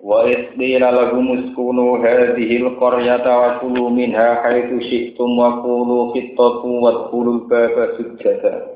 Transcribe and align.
وإذ 0.00 0.38
قيل 0.58 0.80
لهم 0.80 1.38
اسكنوا 1.38 1.98
هذه 1.98 2.56
القرية 2.56 3.26
وكلوا 3.40 3.90
منها 3.90 4.34
حيث 4.42 4.82
شئتم 4.90 5.38
وقولوا 5.38 6.14
خطة 6.14 6.64
وادخلوا 6.66 7.34
الباب 7.34 7.74
سجدا 7.98 8.66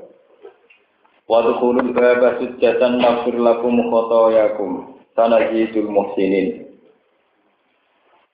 وادخلوا 1.29 1.81
الباب 1.81 2.21
سجدا 2.39 2.87
نغفر 2.89 3.35
لكم 3.37 3.91
خطاياكم. 3.91 4.87
سنزيد 5.17 5.77
المحسنين. 5.77 6.65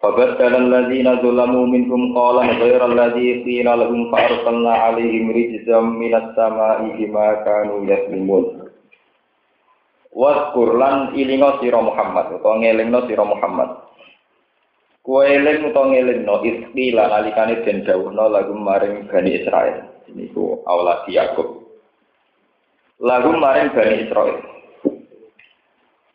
فبدل 0.01 0.55
الذين 0.55 1.07
ظلموا 1.21 1.65
منهم 1.65 2.17
قولا 2.17 2.45
غير 2.51 2.85
الذي 2.85 3.43
قيل 3.43 3.65
لهم 3.65 4.11
فأرسلنا 4.11 4.71
عليهم 4.73 5.31
رجزا 5.31 5.79
من 5.81 6.15
السماء 6.15 6.79
بما 6.97 7.33
كانوا 7.33 7.79
يظلمون 7.91 8.56
Waskur 10.17 10.81
lan 10.81 11.13
ilingo 11.13 11.61
sira 11.61 11.77
Muhammad 11.77 12.33
utawa 12.33 12.57
ngelingno 12.57 13.05
sira 13.05 13.21
Muhammad. 13.21 13.85
Kowe 15.05 15.21
eling 15.21 15.69
utawa 15.69 15.93
ngelingno 15.93 16.41
istilah 16.41 17.05
nalikane 17.05 17.61
den 17.61 17.85
dawuhna 17.85 18.25
lagu 18.25 18.57
maring 18.57 19.05
Bani 19.05 19.37
Israel. 19.37 19.85
Niku 20.09 20.65
aulad 20.65 21.05
Yakub. 21.05 21.69
Lagu 22.97 23.29
maring 23.29 23.77
Bani 23.77 24.09
Israel. 24.09 24.41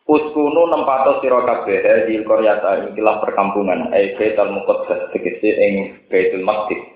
Uskunu 0.03 0.67
nempato 0.67 1.23
sira 1.23 1.47
kabeh 1.47 2.11
di 2.11 2.27
Koryata 2.27 2.91
ikilah 2.91 3.23
perkampungan 3.23 3.95
ai 3.95 4.19
Baitul 4.19 4.51
Muqaddas 4.51 5.15
tegese 5.15 5.57
ing 5.63 5.75
Baitul 6.11 6.43
Maqdis. 6.43 6.92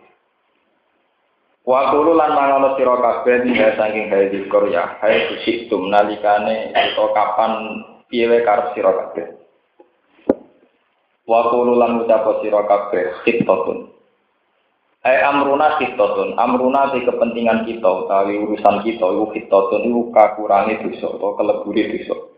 Wa 1.67 1.91
kulo 1.91 2.15
lan 2.15 2.31
mangono 2.31 2.79
sira 2.79 2.95
kabeh 2.95 3.43
tinggal 3.43 3.75
saking 3.75 4.07
hae 4.07 4.31
di 4.31 4.47
Korea, 4.47 5.03
hae 5.03 5.35
tum 5.67 5.91
nalikane 5.91 6.71
utawa 6.71 7.11
kapan 7.11 7.53
piye 8.07 8.31
karep 8.47 8.71
sira 8.71 8.95
kabeh. 8.95 9.35
Wa 11.27 11.51
kulo 11.51 11.75
lan 11.75 12.07
ucap 12.07 12.39
sira 12.39 12.63
kabeh 12.71 13.19
khitotun. 13.27 13.91
Hai 15.03 15.19
amruna 15.27 15.75
khitotun, 15.83 16.39
amruna 16.39 16.95
di 16.95 17.03
kepentingan 17.03 17.67
kita 17.67 17.91
utawi 18.07 18.39
urusan 18.47 18.87
kita 18.87 19.07
iku 19.07 19.27
khitotun 19.35 19.91
iku 19.91 20.15
kakurange 20.15 20.87
dosa 20.87 21.19
utawa 21.19 21.35
kelebure 21.35 21.83
dosa. 21.99 22.36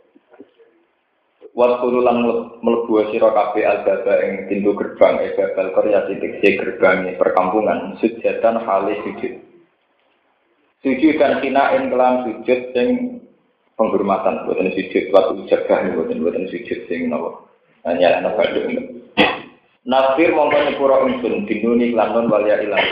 Waktu 1.58 1.90
lan 1.90 2.22
mlebu 2.62 3.10
sira 3.10 3.34
kabeh 3.34 3.66
albaba 3.66 4.14
ing 4.22 4.46
pintu 4.46 4.78
gerbang 4.78 5.18
e 5.26 5.34
babal 5.34 5.74
Korea 5.74 6.06
titik 6.06 6.38
si 6.38 6.54
gerbang 6.54 7.18
perkampungan 7.18 7.98
sujatan 7.98 8.62
hale 8.62 8.94
sujud. 9.02 9.42
Sujud 10.86 11.18
dan 11.18 11.42
kinain 11.42 11.90
kelam 11.90 12.22
sujud 12.22 12.60
sing 12.70 13.18
penghormatan 13.74 14.46
buatan 14.46 14.70
sujud 14.70 15.10
waktu 15.10 15.50
jaga 15.50 15.98
buatan 15.98 16.22
buatan 16.22 16.46
sujud 16.46 16.78
sing 16.86 17.10
nopo 17.10 17.50
hanya 17.82 18.22
anak 18.22 18.38
badung. 18.38 19.02
Nasir 19.82 20.30
mongko 20.30 20.62
nyepuro 20.62 21.10
ingsun 21.10 21.42
dinuni 21.50 21.90
lanon 21.90 22.30
walia 22.30 22.62
ilang. 22.62 22.86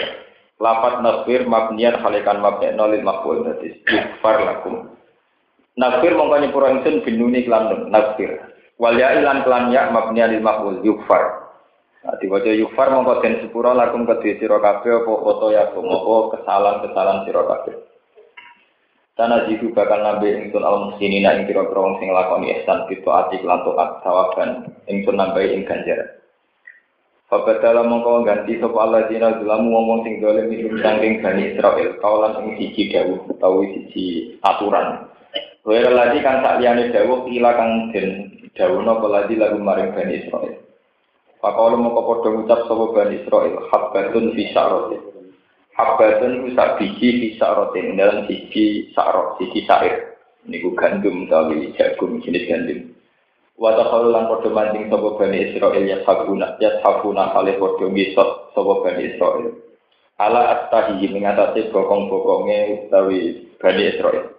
Lapat 0.59 1.07
nasir 1.07 1.47
mabnian 1.47 2.03
halekan 2.03 2.43
mabni 2.43 2.75
nolil 2.75 3.07
makbul 3.07 3.47
dadi 3.47 3.79
istighfar 3.79 4.43
lakum. 4.43 4.91
Nasir 5.79 6.19
mongko 6.19 6.43
nyepuro 6.43 6.67
ingsun 6.67 7.07
binuni 7.07 7.47
lanon 7.47 7.95
nasir. 7.95 8.56
Wal 8.77 9.01
ya 9.01 9.17
ilan 9.17 9.41
kelan 9.41 9.73
ya 9.73 9.89
mabni 9.89 10.21
alil 10.21 10.45
maf'ul 10.45 10.85
yukfar. 10.85 11.49
Nah, 12.05 12.15
diwaca 12.21 12.53
yukfar 12.53 12.93
mongko 12.93 13.25
den 13.25 13.41
sepura 13.41 13.73
lakum 13.73 14.05
kedhe 14.05 14.37
sira 14.37 14.61
kabeh 14.61 15.03
apa 15.03 15.13
foto 15.17 15.47
ya 15.51 15.73
apa 15.73 16.17
kesalahan-kesalahan 16.37 17.25
sira. 17.25 17.43
Tanah 19.17 19.49
jitu 19.49 19.73
bakal 19.73 20.05
nabi 20.05 20.29
ingsun 20.29 20.61
al 20.61 20.93
muslimina 20.93 21.33
ing 21.41 21.49
kira-kira 21.49 21.81
wong 21.81 21.97
sing 21.97 22.13
lakoni 22.13 22.53
ihsan 22.53 22.85
kita 22.85 23.09
ati 23.09 23.41
lan 23.41 23.65
taat 23.65 24.05
sawaban 24.05 24.69
ingsun 24.93 25.17
nambahi 25.17 25.57
ing 25.57 25.65
ganjaran. 25.65 26.21
Fabadala 27.33 27.81
mongko 27.81 28.29
ganti 28.29 28.61
sapa 28.61 28.77
Allah 28.77 29.09
dina 29.09 29.41
zulamu 29.41 29.73
ngomong 29.73 30.05
sing 30.05 30.21
dolim 30.21 30.53
minum 30.53 30.77
sangking 30.85 31.25
Bani 31.25 31.57
Israel 31.57 31.97
kaulan 32.05 32.45
ing 32.45 32.61
siji 32.61 32.93
dawuh 32.93 33.25
utawi 33.25 33.73
siji 33.73 34.37
aturan. 34.45 35.09
Wira 35.65 35.91
lagi 35.97 36.21
kan 36.21 36.45
sak 36.45 36.61
liyane 36.61 36.93
dawuh 36.93 37.25
ila 37.25 37.51
kang 37.57 37.97
den 37.97 38.36
Dawono 38.57 39.05
peladi 39.05 39.37
lagu 39.37 39.61
maring 39.61 39.93
Bani 39.93 40.25
Israel. 40.25 40.57
Pakolo 41.45 41.77
mau 41.77 41.93
padha 41.93 42.33
ngucap 42.33 42.65
sapa 42.65 42.85
Bani 42.97 43.21
Israel, 43.21 43.55
habbatun 43.69 44.33
fi 44.33 44.43
sa'rotin. 44.57 45.03
Habbatun 45.77 46.33
iku 46.41 46.49
sak 46.57 46.81
biji 46.81 47.09
fi 47.21 47.29
sa'rotin, 47.37 48.01
dalam 48.01 48.25
siji 48.25 48.89
sa'rot, 48.97 49.37
siji 49.37 49.69
sa'ir. 49.69 50.17
Niku 50.49 50.73
gandum 50.73 51.29
utawi 51.29 51.77
jagung 51.77 52.25
jenis 52.25 52.49
gandum. 52.49 52.97
Wa 53.61 53.77
takhalu 53.77 54.09
lan 54.09 54.25
padha 54.33 54.49
mancing 54.49 54.89
sapa 54.89 55.09
Bani 55.21 55.39
Israel 55.53 55.85
ya 55.85 55.99
sabuna, 56.09 56.57
ya 56.57 56.81
sabuna 56.81 57.37
kali 57.37 57.61
padha 57.61 57.85
ngisot 57.93 58.31
sapa 58.57 58.73
Bani 58.81 59.03
Israel. 59.05 59.53
Ala 60.17 60.41
astahi 60.49 61.05
mengatasi 61.13 61.69
bokong-bokonge 61.77 62.89
utawi 62.89 63.53
Bani 63.61 63.83
Israel. 63.85 64.36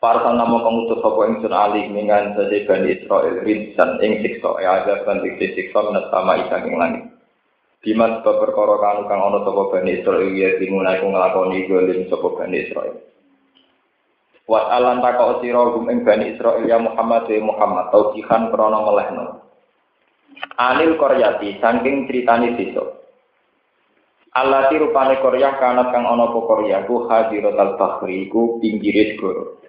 Para 0.00 0.32
nama 0.32 0.64
pengutus 0.64 0.96
sapa 1.04 1.28
ingsun 1.28 1.52
alih 1.52 1.92
mingan 1.92 2.32
sese 2.32 2.64
Bani 2.64 2.88
Israel 2.88 3.44
rinsan 3.44 4.00
ing 4.00 4.24
siksa 4.24 4.56
ya 4.64 4.80
ada 4.80 5.04
kan 5.04 5.20
dikse 5.20 5.52
siksa 5.52 5.76
menat 5.76 6.08
sama 6.08 6.40
isang 6.40 6.64
ing 6.72 6.80
langit. 6.80 7.04
Dimas 7.84 8.24
sebab 8.24 8.48
perkara 8.48 8.80
kanu 8.80 9.04
kang 9.12 9.20
ana 9.20 9.44
sapa 9.44 9.76
Bani 9.76 10.00
Israel 10.00 10.32
ya 10.32 10.56
dimulai 10.56 11.04
ku 11.04 11.12
nglakoni 11.12 11.68
golim 11.68 12.08
sapa 12.08 12.32
Bani 12.32 12.56
Israel. 12.64 12.96
Wat 14.48 14.72
alan 14.72 15.04
taka 15.04 15.44
sira 15.44 15.68
gum 15.68 15.92
ing 15.92 16.00
Bani 16.00 16.32
Israel 16.32 16.64
ya 16.64 16.80
Muhammad 16.80 17.28
wa 17.28 17.52
Muhammad 17.52 17.92
tauqihan 17.92 18.48
krana 18.48 18.80
melehno. 18.80 19.52
Anil 20.56 20.96
Koryati 20.96 21.60
saking 21.60 22.08
critane 22.08 22.56
sesuk. 22.56 23.04
Allah 24.32 24.72
rupane 24.72 25.20
Korea 25.20 25.60
kanat 25.60 25.92
kang 25.92 26.08
ana 26.08 26.32
apa 26.32 26.40
Korea 26.40 26.88
ku 26.88 27.04
hadiratul 27.04 27.76
bahri 27.76 28.32
ku 28.32 28.56
pinggire 28.64 29.20
segara. 29.20 29.59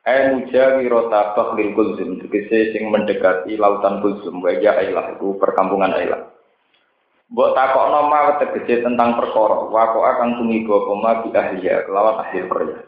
Ai 0.00 0.32
mujawi 0.32 0.88
rota 0.88 1.36
bahlil 1.36 1.76
kulzum, 1.76 2.24
tegese 2.24 2.72
sing 2.72 2.88
mendekati 2.88 3.60
lautan 3.60 4.00
kulzum, 4.00 4.40
wajah 4.40 4.80
ailah, 4.80 5.12
itu 5.12 5.36
perkampungan 5.36 5.92
ailah. 5.92 6.24
Mbok 7.28 7.52
takokno 7.52 8.08
ma 8.08 8.40
tegese 8.40 8.80
tentang 8.80 9.20
perkara, 9.20 9.68
wako 9.68 10.00
akan 10.00 10.40
tumiba 10.40 10.76
koma 10.88 11.20
bi 11.20 11.36
ahliya, 11.36 11.84
kelawan 11.84 12.24
ahli 12.24 12.48
perya. 12.48 12.80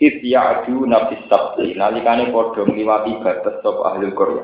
If 0.00 0.24
ya'ju 0.24 0.88
nafis 0.88 1.22
sabti, 1.30 1.76
nalikane 1.76 2.32
padha 2.32 2.64
ngliwati 2.64 3.20
batas 3.20 3.60
sapa 3.60 3.94
ahli 3.94 4.10
Korea. 4.16 4.42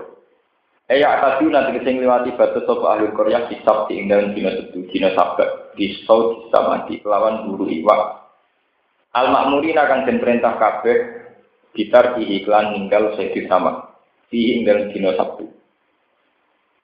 Eya 0.86 1.22
tadi 1.24 1.50
nanti 1.50 1.80
kesing 1.80 1.98
ngliwati 1.98 2.36
batas 2.36 2.68
sapa 2.68 2.84
ahli 3.00 3.10
Korea 3.16 3.48
di 3.48 3.56
sabti 3.64 3.96
ing 3.96 4.12
dalem 4.12 4.36
dina 4.36 4.54
setu, 4.54 4.86
dina 4.92 5.10
sabat, 5.16 5.74
di 5.74 6.04
saut 6.04 6.52
sama 6.52 6.84
di 6.86 7.00
kelawan 7.00 7.48
buru 7.48 7.66
iwak. 7.66 8.02
Al 9.16 9.26
makmurin 9.34 9.74
akan 9.74 10.06
den 10.06 10.22
perintah 10.22 10.54
kabeh 10.54 10.96
Gitar 11.70 12.18
di 12.18 12.42
iklan 12.42 12.74
ninggal 12.74 13.14
sedih 13.14 13.46
sama. 13.46 13.94
Di 14.26 14.58
inggal 14.58 14.90
dino 14.90 15.14
sabtu. 15.14 15.46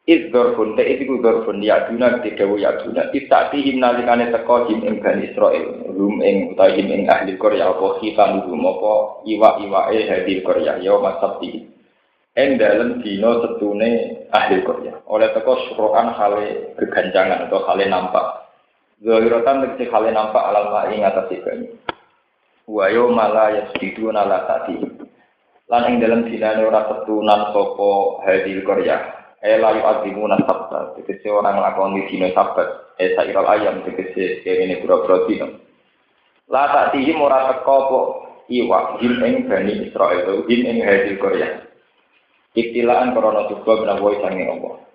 Is 0.07 0.31
dorfun, 0.31 0.79
te 0.79 0.87
itu 0.87 1.19
dorfun, 1.19 1.59
ya 1.59 1.91
duna, 1.91 2.23
didawu 2.23 2.63
ya 2.63 2.79
duna. 2.79 3.11
Tidak 3.11 3.51
dihim 3.51 3.83
nalikane 3.83 4.31
teko 4.31 4.71
him 4.71 4.87
ing 4.87 5.03
Bani 5.03 5.35
Israel. 5.35 5.83
Rum 5.91 6.23
ing 6.23 6.55
utai 6.55 6.79
him 6.79 6.95
ing 6.95 7.11
ahli 7.11 7.35
Korea, 7.35 7.75
apa 7.75 7.99
kita 7.99 8.39
nudum, 8.39 8.63
apa 8.71 9.27
iwa-iwa 9.27 9.91
e 9.91 10.07
ahli 10.07 10.47
Korea. 10.47 10.79
Ya 10.79 10.95
masabti. 10.95 11.67
Ing 12.39 12.49
dalam 12.55 13.03
dino 13.03 13.43
setune 13.43 13.91
ahli 14.31 14.63
Korea. 14.63 14.95
Oleh 15.11 15.35
teko 15.35 15.59
suruhan 15.75 16.15
hale 16.15 16.79
keganjangan 16.79 17.51
atau 17.51 17.67
hale 17.67 17.91
nampak. 17.91 18.47
Zahirotan 19.03 19.67
tegesi 19.67 19.91
hale 19.91 20.15
nampak 20.15 20.41
alam 20.41 20.71
ma'i 20.71 21.03
ngatasi 21.03 21.43
banyu 21.43 21.69
wa 22.67 22.85
yauma 22.91 23.31
la 23.31 23.47
yasjuduna 23.55 24.27
la 24.27 24.39
tadi. 24.47 24.79
Lan 25.67 25.83
ing 25.91 25.95
dalam 25.99 26.27
dinane 26.31 26.63
ora 26.63 26.87
tetunan 26.87 27.51
sapa 27.51 27.91
hadil 28.27 28.63
qarya 28.63 28.97
e 29.43 29.59
la 29.59 29.71
yu'adzimuna 29.75 30.39
sabta. 30.47 30.95
Tegese 30.99 31.27
orang 31.31 31.59
lakoni 31.59 32.07
dina 32.07 32.31
sabat. 32.35 32.95
E 32.99 33.15
sairal 33.19 33.47
ayam 33.51 33.83
tegese 33.83 34.47
kene 34.47 34.79
pura-pura 34.83 35.27
dina. 35.27 35.51
La 36.51 36.71
tadi 36.71 37.11
ora 37.15 37.51
teko 37.51 37.75
apa 37.75 38.01
iwa 38.47 38.79
him 39.03 39.19
ing 39.27 39.51
bani 39.51 39.91
Israel. 39.91 40.47
Him 40.47 40.61
ing 40.67 40.79
hadil 40.87 41.19
qarya 41.19 41.67
Iktilaan 42.57 43.13
korona 43.13 43.53
juga 43.53 43.85
menawa 43.85 44.17
sange 44.25 44.49
Allah. 44.49 44.86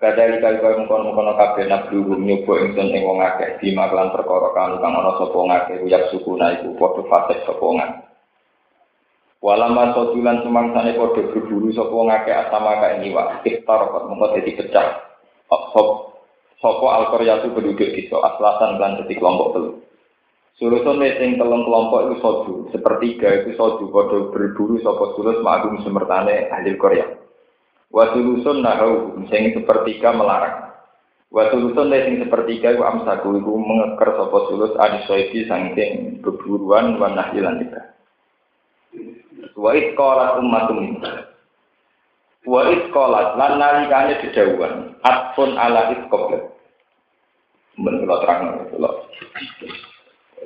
Kadari 0.00 0.40
kali 0.40 0.64
kaya 0.64 0.80
mengkono-mengkono 0.80 1.36
kabeh 1.36 1.68
nabluhu 1.68 2.16
nyoba 2.16 2.56
ingsun 2.64 2.88
ing 2.88 3.04
wong 3.04 3.20
akeh 3.20 3.60
bima 3.60 3.84
kelan 3.92 4.08
perkara 4.08 4.48
kang 4.56 4.80
kang 4.80 4.96
ana 4.96 5.12
sapa 5.20 5.36
ngakeh 5.36 5.76
uyak 5.84 6.08
suku 6.08 6.40
naiku 6.40 6.72
padha 6.80 7.04
fasik 7.04 7.44
sapa 7.44 7.60
ngakeh. 7.68 8.08
Walamma 9.44 9.92
sodulan 9.92 10.40
sumangsane 10.40 10.96
padha 10.96 11.20
berburu 11.20 11.68
sapa 11.76 11.92
ngakeh 11.92 12.32
asama 12.32 12.80
ka 12.80 12.96
ing 12.96 13.12
iwak 13.12 13.44
iftar 13.44 13.80
kok 13.92 14.08
mengko 14.08 14.40
dadi 14.40 14.56
pecah. 14.56 14.88
Sop 15.52 16.16
sapa 16.64 16.86
al-qaryatu 17.04 17.52
penduduk 17.52 17.92
desa 17.92 18.16
aslasan 18.24 18.80
lan 18.80 19.04
dadi 19.04 19.12
kelompok 19.20 19.48
telu. 19.52 19.70
Sulusun 20.56 20.96
sing 20.96 21.36
telung 21.36 21.68
kelompok 21.68 22.08
itu 22.08 22.16
sodu, 22.24 22.72
sepertiga 22.72 23.44
itu 23.44 23.52
sodu 23.52 23.84
padha 23.92 24.32
berburu 24.32 24.80
sapa 24.80 25.12
sulus 25.12 25.44
ma'gum 25.44 25.76
semertane 25.84 26.48
ahli 26.48 26.72
Korea. 26.80 27.19
Watulusun 27.90 28.62
nahau 28.62 29.18
sing 29.26 29.50
sepertiga 29.50 30.14
melarang. 30.14 30.70
Watulusun 31.34 31.90
sing 31.90 32.22
sepertiga 32.22 32.78
iku 32.78 32.86
amsaku 32.86 33.42
iku 33.42 33.50
mengeker 33.58 34.14
sapa 34.14 34.38
sulus 34.46 34.78
adisoifi 34.78 35.50
saking 35.50 36.22
beburuan 36.22 37.02
wa 37.02 37.10
nahyilan 37.10 37.58
kita. 37.66 37.82
Wa 39.58 39.74
itqalat 39.74 40.38
ummatum 40.38 41.02
Wa 42.46 42.62
itqalat 42.70 43.34
lan 43.34 43.52
nalikane 43.58 44.22
dedawuhan 44.22 44.94
atfun 45.02 45.58
ala 45.58 45.90
itqoblat. 45.98 46.46
Men 47.74 48.06
kula 48.06 48.16
terang 48.22 48.70
kula. 48.70 48.90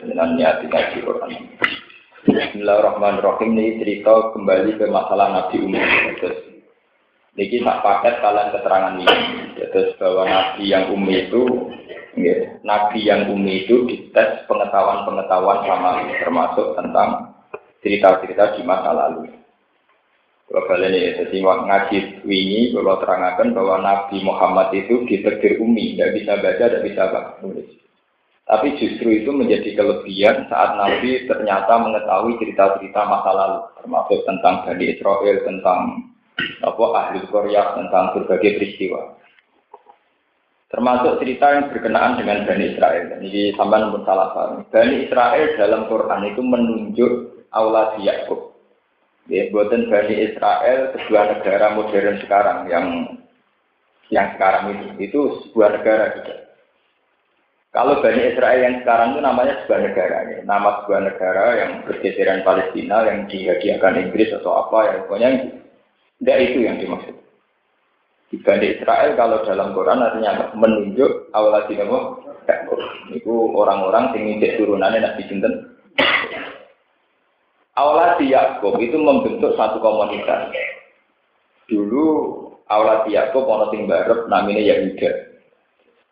Dengan 0.01 0.33
niat 0.41 0.65
ngaji 0.65 0.97
Quran. 1.05 1.33
Bismillahirrahmanirrahim 2.25 3.53
ini 3.53 3.85
cerita 3.85 4.33
kembali 4.33 4.81
ke 4.81 4.89
masalah 4.89 5.29
Nabi 5.29 5.61
Umar. 5.61 6.54
Niki 7.35 7.67
tak 7.67 7.83
paket 7.83 8.15
kalian 8.23 8.55
keterangan 8.55 8.95
ini. 8.95 9.17
Terus 9.59 9.99
bahwa 9.99 10.23
nabi 10.23 10.71
yang 10.71 10.87
umi 10.95 11.27
itu, 11.27 11.43
nabi 12.63 13.01
yang 13.03 13.27
umi 13.27 13.67
itu 13.67 13.91
dites 13.91 14.47
pengetahuan-pengetahuan 14.47 15.67
sama 15.67 16.07
termasuk 16.15 16.79
tentang 16.79 17.35
cerita-cerita 17.83 18.55
di 18.55 18.63
masa 18.63 18.95
lalu. 18.95 19.35
Kalau 20.45 20.71
kalian 20.71 20.95
ini, 20.95 21.19
jadi 21.19 21.37
ngaji 21.41 21.99
ini, 22.29 22.71
kalau 22.77 23.01
terangkan 23.01 23.57
bahwa 23.57 23.81
Nabi 23.81 24.21
Muhammad 24.21 24.77
itu 24.77 25.03
ditegir 25.09 25.57
umi, 25.59 25.97
tidak 25.97 26.21
bisa 26.21 26.33
baca, 26.39 26.65
tidak 26.69 26.85
bisa 26.85 27.03
nulis. 27.41 27.69
Tapi 28.45 28.77
justru 28.77 29.09
itu 29.25 29.33
menjadi 29.33 29.73
kelebihan 29.73 30.45
saat 30.53 30.77
Nabi 30.77 31.25
ternyata 31.25 31.81
mengetahui 31.81 32.37
cerita-cerita 32.39 33.01
masa 33.09 33.31
lalu, 33.33 33.61
termasuk 33.81 34.21
tentang 34.29 34.69
Bani 34.69 34.85
Israel, 34.85 35.37
tentang 35.49 35.81
apa 36.39 36.85
ahli 36.99 37.21
Korea 37.31 37.79
tentang 37.79 38.15
berbagai 38.19 38.59
peristiwa. 38.59 39.15
Termasuk 40.75 41.23
cerita 41.23 41.55
yang 41.55 41.71
berkenaan 41.71 42.19
dengan 42.19 42.43
Bani 42.51 42.75
Israel. 42.75 43.23
Ini 43.23 43.55
sampai 43.55 43.79
nomor 43.79 44.03
salah 44.03 44.35
satu. 44.35 44.67
Bani 44.75 45.07
Israel 45.07 45.55
dalam 45.55 45.87
Quran 45.87 46.23
itu 46.35 46.43
menunjuk 46.43 47.13
Allah 47.55 47.95
Yakub. 48.03 48.59
Ya, 49.31 49.47
buatan 49.55 49.87
Bani 49.87 50.15
Israel 50.19 50.91
sebuah 50.91 51.25
negara 51.39 51.67
modern 51.79 52.19
sekarang 52.27 52.59
yang 52.67 52.87
yang 54.11 54.35
sekarang 54.35 54.75
itu 54.75 54.85
itu 54.99 55.21
sebuah 55.49 55.79
negara 55.79 56.05
juga. 56.19 56.35
Kalau 57.71 58.03
Bani 58.03 58.35
Israel 58.35 58.59
yang 58.59 58.77
sekarang 58.83 59.15
itu 59.15 59.21
namanya 59.23 59.55
sebuah 59.63 59.81
negara, 59.83 60.19
ya. 60.27 60.39
nama 60.43 60.83
sebuah 60.83 61.01
negara 61.07 61.47
yang 61.55 61.71
bergeseran 61.87 62.43
Palestina 62.43 63.07
yang 63.07 63.31
dihadiahkan 63.31 64.11
Inggris 64.11 64.31
atau 64.43 64.67
apa 64.67 64.79
ya 64.91 64.97
pokoknya 65.07 65.31
tidak 66.25 66.41
itu 66.41 66.59
yang 66.65 66.81
dimaksud. 66.81 67.13
Di 68.33 68.41
Bani 68.41 68.81
Israel 68.81 69.13
kalau 69.13 69.45
dalam 69.45 69.77
Quran 69.77 70.01
artinya 70.01 70.57
menunjuk 70.57 71.29
awal 71.37 71.69
dinamu 71.69 72.17
itu 73.13 73.33
orang-orang 73.53 74.17
yang 74.17 74.41
ingin 74.41 74.57
turunannya 74.57 75.05
Nabi 75.05 75.23
Sinten. 75.29 75.55
Awalati 77.77 78.33
Yakub 78.33 78.81
itu 78.81 78.97
membentuk 78.97 79.53
satu 79.53 79.85
komunitas. 79.85 80.49
Dulu 81.69 82.07
awalati 82.73 83.13
Yakub 83.13 83.45
ono 83.45 83.69
sing 83.69 83.85
barep 83.85 84.25
namanya 84.33 84.65
Yahuda. 84.65 85.11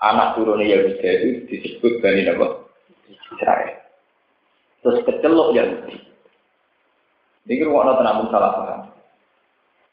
Anak 0.04 0.36
turunnya 0.36 0.76
Yahuda 0.76 1.08
itu 1.08 1.28
disebut 1.48 2.04
Bani 2.04 2.28
Nabi 2.28 2.44
Israel. 3.32 3.80
Terus 4.84 5.00
kecelok 5.08 5.56
Yahudi. 5.56 5.96
Ini 7.48 7.64
ruang 7.64 7.96
namun 7.96 8.28
salah 8.28 8.52
paham. 8.60 8.92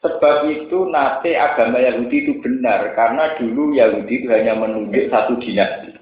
Sebab 0.00 0.48
itu 0.48 0.88
nate 0.88 1.36
agama 1.36 1.76
Yahudi 1.76 2.24
itu 2.24 2.32
benar 2.40 2.96
karena 2.96 3.36
dulu 3.36 3.76
Yahudi 3.76 4.24
itu 4.24 4.32
hanya 4.32 4.56
menunjuk 4.56 5.12
satu 5.12 5.36
dinasti. 5.36 5.92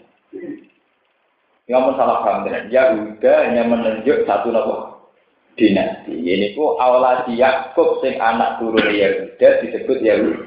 Yang 1.66 1.98
salah 1.98 2.22
paham 2.22 2.46
dengan 2.46 2.70
Yahuda 2.70 3.32
hanya 3.42 3.62
menunjuk 3.66 4.22
satu 4.22 4.54
nopo 4.54 5.02
dinasti. 5.58 6.14
Ini 6.14 6.54
ku 6.54 6.78
awalasi 6.78 7.34
Yakub 7.34 7.98
sing 7.98 8.22
anak 8.22 8.62
turun 8.62 8.86
Yahuda 8.86 9.66
disebut 9.66 9.98
Yahudi. 9.98 10.46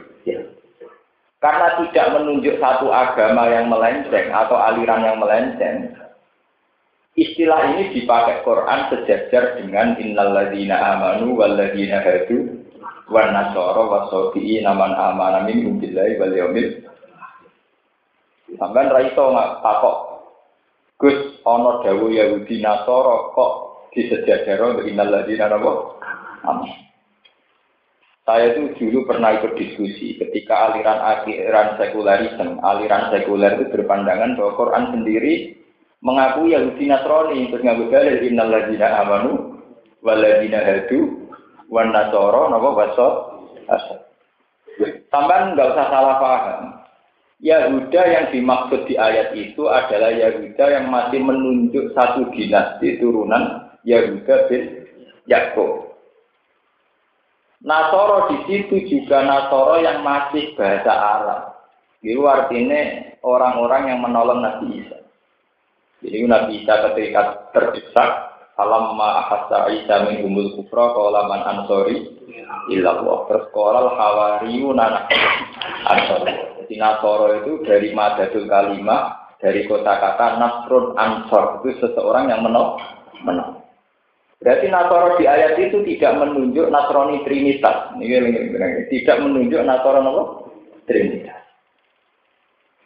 Karena 1.44 1.68
tidak 1.84 2.08
menunjuk 2.16 2.56
satu 2.62 2.88
agama 2.88 3.52
yang 3.52 3.68
melenceng 3.68 4.30
atau 4.32 4.56
aliran 4.62 5.02
yang 5.02 5.18
melenceng, 5.18 5.90
istilah 7.18 7.74
ini 7.74 7.98
dipakai 7.98 8.46
Quran 8.46 8.94
sejajar 8.94 9.58
dengan 9.58 9.98
innalladzina 9.98 10.78
amanu 10.78 11.42
walladzina 11.42 12.06
hadu 12.06 12.61
wa 13.12 13.28
nasara 13.28 13.84
wa 13.84 14.08
sabi'i 14.08 14.64
naman 14.64 14.96
amana 14.96 15.44
min 15.44 15.78
billahi 15.78 16.16
wal 16.16 16.32
yaumil 16.32 16.70
Sampeyan 18.52 18.92
ra 18.92 19.00
iso 19.08 19.32
takok 19.64 19.98
Gus 21.02 21.18
ana 21.48 21.82
dawuh 21.82 22.14
Yahudi 22.14 22.62
Nasara 22.62 23.34
kok 23.34 23.54
disejajaro 23.90 24.78
untuk 24.78 24.86
innal 24.86 25.10
napa? 25.10 25.72
Amin. 26.46 26.70
Saya 28.22 28.54
itu 28.54 28.78
dulu 28.78 29.10
pernah 29.10 29.34
ikut 29.34 29.58
diskusi 29.58 30.14
ketika 30.22 30.70
aliran 30.70 31.02
aliran 31.02 31.74
sekularisme, 31.82 32.62
aliran 32.62 33.10
sekuler 33.10 33.58
itu 33.58 33.74
berpandangan 33.74 34.38
bahwa 34.38 34.52
Quran 34.62 34.86
sendiri 34.94 35.58
mengakui 36.06 36.54
Yahudi 36.54 36.86
Nasrani 36.86 37.50
terus 37.50 37.66
ngaku 37.66 37.84
dalil 37.90 38.18
innal 38.22 38.54
ladina 38.54 38.88
amanu 39.02 39.58
wal 40.06 40.22
ladina 40.22 40.62
hadu 40.62 41.21
wan 41.72 41.96
nasoro 41.96 42.52
basa 42.76 43.08
asal. 43.72 44.00
Sampai 45.08 45.56
nggak 45.56 45.72
usah 45.72 45.88
salah 45.88 46.16
paham. 46.20 46.62
Yahuda 47.42 48.02
yang 48.06 48.26
dimaksud 48.30 48.86
di 48.86 49.02
ayat 49.02 49.34
itu 49.34 49.66
adalah 49.66 50.14
Yahuda 50.14 50.66
yang 50.78 50.94
masih 50.94 51.26
menunjuk 51.26 51.90
satu 51.98 52.30
dinasti 52.38 53.02
turunan 53.02 53.74
Yahuda 53.82 54.46
bin 54.46 54.86
Yakub. 55.26 55.90
Nasoro 57.66 58.30
di 58.30 58.38
situ 58.46 58.76
juga 58.86 59.26
Nasoro 59.26 59.82
yang 59.82 60.06
masih 60.06 60.54
bahasa 60.54 60.94
Arab. 60.94 61.42
Itu 62.02 62.26
artinya 62.30 63.10
orang-orang 63.26 63.94
yang 63.94 64.00
menolong 64.06 64.42
Nabi 64.42 64.82
Isa. 64.86 64.98
Jadi 66.02 66.26
Nabi 66.26 66.62
Isa 66.62 66.74
ketika 66.90 67.22
terdesak 67.54 68.10
Falamma 68.62 69.26
ahassa 69.26 69.74
Isa 69.74 70.06
min 70.06 70.22
umul 70.22 70.54
kufra 70.54 70.94
qala 70.94 71.26
man 71.26 71.42
ansori 71.50 72.14
illa 72.70 72.94
Allah. 72.94 73.18
Terus 73.26 73.46
qala 73.50 73.90
hawariyuna 73.90 74.86
ansori. 75.90 76.34
Jadi 76.62 76.78
Nasoro 76.78 77.42
itu 77.42 77.66
dari 77.66 77.90
madadul 77.90 78.46
kalimah 78.46 79.34
dari 79.42 79.66
kota 79.66 79.98
kata 79.98 80.38
Nasrun 80.38 80.94
Ansor 80.94 81.66
itu 81.66 81.82
seseorang 81.82 82.30
yang 82.30 82.46
menol 82.46 82.78
menol. 83.26 83.66
Berarti 84.38 84.70
Nasoro 84.70 85.18
di 85.18 85.26
ayat 85.26 85.58
itu 85.58 85.82
tidak 85.82 86.22
menunjuk 86.22 86.70
Nasrani 86.70 87.26
Trinitas. 87.26 87.98
Ini, 87.98 88.54
tidak 88.94 89.26
menunjuk 89.26 89.58
apa? 89.66 90.14
Trinitas. 90.86 91.41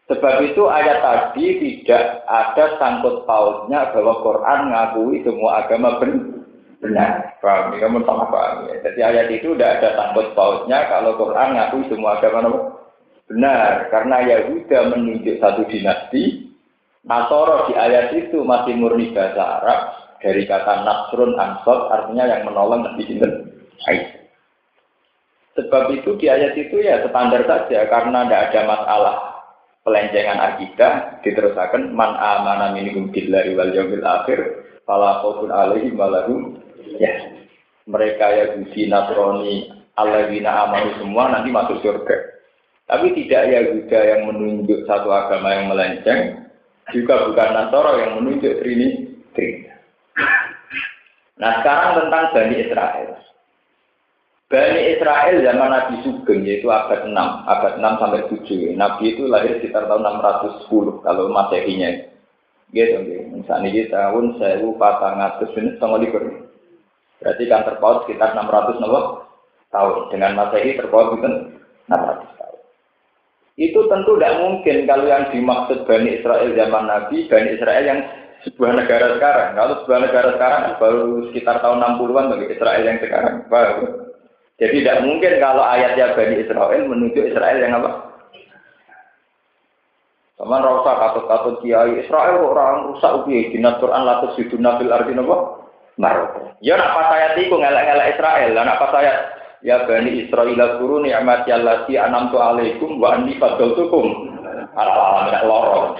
Sebab 0.05 0.37
itu 0.45 0.69
ayat 0.69 1.01
tadi 1.01 1.45
tidak 1.57 2.21
ada 2.29 2.77
sangkut 2.77 3.25
pautnya 3.25 3.89
bahwa 3.89 4.21
Quran 4.21 4.59
ngakui 4.69 5.25
semua 5.25 5.65
agama 5.65 5.97
benar. 5.97 7.33
Paham? 7.41 7.73
Ini 7.73 7.81
kamu 7.81 8.05
sama 8.05 8.29
paham 8.29 8.69
ya. 8.69 8.85
Jadi 8.85 8.99
ayat 9.01 9.27
itu 9.33 9.57
tidak 9.57 9.81
ada 9.81 9.89
sangkut 9.97 10.37
pautnya 10.37 10.85
kalau 10.93 11.17
Quran 11.17 11.57
ngakui 11.57 11.89
semua 11.89 12.21
agama 12.21 12.39
benar. 13.25 13.89
Karena 13.89 14.17
Yahuda 14.29 14.93
menunjuk 14.93 15.41
satu 15.41 15.65
dinasti. 15.65 16.53
Nasoro 17.05 17.69
di 17.69 17.73
ayat 17.77 18.13
itu 18.17 18.41
masih 18.41 18.77
murni 18.81 19.13
bahasa 19.13 19.61
Arab 19.61 19.79
dari 20.25 20.41
kata 20.49 20.81
Nasrun 20.81 21.37
Ansor 21.37 21.85
artinya 21.93 22.25
yang 22.25 22.49
menolong 22.49 22.81
Nabi 22.81 23.05
Sinten 23.05 23.33
Sebab 25.53 25.93
itu 25.93 26.17
di 26.17 26.25
ayat 26.25 26.57
itu 26.57 26.81
ya 26.81 27.05
standar 27.05 27.45
saja 27.45 27.85
karena 27.93 28.25
tidak 28.25 28.41
ada 28.49 28.61
masalah 28.65 29.15
pelencengan 29.85 30.41
akidah 30.41 31.21
diterusakan 31.21 31.93
man 31.93 32.17
amana 32.17 32.73
minhum 32.73 33.13
billahi 33.13 33.53
wal 33.53 33.69
yaumil 33.69 34.01
akhir 34.01 34.39
fala 34.83 35.21
khaufun 35.21 35.53
alaihim 35.53 35.95
ya 36.97 37.13
mereka 37.85 38.25
Yahudi 38.33 38.89
Nasrani 38.89 39.69
alladzina 39.93 40.65
amanu 40.65 40.89
semua 40.97 41.29
nanti 41.29 41.53
masuk 41.53 41.79
surga 41.85 42.35
Tapi 42.85 43.17
tidak 43.17 43.49
Yahuda 43.49 43.99
yang 44.05 44.21
menunjuk 44.29 44.85
satu 44.85 45.09
agama 45.09 45.57
yang 45.57 45.73
melenceng, 45.73 46.45
juga 46.93 47.25
bukan 47.25 47.49
Nasoro 47.57 47.97
yang 47.97 48.21
menunjuk 48.21 48.61
Trinity. 48.61 49.65
Nah 51.41 51.51
sekarang 51.65 51.97
tentang 51.97 52.25
Bani 52.29 52.55
Israel. 52.61 53.09
Bani 54.55 54.95
Israel 54.95 55.43
zaman 55.43 55.67
Nabi 55.67 55.99
Sugeng 55.99 56.47
yaitu 56.47 56.71
abad 56.71 57.03
6, 57.03 57.11
abad 57.43 57.73
6 57.75 57.99
sampai 57.99 58.23
7. 58.31 58.79
Nabi 58.79 59.11
itu 59.11 59.27
lahir 59.27 59.59
sekitar 59.59 59.83
tahun 59.91 60.07
610 60.23 61.03
kalau 61.03 61.27
Masehinya. 61.27 61.91
Gitu, 62.71 62.95
gitu. 63.03 63.35
Misalnya 63.35 63.67
di 63.75 63.83
tahun 63.91 64.39
1400 64.39 65.59
ini 65.59 65.75
sama 65.75 65.99
likur. 65.99 66.23
Berarti 67.19 67.43
kan 67.51 67.67
terpaut 67.67 68.07
sekitar 68.07 68.31
600 68.31 68.79
nopo 68.79 69.27
tahun. 69.75 70.15
Dengan 70.15 70.31
Masehi 70.39 70.79
terpaut 70.79 71.19
itu 71.19 71.27
600 71.91 72.39
tahun. 72.39 72.59
Itu 73.59 73.79
tentu 73.91 74.15
tidak 74.15 74.39
mungkin 74.39 74.87
kalau 74.87 75.03
yang 75.03 75.35
dimaksud 75.35 75.83
Bani 75.83 76.15
Israel 76.15 76.47
zaman 76.55 76.83
Nabi, 76.87 77.27
Bani 77.27 77.59
Israel 77.59 77.83
yang 77.83 77.99
sebuah 78.47 78.71
negara 78.71 79.19
sekarang. 79.19 79.49
Kalau 79.59 79.73
sebuah 79.83 79.99
negara 79.99 80.29
sekarang 80.39 80.79
baru 80.79 81.03
sekitar 81.27 81.59
tahun 81.59 81.99
60-an 81.99 82.31
bagi 82.31 82.47
Israel 82.55 82.83
yang 82.87 82.99
sekarang. 83.03 83.35
Baru. 83.51 84.04
Jadi 84.55 84.83
tidak 84.83 85.03
mungkin 85.03 85.33
kalau 85.43 85.63
ayatnya 85.67 86.15
Bani 86.15 86.35
Israel 86.39 86.81
menunjuk 86.87 87.27
Israel 87.27 87.59
yang 87.59 87.75
apa? 87.83 87.91
Teman 90.35 90.63
rasa 90.63 90.91
katut-katut 90.99 91.55
kiai 91.63 92.03
Israel 92.03 92.43
orang 92.43 92.91
rusak 92.91 93.23
ubi 93.23 93.51
di 93.51 93.59
Quran 93.59 94.03
latus 94.03 94.35
itu 94.39 94.55
nabil 94.59 94.91
arti 94.91 95.15
apa? 95.15 95.37
Maroko. 95.95 96.55
Ya 96.59 96.75
nak 96.75 96.91
pas 96.91 97.07
ayat 97.07 97.39
itu 97.39 97.55
ngelak-ngelak 97.55 98.19
Israel, 98.19 98.51
nak 98.51 98.79
pas 98.83 98.91
ayat 98.99 99.17
ya 99.63 99.87
Bani 99.87 100.27
Israel 100.27 100.59
guru 100.79 100.99
ni'mat 101.03 101.47
allati 101.47 101.95
anamtu 101.95 102.35
alaikum 102.35 102.99
wa 102.99 103.15
anni 103.15 103.39
fadaltukum 103.39 104.35
ala 104.75 105.23
ala 105.23 105.39
lorong. 105.43 105.87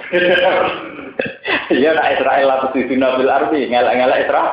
Ya 1.72 1.96
nak 1.96 2.12
Israel 2.12 2.44
latus 2.44 2.76
itu 2.76 2.92
nabil 2.92 3.28
arti 3.28 3.72
ngelak-ngelak 3.72 4.28
Israel. 4.28 4.52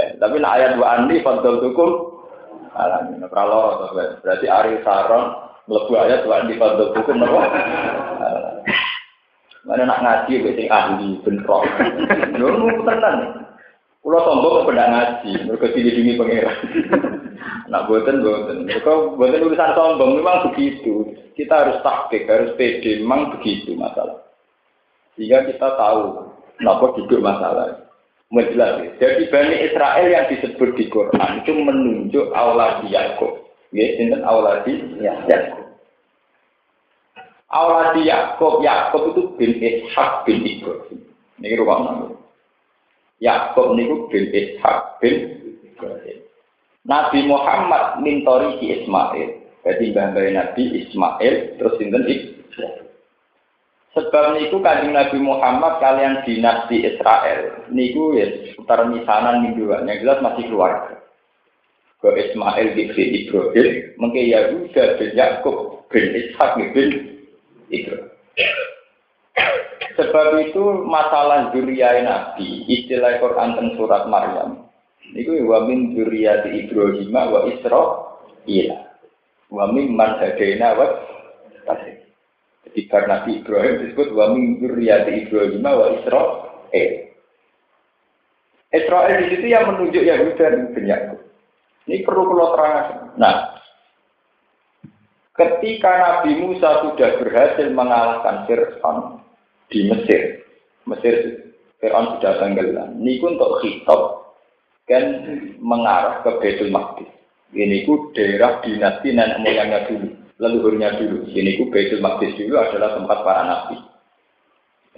Eh, 0.00 0.16
tapi 0.16 0.40
nak 0.40 0.56
ayat 0.56 0.72
wa 0.80 0.88
anni 0.96 1.20
fadaltukum 1.20 2.07
alamin. 2.78 3.26
Kalau 3.28 3.90
berarti 4.22 4.46
Ari 4.46 4.78
Saron 4.86 5.34
mlebu 5.66 5.92
ayat 5.98 6.22
wa 6.24 6.46
di 6.46 6.54
fadl 6.54 6.94
hukum 6.94 7.26
apa? 7.26 7.42
Mana 9.66 9.84
nak 9.84 10.00
ngaji 10.00 10.48
wis 10.48 10.70
ahli 10.70 11.18
bentrok. 11.26 11.66
Lho 12.38 12.80
tenan. 12.86 13.44
Kulo 13.98 14.18
sombong 14.24 14.64
kok 14.64 14.72
ndak 14.72 14.90
ngaji, 14.94 15.30
mergo 15.44 15.66
dilindungi 15.74 16.16
pangeran. 16.16 16.58
Nak 17.70 17.84
buatan 17.90 18.24
buatan. 18.24 18.64
Kau 18.80 19.18
buatan 19.18 19.44
urusan 19.44 19.76
sombong 19.76 20.16
memang 20.16 20.48
begitu. 20.48 21.12
Kita 21.36 21.66
harus 21.66 21.82
taktik, 21.84 22.24
harus 22.24 22.56
pede, 22.56 23.04
memang 23.04 23.36
begitu 23.36 23.76
masalah. 23.76 24.24
Sehingga 25.18 25.44
kita 25.50 25.76
tahu 25.76 26.30
kenapa 26.56 26.94
duduk 26.96 27.20
masalah 27.20 27.87
menjelaskan. 28.28 28.96
Jadi 29.00 29.22
Bani 29.32 29.56
Israel 29.64 30.08
yang 30.08 30.26
disebut 30.28 30.70
di 30.76 30.84
Quran 30.92 31.30
itu 31.44 31.52
menunjuk 31.56 32.26
Allah 32.36 32.84
di 32.84 32.92
Yakub. 32.92 33.48
Ya, 33.72 33.86
ini 34.00 34.16
Allah 34.20 34.64
di 34.64 34.72
Yakub. 35.00 35.64
Allah 37.48 37.96
di 37.96 38.04
Yakub, 38.04 38.60
Yakub 38.60 39.02
itu 39.16 39.22
bin 39.40 39.52
Ishak 39.56 40.28
bin 40.28 40.44
Ibrahim. 40.44 41.00
Ini 41.40 41.56
rumah 41.56 41.78
nama. 41.80 42.06
Yakub 43.24 43.72
ini 43.76 43.88
bin 44.12 44.24
Ishak 44.32 45.00
bin 45.00 45.16
Ibrahim. 45.64 46.18
Nabi 46.84 47.18
Muhammad 47.24 48.04
mintori 48.04 48.60
Ismail. 48.60 49.44
Jadi 49.64 49.92
mbah 49.92 50.12
Nabi 50.12 50.62
Ismail 50.84 51.60
terus 51.60 51.76
sinten 51.76 52.04
Ibrahim. 52.04 52.87
Sebab 53.96 54.36
niku 54.36 54.60
kanjeng 54.60 54.92
Nabi 54.92 55.16
Muhammad 55.16 55.80
kalian 55.80 56.20
dinasti 56.28 56.84
Israel. 56.84 57.64
Niku 57.72 58.12
ya 58.20 58.28
seputar 58.52 58.84
misanan 58.84 59.48
minggu 59.48 59.64
yang 59.64 59.88
jelas 60.04 60.20
masih 60.20 60.44
keluarga. 60.44 61.00
Ke 61.98 62.14
Ismail 62.14 62.78
bin 62.78 62.94
Ibrahim, 62.94 63.68
mungkin 63.98 64.30
Yahuda 64.30 65.02
bin 65.02 65.10
Yakub 65.18 65.82
bin 65.90 66.04
Ishak 66.14 66.54
bin 66.70 66.90
Ibrahim. 67.74 68.06
Sebab 69.98 70.30
itu 70.46 70.62
masalah 70.86 71.50
juriya 71.50 72.06
Nabi, 72.06 72.62
istilah 72.70 73.18
Quran 73.18 73.58
dan 73.58 73.68
surat 73.74 74.06
Maryam. 74.06 74.70
Niku 75.10 75.42
wa 75.42 75.66
min 75.66 75.96
di 75.96 76.04
Ibrahim 76.06 77.10
wa 77.10 77.50
Israil. 77.50 78.70
Wa 79.50 79.64
min 79.74 79.96
man 79.96 80.22
hadaina 80.22 80.78
wa. 80.78 80.86
Jadi 82.68 82.84
Nabi 83.08 83.30
Ibrahim 83.40 83.74
disebut 83.80 84.08
wa 84.12 84.36
min 84.36 84.60
dzurriyyati 84.60 85.24
Ibrahim 85.24 85.64
wa 85.64 85.86
Israel. 85.96 86.32
Israel 88.68 89.18
di 89.24 89.26
situ 89.32 89.46
yang 89.48 89.72
menunjuk 89.72 90.04
Yahuda 90.04 90.44
dan 90.52 90.84
Yakub. 90.84 91.20
Ini 91.88 92.04
perlu 92.04 92.22
kalau 92.28 92.52
terangkan. 92.52 92.98
Nah, 93.16 93.36
ketika 95.32 95.88
Nabi 95.88 96.36
Musa 96.36 96.84
sudah 96.84 97.16
berhasil 97.16 97.72
mengalahkan 97.72 98.44
Fir'aun 98.44 99.24
di 99.72 99.88
Mesir, 99.88 100.44
Mesir 100.84 101.14
Fir'aun 101.80 102.20
sudah 102.20 102.44
tenggelam. 102.44 103.00
Ini 103.00 103.24
untuk 103.24 103.64
khitab 103.64 104.00
kan 104.84 105.04
mengarah 105.64 106.20
ke 106.20 106.30
Betul 106.44 106.68
Maqdis. 106.68 107.08
Ini 107.56 107.88
ku 107.88 108.12
daerah 108.12 108.60
dinasti 108.60 109.16
nenek 109.16 109.40
moyangnya 109.40 109.88
dulu 109.88 110.17
leluhurnya 110.38 110.98
dulu. 110.98 111.28
Sini 111.34 111.58
ku 111.58 111.68
Baitul 111.68 112.00
Maqdis 112.00 112.38
dulu 112.38 112.56
adalah 112.56 112.96
tempat 112.96 113.18
para 113.26 113.42
nabi. 113.44 113.76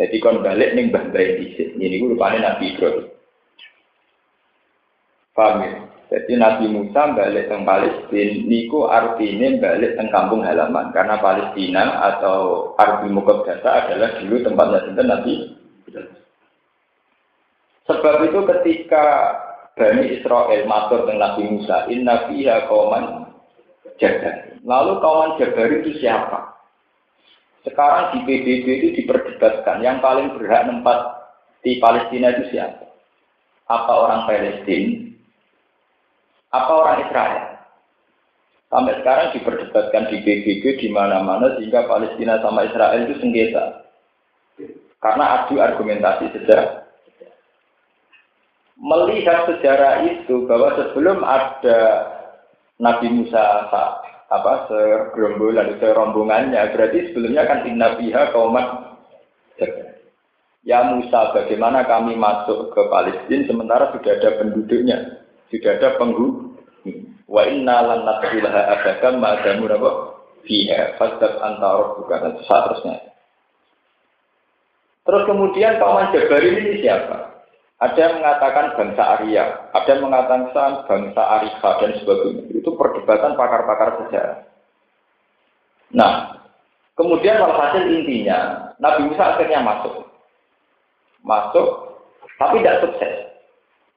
Jadi 0.01 0.17
kon 0.17 0.41
balik 0.41 0.73
ning 0.77 0.89
Mbah 0.93 1.13
di 1.13 1.47
sini. 1.57 1.77
Ini 1.77 1.97
ku 2.01 2.17
rupanya 2.17 2.57
Nabi 2.57 2.73
Ibrahim. 2.73 3.07
Paham 5.37 5.61
ya? 5.61 5.73
Jadi 6.11 6.33
Nabi 6.41 6.65
Musa 6.67 7.15
balik 7.15 7.47
ke 7.47 7.57
Palestina, 7.63 8.43
niku 8.43 8.91
artinya 8.91 9.47
balik 9.63 9.95
ke 9.95 10.05
kampung 10.11 10.43
halaman. 10.43 10.91
Karena 10.91 11.23
Palestina 11.23 12.03
atau 12.17 12.73
Arbi 12.75 13.15
Mukaddasa 13.15 13.87
adalah 13.87 14.19
dulu 14.19 14.43
tempatnya 14.43 15.05
Nabi 15.07 15.55
Sebab 17.87 18.17
itu 18.27 18.39
ketika 18.47 19.07
Bani 19.79 20.19
Israel 20.19 20.63
matur 20.67 21.07
dengan 21.07 21.31
Nabi 21.31 21.43
Musa, 21.47 21.87
Inna 21.91 22.27
fiha 22.27 22.67
kauman 22.67 23.30
jaga. 24.01 24.57
Lalu 24.65 24.93
kawan 24.99 25.37
Jabar 25.37 25.69
itu 25.71 26.01
siapa? 26.01 26.57
Sekarang 27.63 28.17
di 28.17 28.19
PBB 28.25 28.67
itu 28.67 28.89
diperdebatkan 29.05 29.85
yang 29.85 30.01
paling 30.01 30.33
berhak 30.33 30.65
tempat 30.65 30.99
di 31.61 31.77
Palestina 31.77 32.33
itu 32.33 32.57
siapa? 32.57 32.89
Apa 33.69 33.93
orang 33.93 34.25
Palestina? 34.25 35.13
Apa 36.51 36.73
orang 36.73 36.99
Israel? 37.07 37.45
Sampai 38.71 38.95
sekarang 39.03 39.29
diperdebatkan 39.35 40.09
di 40.09 40.23
PBB 40.25 40.65
di 40.81 40.89
mana-mana 40.89 41.59
sehingga 41.59 41.85
Palestina 41.91 42.41
sama 42.41 42.65
Israel 42.65 43.07
itu 43.07 43.19
sengketa. 43.21 43.83
Karena 45.03 45.45
adu 45.45 45.59
argumentasi 45.59 46.33
sejarah. 46.33 46.87
Melihat 48.81 49.45
sejarah 49.45 50.07
itu 50.09 50.49
bahwa 50.49 50.73
sebelum 50.77 51.21
ada 51.21 51.81
Nabi 52.81 53.13
Musa 53.13 53.69
apa 54.31 54.53
segerombolan 54.71 55.77
serombongannya 55.77 56.73
berarti 56.73 57.13
sebelumnya 57.13 57.45
kan 57.45 57.69
inna 57.69 58.01
biha 58.01 58.33
kaumat 58.33 58.91
Ya 60.61 60.85
Musa, 60.85 61.33
bagaimana 61.33 61.89
kami 61.89 62.21
masuk 62.21 62.77
ke 62.77 62.85
Palestina 62.93 63.49
sementara 63.49 63.97
sudah 63.97 64.13
ada 64.13 64.45
penduduknya, 64.45 65.25
sudah 65.49 65.81
ada 65.81 65.97
penghuni. 65.97 66.53
Wa 67.25 67.49
inna 67.49 67.81
lan 67.81 68.05
nadkhulaha 68.05 68.61
abadan 68.77 69.15
ma 69.25 69.41
damu 69.41 69.73
apa? 69.73 69.91
Fiha 70.45 71.01
fastab 71.01 71.41
antara 71.41 71.97
bukan 71.97 72.45
seterusnya. 72.45 72.97
Terus 75.01 75.23
kemudian 75.25 75.81
kaum 75.81 76.13
Jabari 76.13 76.49
ini 76.61 76.85
siapa? 76.85 77.30
Ada 77.81 77.97
yang 77.97 78.15
mengatakan 78.21 78.77
bangsa 78.77 79.03
Arya, 79.17 79.45
ada 79.73 79.89
yang 79.89 80.05
mengatakan 80.05 80.53
bangsa 80.85 81.23
Arika 81.41 81.71
dan 81.81 81.97
sebagainya. 81.97 82.45
Itu 82.53 82.77
perdebatan 82.77 83.41
pakar-pakar 83.41 84.05
sejarah. 84.05 84.45
Nah, 85.97 86.45
kemudian 86.93 87.41
walhasil 87.41 87.89
intinya, 87.89 88.69
Nabi 88.77 89.09
Musa 89.09 89.33
akhirnya 89.33 89.65
masuk. 89.65 90.13
Masuk, 91.25 91.69
tapi 92.37 92.61
tidak 92.61 92.85
sukses. 92.85 93.15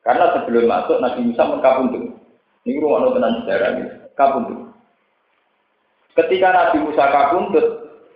Karena 0.08 0.32
sebelum 0.32 0.64
masuk, 0.64 1.04
Nabi 1.04 1.20
Musa 1.28 1.44
mengkabundut. 1.44 2.16
Ini 2.64 2.80
rumah 2.80 3.12
tenan 3.12 3.44
sejarah 3.44 3.68
ini, 3.76 3.86
kabundut. 4.16 4.72
Ketika 6.16 6.56
Nabi 6.56 6.88
Musa 6.88 7.04
kabundut, 7.12 7.68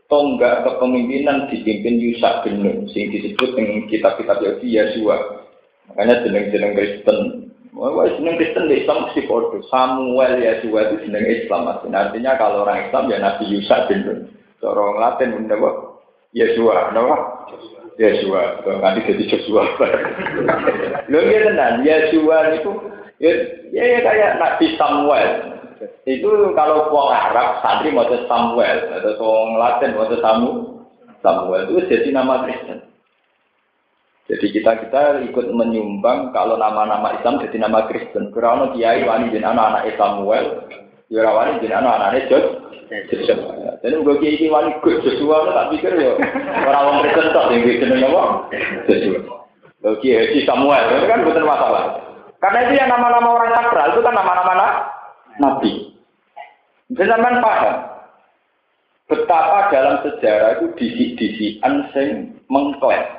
tonggak 0.08 0.64
kepemimpinan 0.64 1.52
dipimpin 1.52 2.00
Yusak 2.00 2.48
bin 2.48 2.64
Nun, 2.64 2.88
sing 2.96 3.12
disebut 3.12 3.52
dengan 3.52 3.84
kitab-kitab 3.92 4.40
Yahudi 4.40 4.80
Yesua. 4.80 5.44
Makanya 5.92 6.24
jeneng-jeneng 6.28 6.72
Kristen. 6.76 7.20
Wah, 7.78 8.10
jeneng 8.10 8.36
Kristen 8.42 8.68
di 8.68 8.84
Islam 8.84 9.08
mesti 9.08 9.26
bodoh. 9.30 9.62
Samuel 9.72 10.42
Yesua 10.42 10.92
itu 10.92 11.08
jeneng 11.08 11.26
Islam. 11.26 11.70
Artinya 11.70 12.36
kalau 12.36 12.66
orang 12.68 12.90
Islam 12.90 13.08
ya 13.08 13.18
Nabi 13.22 13.44
Yusa 13.48 13.88
Nun. 13.92 14.34
Cara 14.58 14.86
Latin 14.98 15.38
benda 15.38 15.54
apa? 15.54 15.70
Yesua, 16.34 16.92
napa? 16.92 17.18
Yesua, 17.98 18.62
nanti 18.62 19.10
jadi 19.10 19.24
Joshua. 19.26 19.66
Lho 21.10 21.20
iya 21.26 21.40
tenan, 21.50 21.82
Yesua 21.82 22.54
itu 22.54 22.72
ya, 23.18 23.32
ya, 23.74 23.84
ya 23.98 24.00
kayak 24.06 24.32
Nabi 24.38 24.66
Samuel. 24.78 25.30
Itu 26.06 26.54
kalau 26.54 26.90
wong 26.94 27.10
Arab 27.10 27.62
santri 27.62 27.94
mau 27.94 28.06
Samuel 28.06 28.78
atau 28.98 29.18
wong 29.18 29.58
Latin 29.58 29.94
mau 29.98 30.10
Samu 30.10 30.50
Samuel 31.26 31.70
itu 31.70 31.90
jadi 31.90 32.10
nama 32.14 32.46
Kristen. 32.46 32.87
Jadi 34.28 34.46
kita 34.52 34.72
kita 34.84 35.24
ikut 35.24 35.46
menyumbang 35.56 36.36
kalau 36.36 36.60
nama-nama 36.60 37.16
Islam 37.16 37.40
jadi 37.40 37.64
nama 37.64 37.88
Kristen. 37.88 38.36
Karena 38.36 38.76
kiai 38.76 39.08
wani 39.08 39.32
jadi 39.32 39.56
anak-anak 39.56 39.96
Samuel, 39.96 40.68
ya 41.08 41.32
wani 41.32 41.64
jadi 41.64 41.80
anak-anak 41.80 42.28
Jos. 42.28 42.46
Jadi 43.80 43.96
gue 43.96 44.16
kiai 44.20 44.36
ini 44.36 44.52
wani 44.52 44.76
Gus 44.84 45.00
Joshua, 45.00 45.48
tak 45.56 45.72
pikir 45.76 45.96
ya 45.96 46.12
orang 46.68 46.84
orang 46.92 47.00
Kristen 47.08 47.32
tak 47.32 47.56
yang 47.56 47.64
jeneng 47.64 48.04
apa? 48.12 48.24
Joshua. 48.92 49.20
Gue 49.80 49.96
kiai 50.04 50.44
Samuel, 50.44 50.84
itu 50.92 51.06
kan 51.08 51.24
bukan 51.24 51.48
masalah. 51.48 51.84
Karena 52.44 52.60
itu 52.68 52.74
yang 52.76 52.92
nama-nama 52.92 53.30
orang 53.32 53.56
sakral 53.56 53.88
itu 53.96 54.02
kan 54.04 54.14
nama-nama 54.14 54.68
nabi. 55.40 55.72
Jangan 56.94 57.40
paham 57.40 57.76
betapa 59.08 59.72
dalam 59.72 59.96
sejarah 60.04 60.60
itu 60.60 60.66
disik-disikan 60.76 61.88
sing 61.96 62.36
mengklaim 62.52 63.17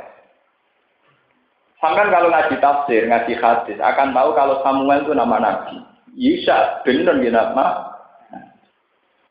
Sampai 1.79 2.11
kalau 2.11 2.29
ngaji 2.35 2.59
tafsir, 2.59 3.07
ngaji 3.07 3.39
hadis, 3.39 3.79
akan 3.79 4.11
tahu 4.11 4.35
kalau 4.35 4.59
Samuel 4.67 5.07
itu 5.07 5.15
nama 5.15 5.39
Nabi. 5.39 5.79
Yusha, 6.19 6.83
benar 6.83 7.23
ya 7.23 7.31
nama. 7.31 7.95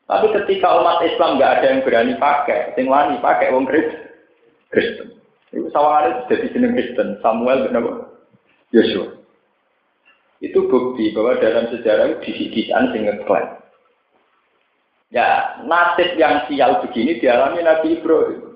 Tapi 0.08 0.32
ketika 0.32 0.80
umat 0.80 1.04
Islam 1.04 1.36
nggak 1.36 1.52
ada 1.60 1.66
yang 1.68 1.80
berani 1.84 2.16
pakai, 2.16 2.72
sing 2.72 2.88
wani 2.88 3.20
pakai 3.20 3.52
wong 3.52 3.68
Kristen. 3.68 5.12
Itu 5.52 5.68
sawangan 5.68 6.08
itu 6.08 6.20
jadi 6.32 6.46
jeneng 6.56 6.72
Kristen. 6.72 7.08
Samuel 7.20 7.68
benar 7.68 8.08
Yosua. 8.72 9.20
Itu 10.40 10.64
bukti 10.72 11.12
bahwa 11.12 11.36
dalam 11.36 11.68
sejarah 11.68 12.16
itu 12.16 12.32
disi-disian 12.32 12.96
sing 12.96 13.04
ngeklaim. 13.04 13.60
Ya, 15.12 15.60
nasib 15.68 16.16
yang 16.16 16.48
sial 16.48 16.84
begini 16.84 17.20
dialami 17.20 17.60
Nabi 17.64 18.00
Ibrahim. 18.00 18.47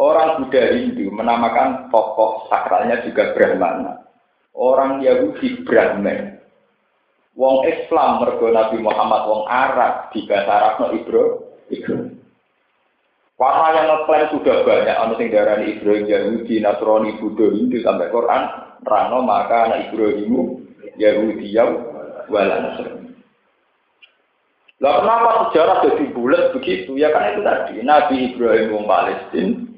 Orang 0.00 0.40
Buddha 0.40 0.72
Hindu 0.72 1.12
menamakan 1.12 1.92
tokoh 1.92 2.48
sakralnya 2.48 3.04
juga 3.04 3.36
Brahmana. 3.36 4.00
Orang 4.56 5.04
Yahudi 5.04 5.60
Brahman. 5.68 6.40
Wong 7.36 7.68
Islam 7.68 8.24
mergo 8.24 8.48
Nabi 8.48 8.80
Muhammad 8.80 9.28
wong 9.28 9.44
Arab 9.44 10.08
di 10.16 10.24
bahasa 10.24 10.50
Arab 10.50 10.96
Ibro 10.96 11.24
Ibro. 11.68 12.16
Karena 13.40 13.66
yang 13.72 13.86
ngeklaim 13.88 14.28
sudah 14.36 14.56
banyak, 14.68 14.96
anu 15.00 15.14
sing 15.16 15.32
darani 15.32 15.72
Ibrahim 15.72 16.04
Yahudi, 16.04 16.60
Nasrani, 16.60 17.16
Buddha, 17.16 17.48
Hindu 17.48 17.80
sampai 17.80 18.12
Quran, 18.12 18.42
rano 18.84 19.18
maka 19.24 19.64
anak 19.64 19.88
Ibrahimu 19.88 20.60
Yahudi 21.00 21.48
yang 21.48 21.72
wala 22.28 22.56
Nasrani. 22.60 23.16
Lah 24.80 25.04
kenapa 25.04 25.30
sejarah 25.48 25.76
jadi 25.88 26.04
bulat 26.12 26.52
begitu? 26.52 27.00
Ya 27.00 27.12
kan 27.12 27.32
itu 27.32 27.40
tadi 27.44 27.80
Nabi 27.80 28.16
Ibrahim 28.32 28.76
wong 28.76 28.84
Palestina, 28.84 29.69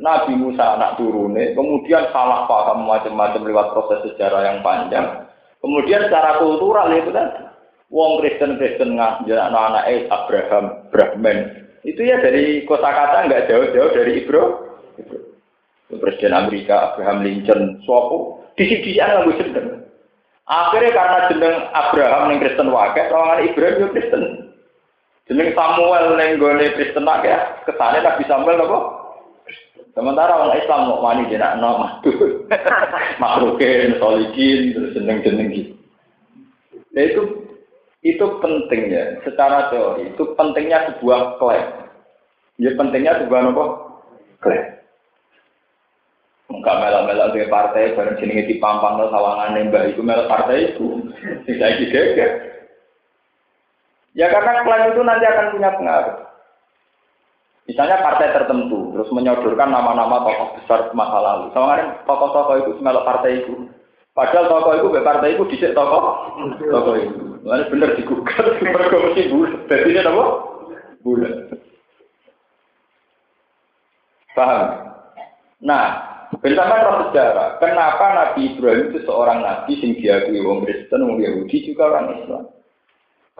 Nabi 0.00 0.32
Musa 0.32 0.80
anak 0.80 0.96
turune, 0.96 1.52
kemudian 1.52 2.08
salah 2.08 2.48
paham 2.48 2.88
macam-macam 2.88 3.44
lewat 3.44 3.66
proses 3.76 4.00
sejarah 4.08 4.48
yang 4.48 4.58
panjang. 4.64 5.28
Kemudian 5.60 6.08
secara 6.08 6.40
kultural 6.40 6.88
itu 6.96 7.12
kan, 7.12 7.52
wong 7.92 8.24
Kristen 8.24 8.56
Kristen 8.56 8.96
ngajar 8.96 9.52
anak-anak 9.52 10.08
Abraham, 10.08 10.64
Brahman. 10.88 11.38
Itu 11.84 12.00
ya 12.00 12.16
dari 12.16 12.64
kosakata 12.64 13.28
nggak 13.28 13.52
jauh-jauh 13.52 13.92
dari 13.92 14.24
Ibro. 14.24 14.72
Presiden 15.90 16.32
Amerika 16.32 16.94
Abraham 16.94 17.20
Lincoln, 17.20 17.84
suatu 17.84 18.40
disi-disian 18.56 19.20
nggak 19.20 19.36
jeneng. 19.36 19.84
Akhirnya 20.48 20.96
karena 20.96 21.18
jeneng 21.28 21.56
Abraham 21.76 22.22
yang 22.32 22.40
Kristen 22.40 22.72
wakil, 22.72 23.06
orang 23.12 23.44
Ibrahim 23.44 23.76
yang 23.84 23.92
Kristen. 23.92 24.22
Jeneng 25.28 25.54
Samuel 25.54 26.18
yang 26.18 26.40
gue 26.40 26.72
Kristen 26.74 27.04
wakil, 27.04 27.36
kesannya 27.68 28.02
Nabi 28.02 28.24
Samuel 28.26 28.64
apa? 28.64 28.99
Sementara 29.90 30.32
orang 30.38 30.56
Islam 30.56 30.80
mau 30.86 31.02
wani 31.02 31.26
jenak 31.26 31.58
no 31.58 31.82
madu, 31.82 32.46
makrukin, 33.18 33.98
solikin, 33.98 34.70
terus 34.70 34.94
jeneng-jeneng 34.94 35.50
gitu. 35.50 35.74
Nah 36.94 37.02
itu 37.04 37.22
itu 38.00 38.24
penting 38.40 38.94
ya, 38.94 39.18
secara 39.26 39.68
teori 39.68 40.14
itu 40.14 40.22
pentingnya 40.38 40.88
sebuah 40.88 41.36
klaim. 41.42 41.68
Ya 42.62 42.70
pentingnya 42.78 43.18
sebuah 43.24 43.50
apa? 43.50 43.64
Klaim. 44.40 44.64
Enggak 46.50 46.78
melak-melak 46.82 47.30
dari 47.30 47.46
partai, 47.46 47.94
bareng 47.94 48.18
jenenge 48.18 48.50
dipampang 48.50 48.98
no 48.98 49.06
sawangan 49.10 49.54
nembah 49.54 49.86
itu 49.86 50.02
melak 50.02 50.26
partai 50.26 50.74
itu, 50.74 50.98
tidak 51.46 51.78
digeger. 51.78 52.30
Ya 54.18 54.26
karena 54.30 54.66
klaim 54.66 54.90
itu 54.90 55.02
nanti 55.06 55.24
akan 55.26 55.50
punya 55.54 55.70
pengaruh. 55.78 56.19
Misalnya 57.70 58.02
partai 58.02 58.34
tertentu, 58.34 58.90
terus 58.90 59.06
menyodorkan 59.14 59.70
nama-nama 59.70 60.26
tokoh 60.26 60.58
besar 60.58 60.90
masa 60.90 61.22
lalu. 61.22 61.54
Sama 61.54 62.02
tokoh-tokoh 62.02 62.56
itu 62.66 62.70
semelok 62.82 63.06
partai 63.06 63.46
itu. 63.46 63.70
Padahal 64.10 64.50
tokoh 64.50 64.72
itu, 64.74 64.86
partai 65.06 65.38
itu 65.38 65.44
dicek 65.54 65.78
tokoh, 65.78 66.34
tokoh 66.58 66.94
itu. 66.98 67.22
Lalu 67.46 67.70
bener 67.70 67.90
digugat, 67.94 68.42
mereka 68.58 68.96
mesti 68.98 69.30
bulat. 69.30 69.70
Jadi 69.70 69.86
ini 69.86 70.02
apa? 70.02 70.24
Bulat. 71.06 71.34
Paham? 74.34 74.66
Nah, 75.62 75.84
bersama 76.42 76.74
roh 76.82 76.96
sejarah, 77.06 77.62
kenapa 77.62 78.04
Nabi 78.18 78.50
Ibrahim 78.50 78.90
itu 78.90 79.06
seorang 79.06 79.46
nabi 79.46 79.78
sing 79.78 79.94
diakui 79.94 80.42
wong 80.42 80.66
Kristen, 80.66 81.06
wong 81.06 81.22
Yahudi 81.22 81.70
juga 81.70 81.86
orang 81.86 82.18
Islam? 82.18 82.50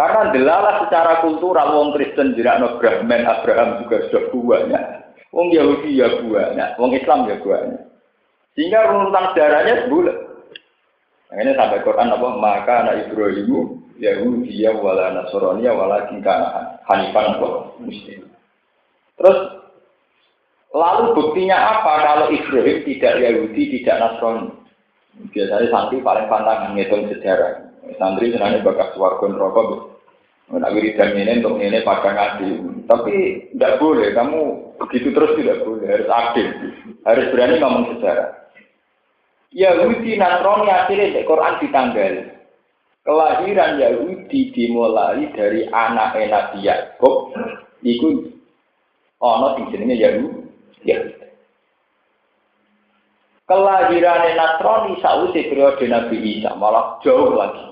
Karena 0.01 0.33
delalah 0.33 0.89
secara 0.89 1.21
kultural 1.21 1.77
wong 1.77 1.93
Kristen 1.93 2.33
no 2.33 2.81
Brahman 2.81 3.29
Abraham 3.29 3.85
juga 3.85 4.09
sudah 4.09 4.33
banyak. 4.33 4.85
Wong 5.29 5.53
Yahudi 5.53 6.01
ya 6.01 6.09
banyak, 6.25 6.81
wong 6.81 6.97
Islam 6.97 7.29
ya 7.29 7.37
banyak. 7.37 7.85
Sehingga 8.57 8.89
runutan 8.89 9.29
sejarahnya 9.37 9.85
sebulan. 9.85 10.19
Ini 11.37 11.53
sampai 11.53 11.85
Quran 11.85 12.17
apa? 12.17 12.29
Maka 12.33 12.75
anak 12.81 13.13
Ibrahimu 13.13 13.93
Yahudi 14.01 14.65
ya 14.65 14.73
wala 14.73 15.21
Nasrani 15.21 15.69
ya 15.69 15.77
wala 15.77 16.09
kana 16.09 16.81
Hanifan 16.89 17.37
apa? 17.37 17.49
Muslim. 17.85 18.25
Terus 19.21 19.39
lalu 20.73 21.05
buktinya 21.13 21.77
apa 21.77 21.93
kalau 22.09 22.27
Ibrahim 22.33 22.89
tidak 22.89 23.21
Yahudi, 23.21 23.63
tidak 23.77 24.01
Nasrani? 24.01 24.49
Biasanya 25.29 25.69
santri 25.69 26.01
paling 26.01 26.25
pantang 26.33 26.73
ngitung 26.73 27.05
sejarah. 27.13 27.69
Santri 28.01 28.33
senangnya 28.33 28.65
bakas 28.65 28.97
suarga 28.97 29.29
neraka 29.29 29.90
Nak 30.51 30.75
wiridan 30.75 31.15
ini 31.15 31.39
untuk 31.39 31.63
ini 31.63 31.79
pada 31.87 32.11
ngaji. 32.11 32.51
Tapi 32.91 33.15
tidak 33.55 33.79
boleh, 33.79 34.11
kamu 34.11 34.41
begitu 34.83 35.15
terus 35.15 35.39
tidak 35.39 35.63
boleh, 35.63 35.87
harus 35.87 36.11
adil. 36.11 36.49
Harus 37.07 37.31
berani 37.31 37.63
ngomong 37.63 37.85
sejarah. 37.95 38.51
Yahudi 39.55 40.19
Nasrani 40.19 40.67
akhirnya 40.71 41.15
di 41.15 41.23
Quran 41.23 41.55
ditanggal. 41.63 42.15
Kelahiran 43.07 43.79
Yahudi 43.79 44.51
dimulai 44.51 45.31
dari 45.39 45.71
anak 45.71 46.19
Nabi 46.19 46.67
Yakub. 46.67 47.31
Iku 47.87 48.31
ono 49.23 49.47
sing 49.55 49.65
jenenge 49.71 50.03
Yahudi. 50.03 50.95
Kelahiran 53.47 54.25
Nasrani 54.35 54.99
sausi 54.99 55.47
periode 55.47 55.87
Nabi 55.87 56.43
Isa 56.43 56.59
malah 56.59 56.99
jauh 57.07 57.39
lagi. 57.39 57.70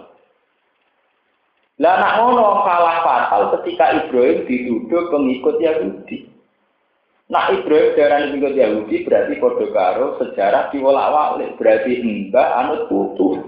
Lah 1.79 1.95
nak 2.03 2.15
ngono 2.19 2.67
kalah 2.67 2.99
fatal 3.07 3.43
ketika 3.59 4.03
Ibrahim 4.03 4.43
dituduh 4.51 5.15
pengikut 5.15 5.63
Yahudi. 5.63 6.27
Nah 7.31 7.55
Ibrahim 7.55 7.95
darah 7.95 8.27
pengikut 8.27 8.55
Yahudi 8.59 9.07
berarti 9.07 9.39
kode 9.39 9.71
karo 9.71 10.19
sejarah 10.19 10.75
diwolak-walik 10.75 11.55
berarti 11.55 12.03
mbah 12.03 12.67
anut 12.67 12.91
putu. 12.91 13.47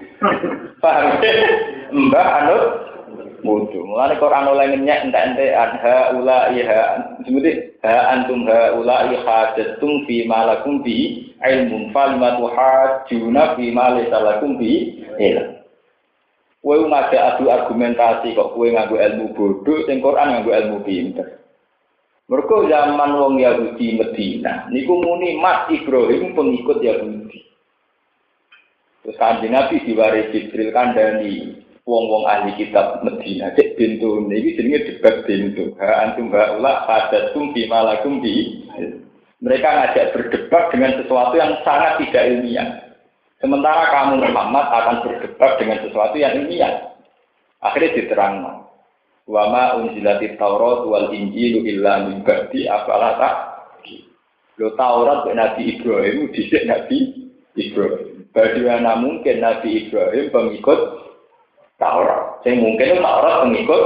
Paham? 0.78 1.18
mbah 1.90 2.28
anut 2.38 2.64
putu. 3.42 3.82
Mulane 3.82 4.14
Quran 4.22 4.46
oleh 4.46 4.78
ngenyek 4.78 5.10
entek-entek 5.10 5.50
anha 5.50 6.14
ula 6.14 6.54
iha 6.54 6.82
sebuti 7.26 7.82
ha 7.82 8.14
antum 8.14 8.46
ha 8.46 8.78
ula 8.78 9.10
hajatum 9.10 10.06
fi 10.06 10.22
malakum 10.22 10.86
bi 10.86 11.34
ilmun 11.42 11.90
falimatu 11.90 12.46
hajuna 12.46 13.58
fi 13.58 13.74
ma 13.74 13.98
laysa 13.98 14.22
lakum 14.22 14.54
bi. 14.54 15.02
Kue 16.60 16.76
ngajak 16.76 17.40
adu 17.40 17.48
argumentasi 17.48 18.36
kok 18.36 18.52
kue 18.52 18.68
nganggo 18.68 19.00
ilmu 19.00 19.32
bodoh, 19.32 19.80
sing 19.88 20.04
Quran 20.04 20.28
nganggo 20.28 20.52
ilmu 20.52 20.78
pinter. 20.84 21.40
Mereka 22.28 22.56
zaman 22.70 23.16
wong 23.16 23.34
Yahudi 23.42 23.98
Medina, 23.98 24.68
niku 24.70 25.02
muni 25.02 25.40
Mas 25.40 25.66
Ibrahim 25.72 26.36
pengikut 26.36 26.78
Yahudi. 26.78 27.40
Terus 29.02 29.18
kanjeng 29.18 29.56
Nabi 29.56 29.82
diwaris 29.82 30.30
Jibril 30.30 30.70
kandani, 30.70 31.60
wong-wong 31.90 32.24
ahli 32.28 32.54
kitab 32.54 33.02
Medina 33.02 33.50
cek 33.56 33.74
pintu 33.74 34.22
ini 34.30 34.54
jenenge 34.54 34.86
debat 34.86 35.26
pintu 35.26 35.74
ha 35.82 36.06
antum 36.06 36.30
haula 36.30 36.86
hadatum 36.86 37.50
bima 37.50 37.82
lakum 37.82 38.22
bi 38.22 38.62
mereka 39.42 39.68
ngajak 39.68 40.14
berdebat 40.14 40.64
dengan 40.70 41.00
sesuatu 41.02 41.34
yang 41.34 41.58
sangat 41.66 41.98
tidak 42.04 42.24
ilmiah 42.30 42.68
sementara 43.40 43.90
kamu 43.90 44.22
Muhammad 44.30 44.66
akan 44.68 44.96
berdebat 45.02 45.52
dengan 45.58 45.78
sesuatu 45.82 46.16
yang 46.20 46.36
ilmiah 46.44 46.94
akhirnya 47.64 47.96
diterang 47.96 48.34
wa 49.30 49.42
ma 49.50 49.64
unzilati 49.80 50.36
taurat 50.36 50.86
wal 50.86 51.08
injilu 51.10 51.64
illa 51.66 52.06
min 52.06 52.22
ba'di 52.22 52.68
afala 52.68 53.16
tak 53.18 53.34
lo 54.60 54.76
Taurat 54.76 55.24
Nabi 55.32 55.80
Ibrahim 55.80 56.28
dhisik 56.36 56.68
Nabi 56.68 57.32
Ibrahim 57.56 58.28
bagaimana 58.36 59.00
mungkin 59.00 59.40
Nabi 59.40 59.88
Ibrahim 59.88 60.28
pengikut 60.28 60.80
Taurat. 61.80 62.44
Saya 62.44 62.60
mungkin 62.60 63.00
Taurat 63.00 63.48
pengikut. 63.48 63.84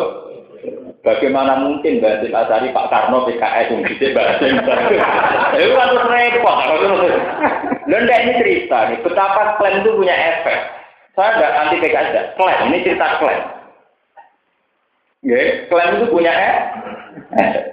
Bagaimana 1.04 1.60
mungkin 1.60 2.00
Basil 2.00 2.32
Asari 2.32 2.72
Pak 2.72 2.88
Karno 2.88 3.28
PKS 3.28 3.76
yang 3.76 3.84
bisa 3.84 4.06
bahasa 4.16 4.44
Itu 5.52 5.72
kan 5.76 5.90
repot. 6.08 6.56
Dan 7.84 8.08
ini 8.08 8.32
cerita 8.40 8.88
nih, 8.88 8.98
betapa 9.04 9.60
klaim 9.60 9.84
itu 9.84 9.92
punya 9.96 10.14
efek. 10.14 10.58
Saya 11.14 11.30
ada 11.38 11.48
anti 11.62 11.78
PKS, 11.78 12.10
ya. 12.10 12.22
klaim. 12.34 12.58
Ini 12.72 12.84
cerita 12.84 13.06
klaim. 13.22 13.42
Ya, 15.24 15.68
klaim 15.70 15.90
itu 16.00 16.06
punya 16.10 16.32
efek. 16.32 17.64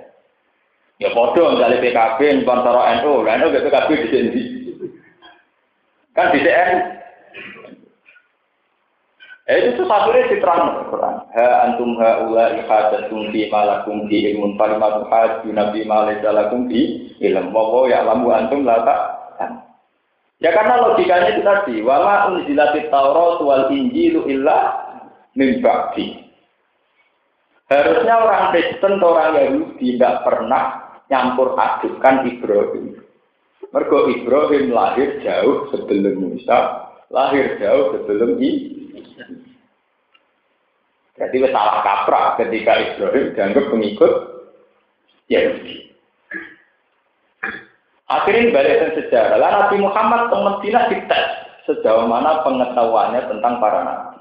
Ya 1.02 1.10
bodoh 1.17 1.58
misalnya 1.58 1.82
PKB, 1.82 2.45
Bantara 2.45 3.02
NU, 3.02 3.26
NU 3.26 3.47
PKB 3.50 3.89
di 3.89 4.08
sini. 4.13 4.41
Kan 6.13 6.30
di 6.30 6.45
sini 6.45 6.54
Eh, 9.52 9.74
itu 9.74 9.84
satu 9.84 10.15
di 10.15 10.39
terang 10.39 10.86
Quran. 10.88 11.28
Ha 11.34 11.47
antum 11.67 12.00
ha 12.00 12.24
ula 12.24 12.56
ihadatum 12.56 13.36
fi 13.36 13.52
malakum 13.52 14.08
fi 14.08 14.32
ilmun 14.32 14.56
falimatu 14.56 15.04
haju 15.12 15.50
nabi 15.52 15.84
malaysa 15.84 16.32
lakum 16.32 16.71
fi 16.71 17.12
ilm. 17.19 17.52
Wa 17.52 17.84
ya 17.89 18.06
lamu 18.06 18.32
antum 18.32 18.63
la 18.63 18.80
tak. 18.86 19.20
Ya 20.41 20.49
karena 20.58 20.82
logikanya 20.82 21.38
itu 21.38 21.41
tadi, 21.45 21.75
wala 21.86 22.34
unzilatit 22.34 22.89
Taurat 22.89 23.45
wal 23.45 23.69
Injilu 23.69 24.25
illa 24.25 24.73
min 25.38 25.62
ba'di. 25.62 26.17
Harusnya 27.69 28.13
orang 28.19 28.51
Kristen 28.51 28.99
atau 28.99 29.15
orang 29.15 29.32
Yahudi 29.38 29.95
tidak 29.95 30.27
pernah 30.27 30.63
nyampur 31.08 31.56
adukkan 31.56 32.15
Ibrahim. 32.27 32.99
Mergo 33.71 34.12
Ibrahim 34.12 34.75
lahir 34.75 35.23
jauh 35.23 35.71
sebelum 35.71 36.19
Musa, 36.19 36.89
lahir 37.13 37.56
jauh 37.62 37.95
sebelum 37.95 38.36
Isa. 38.41 39.23
Jadi 41.15 41.38
salah 41.54 41.80
kaprah 41.86 42.27
ketika 42.41 42.82
Ibrahim 42.82 43.38
dianggap 43.38 43.65
pengikut 43.69 44.13
Yahudi. 45.30 45.90
Akhirnya 48.12 48.52
balik 48.52 49.00
sejarah. 49.00 49.39
Lalu 49.39 49.56
Nabi 49.56 49.76
Muhammad 49.80 50.21
ke 50.28 50.36
Medina 50.36 50.82
dites 50.91 51.26
sejauh 51.63 52.12
mana 52.12 52.43
pengetahuannya 52.43 53.21
tentang 53.32 53.54
para 53.63 53.80
nabi. 53.88 54.17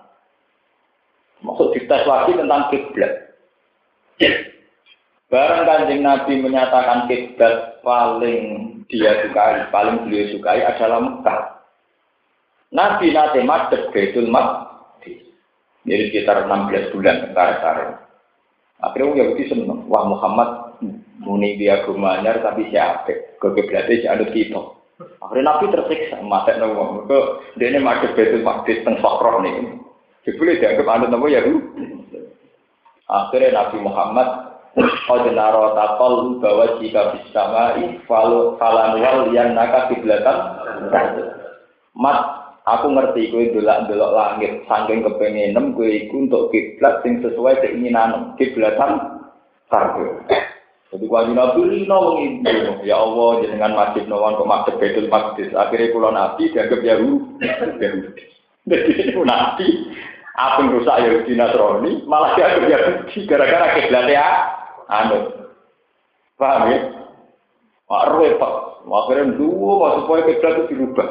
Maksud 1.43 1.75
dites 1.75 2.07
lagi 2.07 2.39
tentang 2.39 2.71
kiblat. 2.71 3.13
Barang 5.31 5.63
kanjeng 5.67 6.03
Nabi 6.07 6.33
menyatakan 6.39 7.11
kiblat 7.11 7.83
paling 7.83 8.39
dia 8.87 9.27
sukai, 9.27 9.67
paling 9.75 10.07
beliau 10.07 10.39
sukai 10.39 10.63
adalah 10.63 11.01
Mekah. 11.03 11.41
Nabi 12.71 13.11
nanti 13.11 13.43
madep 13.43 13.91
Baitul 13.91 14.31
jadi 15.89 16.13
sekitar 16.13 16.45
16 16.45 16.93
bulan 16.93 17.17
tentara 17.25 18.05
Akhirnya 18.81 19.25
Yahudi 19.25 19.49
seneng. 19.49 19.89
Wah 19.89 20.05
Muhammad 20.09 20.49
muni 21.31 21.55
dia 21.55 21.87
gumanyar 21.87 22.43
tapi 22.43 22.67
siapa? 22.75 23.39
Kekiblatnya 23.39 24.03
si 24.03 24.07
anut 24.11 24.35
kita. 24.35 24.59
Akhirnya 25.23 25.47
Nabi 25.47 25.71
tersiksa. 25.71 26.19
Mata 26.27 26.59
nopo. 26.59 27.07
Mereka 27.07 27.19
dia 27.55 27.71
ini 27.71 27.79
masuk 27.79 28.19
betul 28.19 28.43
maktis 28.43 28.83
teng 28.83 28.99
sokroh 28.99 29.39
nih. 29.39 29.79
Jadi 30.27 30.59
dianggap 30.59 30.91
anut 30.91 31.09
nopo 31.15 31.31
Yahudi. 31.31 31.87
Akhirnya 33.07 33.55
Nabi 33.55 33.79
Muhammad 33.79 34.29
Qad 34.79 35.27
naro 35.35 35.75
takol 35.75 36.39
bahwa 36.39 36.79
jika 36.79 37.11
bisa 37.19 37.43
mai 37.51 37.99
falu 38.07 38.55
falanwal 38.55 39.35
yang 39.35 39.59
naka 39.59 39.91
kiblatan 39.91 40.39
mat 41.99 42.41
Aku 42.69 42.93
ngerti 42.93 43.33
kowe 43.33 43.41
delok-delok 43.57 44.15
langit 44.15 44.53
saking 44.69 45.01
kepengenem 45.01 45.73
kowe 45.75 45.89
iku 45.89 46.29
untuk 46.29 46.53
kiblat 46.53 47.01
sing 47.01 47.19
sesuai 47.25 47.57
keinginan 47.65 48.37
kiblatan 48.37 49.25
sarga. 49.73 50.23
Jadi 50.91 51.07
wajib 51.07 51.39
nabi 51.39 51.61
lino 51.71 52.19
mengibu, 52.19 52.83
ya 52.83 52.99
Allah 52.99 53.47
jenengan 53.47 53.79
masjid 53.79 54.11
nawan 54.11 54.35
kok 54.35 54.51
masjid 54.51 54.75
betul 54.75 55.07
masjid. 55.07 55.47
Akhirnya 55.55 55.95
pulau 55.95 56.11
nabi 56.11 56.51
dianggap 56.51 56.83
Yahudi. 56.83 57.47
Jadi 58.67 58.93
itu 58.99 59.23
nabi 59.23 59.67
apa 60.35 60.67
rusak 60.67 60.99
Yahudi 60.99 61.33
Nasrani 61.39 61.93
malah 62.11 62.35
dianggap 62.35 62.67
Yahudi 62.67 63.17
gara-gara 63.31 63.67
kiblatnya 63.79 64.19
ya 64.19 64.29
anu. 64.91 65.19
Paham 66.35 66.75
ya? 66.75 66.79
Wah 67.87 68.05
repot. 68.11 68.55
Akhirnya 68.83 69.39
dua 69.39 70.03
supaya 70.03 70.27
kiblat 70.27 70.55
itu 70.59 70.65
dirubah. 70.75 71.09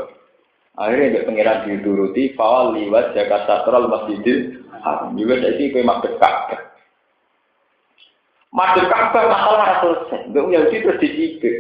Akhirnya 0.80 1.12
dia 1.12 1.28
pengiran 1.28 1.68
dituruti, 1.68 2.36
fawal 2.40 2.76
liwat 2.76 3.12
jaga 3.16 3.48
satral 3.48 3.88
masjidil 3.88 4.64
haram. 4.80 5.16
Juga 5.16 5.56
sih 5.56 5.72
kue 5.72 5.84
madep 5.84 6.20
Ka'bah. 6.20 6.72
Madep 8.50 8.90
Ka'bah 8.90 9.30
masalah 9.30 9.78
selesai. 9.82 10.34
Gak 10.34 10.46
Yahudi 10.50 10.78
terus 10.82 11.02
dicibir. 11.02 11.56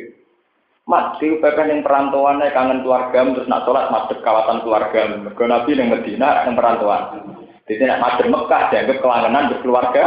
Mati 0.89 1.37
pepen 1.37 1.69
yang 1.69 1.85
perantauannya 1.85 2.49
kangen 2.49 2.81
keluarga, 2.81 3.21
terus 3.21 3.45
nak 3.45 3.61
sholat 3.61 3.93
madep 3.93 4.25
kawasan 4.25 4.65
keluarga. 4.65 5.21
Mereka 5.21 5.43
Nabi 5.45 5.77
yang 5.77 5.93
Medina 5.93 6.49
yang 6.49 6.57
perantauan. 6.57 7.29
Jadi 7.69 7.85
nak 7.85 8.17
Mekah 8.25 8.61
dianggap 8.73 8.97
kelangenan 8.97 9.53
berkeluarga, 9.53 10.03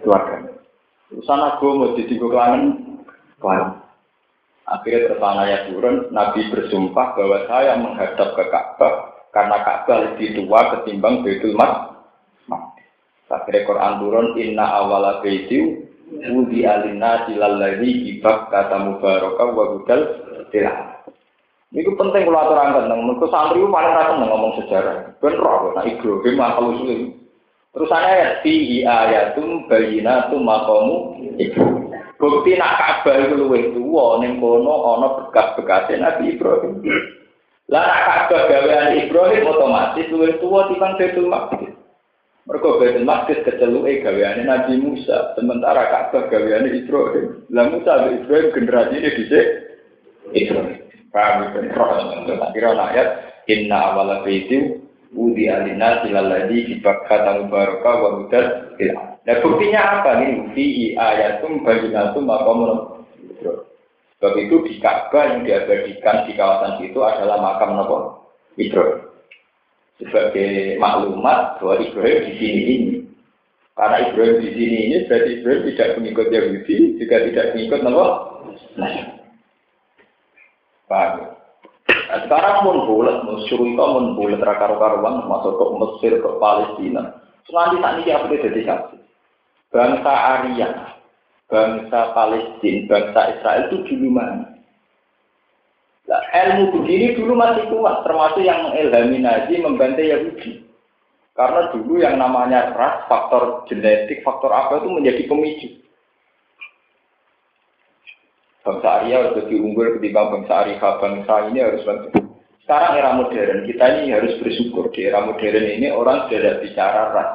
keluarga. 0.00 0.36
Urusan 1.12 1.40
aku 1.44 1.66
mau 1.76 1.92
jadi 1.92 2.14
kelangen, 2.16 2.62
kelangen. 3.36 3.84
Akhirnya 4.68 5.12
terpana 5.12 5.42
ya 5.44 5.58
turun, 5.68 6.08
Nabi 6.12 6.40
bersumpah 6.52 7.16
bahwa 7.16 7.38
saya 7.48 7.72
menghadap 7.76 8.36
ke 8.36 8.44
Ka'bah 8.48 8.92
karena 9.32 9.56
Ka'bah 9.64 9.96
lebih 10.08 10.36
tua 10.36 10.60
ketimbang 10.72 11.24
Baitul 11.24 11.56
Maqdis. 11.56 12.88
Akhirnya 13.28 13.64
Quran 13.64 13.92
turun, 14.00 14.26
Inna 14.40 14.64
awala 14.68 15.20
baitiu 15.24 15.87
wudi 16.10 16.64
alina 16.64 17.24
silalladhi 17.28 18.16
ibak 18.16 18.48
kata 18.48 18.76
mubaraka 18.80 19.44
wa 19.52 19.64
gudal 19.76 20.00
tilah. 20.52 20.98
Ini 21.68 21.84
penting 21.84 22.24
kalau 22.24 22.40
aturan 22.48 22.80
tentang 22.80 23.00
mereka 23.04 23.28
santri 23.28 23.60
itu 23.60 23.68
paling 23.68 23.92
rasa 23.92 24.12
ngomong 24.16 24.52
sejarah. 24.56 24.96
Benar, 25.20 25.76
nah 25.76 25.84
Ibrahim 25.84 26.40
akal 26.40 26.72
usul 26.72 27.12
Terus 27.76 27.92
saya 27.92 28.40
fi 28.40 28.80
ayatum 28.80 29.68
bayinatum 29.68 30.48
maqamu 30.48 30.96
Ibrahim. 31.36 31.92
Bukti 32.18 32.58
nak 32.58 32.74
Ka'bah 32.82 33.14
itu 33.22 33.38
luwih 33.38 33.70
tuwa 33.70 34.18
ning 34.18 34.42
kono 34.42 34.74
ana 34.98 35.06
bekas-bekas 35.22 35.86
Nabi 35.94 36.34
Ibrahim. 36.34 36.82
Lah 37.70 37.84
nak 37.86 38.02
Ka'bah 38.02 38.50
gawean 38.50 38.98
Ibrahim 39.06 39.46
otomatis 39.46 40.10
luwih 40.10 40.34
tuwa 40.42 40.66
timbang 40.66 40.98
Baitul 40.98 41.30
Maqdis. 41.30 41.77
Mergo 42.48 42.80
Baitul 42.80 43.04
Maqdis 43.04 43.44
keceluke 43.44 44.00
gaweane 44.00 44.48
Nabi 44.48 44.80
Musa, 44.80 45.36
sementara 45.36 45.92
Ka'bah 45.92 46.32
gaweane 46.32 46.72
Ibrahim. 46.80 47.44
Lah 47.52 47.68
Musa 47.68 48.08
dan 48.08 48.24
Ibrahim 48.24 48.48
generasi 48.56 48.94
ini 48.96 49.08
dhisik 49.20 49.46
Ibrahim. 50.32 50.80
Paham 51.12 51.52
kan? 51.52 51.68
Roh, 51.76 52.48
kira 52.56 52.72
ayat 52.72 53.08
inna 53.52 53.92
awala 53.92 54.24
baiti 54.24 54.80
Udi 55.08 55.48
alina 55.48 56.04
silaladi 56.04 56.68
dibakata 56.68 57.40
mubaraka 57.40 57.90
wa 57.96 58.08
hudal 58.20 58.76
ilham. 58.76 59.16
Nah 59.24 59.36
buktinya 59.40 59.80
apa 60.00 60.20
nih? 60.20 60.52
Fi 60.52 60.64
ayatum 61.00 61.64
bayinatum 61.64 62.28
makom 62.28 62.60
Sebab 64.18 64.34
itu 64.36 64.56
di 64.68 64.74
Ka'bah 64.84 65.32
yang 65.32 65.48
diabadikan 65.48 66.28
di 66.28 66.36
kawasan 66.36 66.84
itu 66.84 67.00
adalah 67.00 67.40
makam 67.40 67.76
Nabi 67.80 67.96
Ibrahim. 68.60 69.07
Sebagai 69.98 70.78
maklumat 70.78 71.58
bahwa 71.58 71.82
Ibrahim 71.82 72.20
di 72.30 72.32
sini 72.38 72.62
ini. 72.70 72.96
Karena 73.74 74.10
Ibrahim 74.10 74.42
di 74.42 74.50
sini 74.54 74.76
ini 74.90 74.96
berarti 75.10 75.30
Ibrahim 75.42 75.62
tidak 75.74 75.88
mengikut 75.98 76.28
Yahudi, 76.30 76.76
juga 77.02 77.16
tidak 77.26 77.46
mengikut 77.54 77.80
Nabi. 77.82 78.06
Nah, 82.08 82.24
sekarang 82.24 82.64
pun 82.64 82.76
bulat, 82.88 83.20
musuh 83.28 83.60
itu 83.60 83.76
pun 83.76 84.16
bulat 84.16 84.40
rakar-karuan 84.40 85.28
masuk 85.28 85.60
ke 85.60 85.64
Mesir, 85.76 86.12
ke 86.24 86.30
Palestina. 86.40 87.20
Nanti 87.48 87.76
saat 87.80 87.96
ini 88.00 88.12
apa 88.12 88.24
jadi 88.32 88.60
kasih? 88.64 89.00
Bangsa 89.68 90.12
Arya, 90.12 90.68
bangsa 91.48 92.00
Palestina, 92.16 92.88
bangsa 92.88 93.20
Israel 93.36 93.62
itu 93.68 93.76
dulu 93.92 94.08
mana? 94.16 94.57
Nah, 96.08 96.24
ilmu 96.32 96.72
begini 96.72 97.12
dulu 97.20 97.36
masih 97.36 97.68
kuat, 97.68 98.00
termasuk 98.00 98.40
yang 98.40 98.64
mengilhami 98.64 99.20
Nazi 99.20 99.60
membantai 99.60 100.08
Yahudi. 100.08 100.64
Karena 101.36 101.68
dulu 101.70 102.00
yang 102.00 102.16
namanya 102.16 102.72
ras, 102.72 103.04
faktor 103.06 103.68
genetik, 103.68 104.24
faktor 104.24 104.50
apa 104.50 104.80
itu 104.80 104.88
menjadi 104.88 105.22
pemicu. 105.28 105.68
Bangsa 108.64 108.88
Arya 109.00 109.14
harus 109.22 109.36
lebih 109.44 109.64
unggul 109.64 109.96
ketimbang 109.96 110.28
bangsa 110.34 110.66
Arya, 110.66 110.76
bangsa 110.80 111.34
ini 111.52 111.58
harus 111.62 111.84
lebih. 111.84 112.10
Sekarang 112.64 112.92
era 113.00 113.10
modern, 113.16 113.64
kita 113.64 113.84
ini 113.96 114.12
harus 114.12 114.34
bersyukur. 114.42 114.90
Di 114.92 115.08
era 115.08 115.24
modern 115.24 115.64
ini 115.72 115.88
orang 115.92 116.26
sudah 116.26 116.36
tidak 116.36 116.56
bicara 116.66 117.02
ras. 117.14 117.30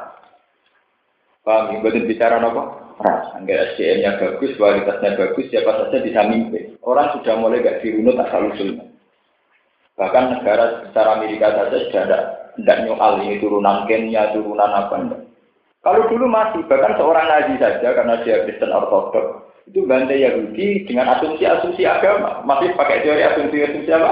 Paham? 1.42 1.82
Bukan 1.82 2.06
bicara 2.06 2.38
apa? 2.38 2.83
Ras. 3.04 3.36
Enggak 3.36 3.76
SDM-nya 3.76 4.16
bagus, 4.16 4.56
kualitasnya 4.56 5.20
bagus, 5.20 5.46
siapa 5.52 5.72
saja 5.76 5.98
bisa 6.00 6.22
mimpi. 6.24 6.80
Orang 6.88 7.12
sudah 7.20 7.36
mulai 7.36 7.60
gak 7.60 7.84
dirunut 7.84 8.16
asal 8.16 8.48
usulnya. 8.48 8.88
Bahkan 10.00 10.24
negara 10.39 10.88
secara 10.89 11.20
Amerika 11.20 11.52
saja 11.52 11.78
sudah 11.84 12.02
ada 12.08 12.20
tidak 12.56 12.82
nyoal 12.88 13.13
ini 13.22 13.44
turunan 13.44 13.84
Kenya, 13.86 14.32
turunan 14.32 14.72
apa 14.72 14.96
enggak. 14.96 15.22
Kalau 15.84 16.08
dulu 16.08 16.32
masih, 16.32 16.63
bahkan 16.72 16.96
seorang 16.96 17.28
Nazi 17.28 17.60
saja 17.60 17.92
karena 17.92 18.24
dia 18.24 18.48
Kristen 18.48 18.72
Ortodok, 18.72 19.52
itu 19.68 19.84
bantai 19.84 20.24
Yahudi 20.24 20.88
dengan 20.88 21.12
asumsi-asumsi 21.20 21.84
agama. 21.84 22.39
Masih 22.48 22.72
pakai 22.80 23.04
teori 23.04 23.20
asumsi-asumsi 23.20 23.92
apa? 23.92 24.12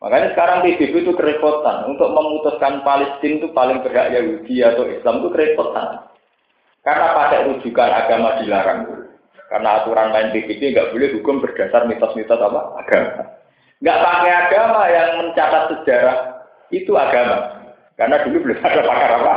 Makanya 0.00 0.32
sekarang 0.32 0.64
PBB 0.64 1.04
itu 1.04 1.12
kerepotan. 1.12 1.92
Untuk 1.92 2.08
memutuskan 2.08 2.80
Palestina 2.80 3.44
itu 3.44 3.48
paling 3.52 3.84
berhak 3.84 4.16
Yahudi 4.16 4.64
atau 4.64 4.88
Islam 4.88 5.20
itu 5.20 5.28
kerepotan. 5.36 6.09
Pakai 7.40 7.56
rujukan 7.56 7.88
agama 7.88 8.36
dilarang. 8.44 8.80
Karena 9.48 9.80
aturan 9.80 10.12
main 10.12 10.28
PBB 10.28 10.76
nggak 10.76 10.92
boleh 10.92 11.08
hukum 11.16 11.40
berdasar 11.40 11.88
mitos-mitos 11.88 12.36
apa? 12.36 12.76
Agama. 12.76 13.40
Nggak 13.80 14.00
pakai 14.04 14.30
agama 14.44 14.80
yang 14.92 15.08
mencatat 15.24 15.62
sejarah 15.72 16.18
itu 16.68 16.92
agama. 16.92 17.64
Karena 17.96 18.20
dulu 18.28 18.44
belum 18.44 18.60
ada 18.60 18.84
pakar 18.84 19.12
apa. 19.16 19.34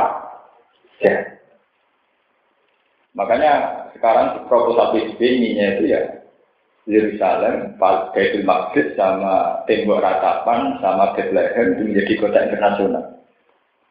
Ya. 1.00 1.16
Makanya 3.16 3.52
sekarang 3.96 4.44
proposal 4.52 4.92
PBB 4.92 5.20
ininya 5.24 5.66
itu 5.80 5.84
ya 5.88 6.00
Yerusalem, 6.84 7.80
Baitul 7.80 8.44
Maqdis 8.44 8.92
sama 9.00 9.64
tembok 9.64 10.04
ratapan 10.04 10.76
sama 10.84 11.16
Bethlehem 11.16 11.72
itu 11.72 11.82
menjadi 11.88 12.12
kota 12.20 12.38
internasional. 12.52 13.04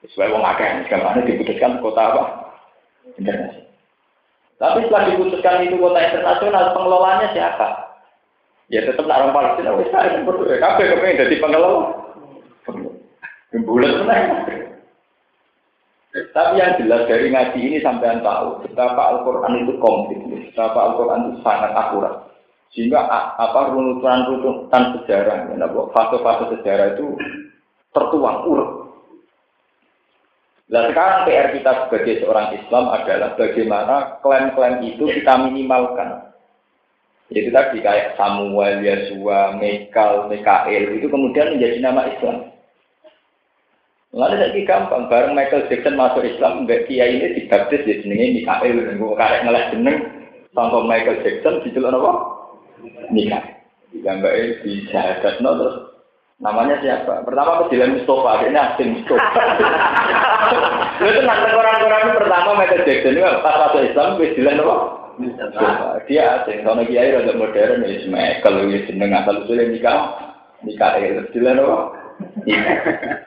Sesuai 0.06 0.30
wong 0.30 0.45
akeh, 0.45 0.86
sekarang 0.86 1.26
diputuskan 1.26 1.82
kota 1.82 2.02
apa? 2.13 2.23
Internasional. 3.17 3.72
Tapi 4.63 4.88
setelah 4.88 5.12
diputuskan 5.12 5.67
itu 5.67 5.76
kota 5.76 5.99
internasional, 5.99 6.71
pengelolanya 6.71 7.28
siapa? 7.36 7.67
Ya 8.71 8.80
tetap 8.88 9.04
orang 9.04 9.36
Palestina 9.36 9.76
wis 9.76 9.91
kan 9.91 10.23
berdua. 10.23 10.56
Kabeh 10.56 10.88
kepengen 10.88 11.19
dadi 11.19 11.36
pengelola. 11.43 11.99
Bulan 13.67 14.08
Tapi 16.13 16.54
yang 16.62 16.78
jelas 16.78 17.10
dari 17.10 17.28
ngaji 17.34 17.60
ini 17.60 17.78
sampai 17.82 18.21
tahu 18.23 18.63
betapa 18.65 19.17
Al-Quran 19.17 19.65
itu 19.65 19.73
komplit, 19.82 20.21
betapa 20.30 20.80
Al-Quran 20.93 21.19
itu 21.28 21.34
sangat 21.41 21.73
akurat. 21.73 22.13
Sehingga 22.73 23.06
apa 23.38 23.73
runutan-runutan 23.73 24.97
sejarah, 24.97 25.54
ya, 25.54 25.67
fase-fase 25.93 26.54
sejarah 26.58 26.97
itu 26.97 27.17
tertuang 27.93 28.45
urut. 28.49 28.83
Nah 30.73 30.89
sekarang 30.89 31.29
PR 31.29 31.53
kita 31.53 31.71
sebagai 31.86 32.25
seorang 32.25 32.57
Islam 32.57 32.89
adalah 32.89 33.38
bagaimana 33.38 34.17
klaim-klaim 34.25 34.81
itu 34.81 35.05
kita 35.05 35.45
minimalkan. 35.45 36.33
Itu 37.29 37.53
tadi 37.53 37.77
kayak 37.77 38.17
Samuel, 38.17 38.81
Yesua, 38.81 39.53
Mekal, 39.62 40.33
Mikael 40.33 40.97
itu 40.97 41.05
kemudian 41.13 41.53
menjadi 41.53 41.77
nama 41.77 42.09
Islam. 42.09 42.49
Lalu 44.13 44.36
saya 44.38 44.62
gampang, 44.65 45.09
bareng 45.09 45.33
Michael 45.33 45.65
Jackson 45.69 45.97
masuk 45.97 46.21
Islam, 46.21 46.69
mbak 46.69 46.86
Kiai 46.86 47.17
ini 47.17 47.33
dibaptis 47.33 47.81
di 47.81 48.05
jenenge 48.05 48.41
Mikael, 48.41 48.77
dan 48.77 49.01
gue 49.01 49.17
karek 49.17 49.41
ngelah 49.41 49.63
jeneng, 49.73 49.97
sampai 50.53 50.86
Michael 50.86 51.21
Jackson 51.25 51.65
di 51.65 51.69
apa? 51.73 52.12
Mikael. 53.09 53.45
Gambar 53.93 54.31
ini 54.38 54.53
bisa 54.65 55.21
no, 55.41 55.49
terus 55.53 55.75
namanya 56.43 56.75
siapa? 56.84 57.23
Pertama 57.23 57.71
Dilan 57.71 57.95
Mustafa, 57.95 58.43
ini 58.43 58.60
asing 58.60 58.89
Mustafa. 58.99 59.23
Itu 61.08 61.19
nanti 61.23 61.49
orang-orang 61.56 62.15
pertama 62.19 62.49
Michael 62.60 62.86
Jackson 62.86 63.15
ini 63.17 63.23
pas 63.41 63.56
masuk 63.63 63.82
Islam, 63.88 64.19
Dilan 64.19 64.62
apa? 64.62 64.75
Dia 66.06 66.43
asing, 66.43 66.67
soalnya 66.67 66.84
kiai 66.89 67.15
rada 67.15 67.34
modern 67.39 67.88
ya. 67.88 68.43
Kalau 68.43 68.67
ya 68.67 68.79
seneng 68.86 69.15
asal 69.15 69.47
usulnya 69.47 69.71
nikah, 69.71 69.99
nikah 70.67 70.91
ya 70.99 71.23
istilah 71.23 71.56
apa? 71.56 71.77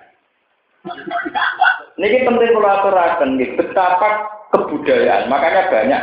Ini 1.97 2.29
penting 2.29 2.53
kalau 2.53 2.71
aturakan, 2.71 3.41
betapa 3.41 4.09
kebudayaan. 4.53 5.33
Makanya 5.33 5.73
banyak 5.73 6.03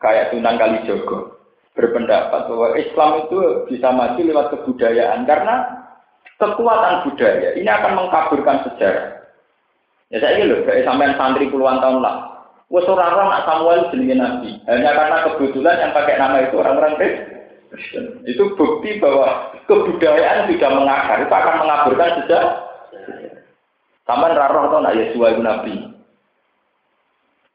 kayak 0.00 0.32
Sunan 0.32 0.56
Kalijogo 0.56 1.36
berpendapat 1.76 2.48
bahwa 2.48 2.74
Islam 2.80 3.10
itu 3.26 3.38
bisa 3.68 3.88
maju 3.92 4.20
lewat 4.24 4.46
kebudayaan 4.56 5.26
karena 5.28 5.83
kekuatan 6.44 7.08
budaya 7.08 7.48
ini 7.56 7.70
akan 7.72 7.92
mengkaburkan 7.96 8.68
sejarah. 8.68 9.24
Ya 10.12 10.20
saya 10.20 10.36
ini 10.36 10.52
loh, 10.52 10.60
kayak 10.68 10.84
sampai 10.84 11.16
santri 11.16 11.48
puluhan 11.48 11.80
tahun 11.80 12.04
lah, 12.04 12.34
Wes 12.68 12.84
ora 12.88 13.12
nak 13.12 13.44
Samuel 13.48 13.88
jenenge 13.88 14.16
nabi. 14.20 14.50
Hanya 14.68 14.92
karena 14.92 15.24
kebetulan 15.30 15.80
yang 15.80 15.92
pakai 15.96 16.20
nama 16.20 16.36
itu 16.44 16.54
orang-orang 16.60 16.94
Kristen. 17.00 18.22
Itu 18.28 18.52
bukti 18.54 19.00
bahwa 19.00 19.52
kebudayaan 19.66 20.46
sudah 20.48 20.70
mengakar, 20.70 21.18
itu 21.24 21.34
akan 21.34 21.56
mengaburkan 21.64 22.10
sejak 22.22 22.44
Taman 24.04 24.36
raro 24.36 24.68
atau 24.68 24.84
nak 24.84 25.00
Yesus 25.00 25.16
itu 25.16 25.40
nabi. 25.40 25.74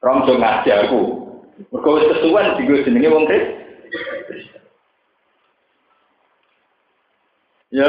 Rom 0.01 0.25
jo 0.25 0.33
ngaji 0.41 0.69
aku. 0.73 1.01
Mergo 1.69 1.91
kesuwen 2.09 2.57
digo 2.57 2.81
jenenge 2.81 3.13
wong 3.13 3.29
Kristen. 3.29 3.59
Ya, 7.69 7.85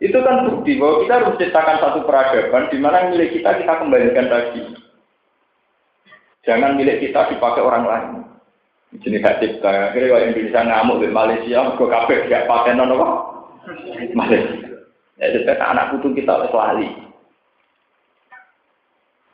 itu 0.00 0.16
kan 0.24 0.48
bukti 0.48 0.80
bahwa 0.80 1.04
kita 1.04 1.12
harus 1.12 1.28
menciptakan 1.36 1.76
satu 1.76 2.00
peradaban 2.08 2.72
di 2.72 2.78
mana 2.80 3.12
milik 3.12 3.36
kita 3.36 3.52
kita 3.60 3.72
kembalikan 3.84 4.32
lagi. 4.32 4.62
Jangan 6.48 6.80
milik 6.80 7.04
kita 7.04 7.28
dipakai 7.28 7.60
orang 7.60 7.84
lain. 7.84 8.10
Jenis 9.04 9.22
hak 9.22 9.38
cipta. 9.44 9.92
Akhirnya 9.92 10.16
kalau 10.16 10.24
Indonesia 10.24 10.60
ngamuk 10.66 11.00
di 11.04 11.08
Malaysia, 11.12 11.60
ke 11.76 11.84
kafe 11.84 12.14
gak 12.26 12.48
pakai 12.48 12.74
nono 12.74 12.94
apa? 12.96 13.08
Malaysia. 14.16 14.66
Ya, 15.20 15.36
itu 15.36 15.44
anak 15.52 15.92
putu 15.94 16.16
kita 16.16 16.32
oleh 16.32 16.48
lali. 16.48 16.88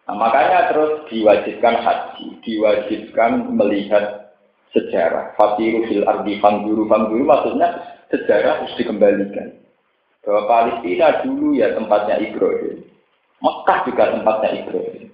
Nah, 0.06 0.14
makanya 0.18 0.70
terus 0.74 1.06
diwajibkan 1.10 1.82
haji, 1.82 2.26
diwajibkan 2.42 3.54
melihat 3.54 4.34
sejarah. 4.74 5.34
Fatiru 5.38 5.86
fil 5.86 6.02
ardi 6.06 6.42
fangguru 6.42 6.90
fangguru 6.90 7.22
maksudnya 7.22 7.86
sejarah 8.10 8.66
harus 8.66 8.74
dikembalikan. 8.74 9.65
Bahwa 10.26 10.42
Palestina 10.50 11.22
dulu 11.22 11.54
ya 11.54 11.70
tempatnya 11.78 12.18
Ibrahim. 12.18 12.82
Mekah 13.38 13.78
juga 13.86 14.04
tempatnya 14.10 14.50
Ibrahim. 14.58 15.06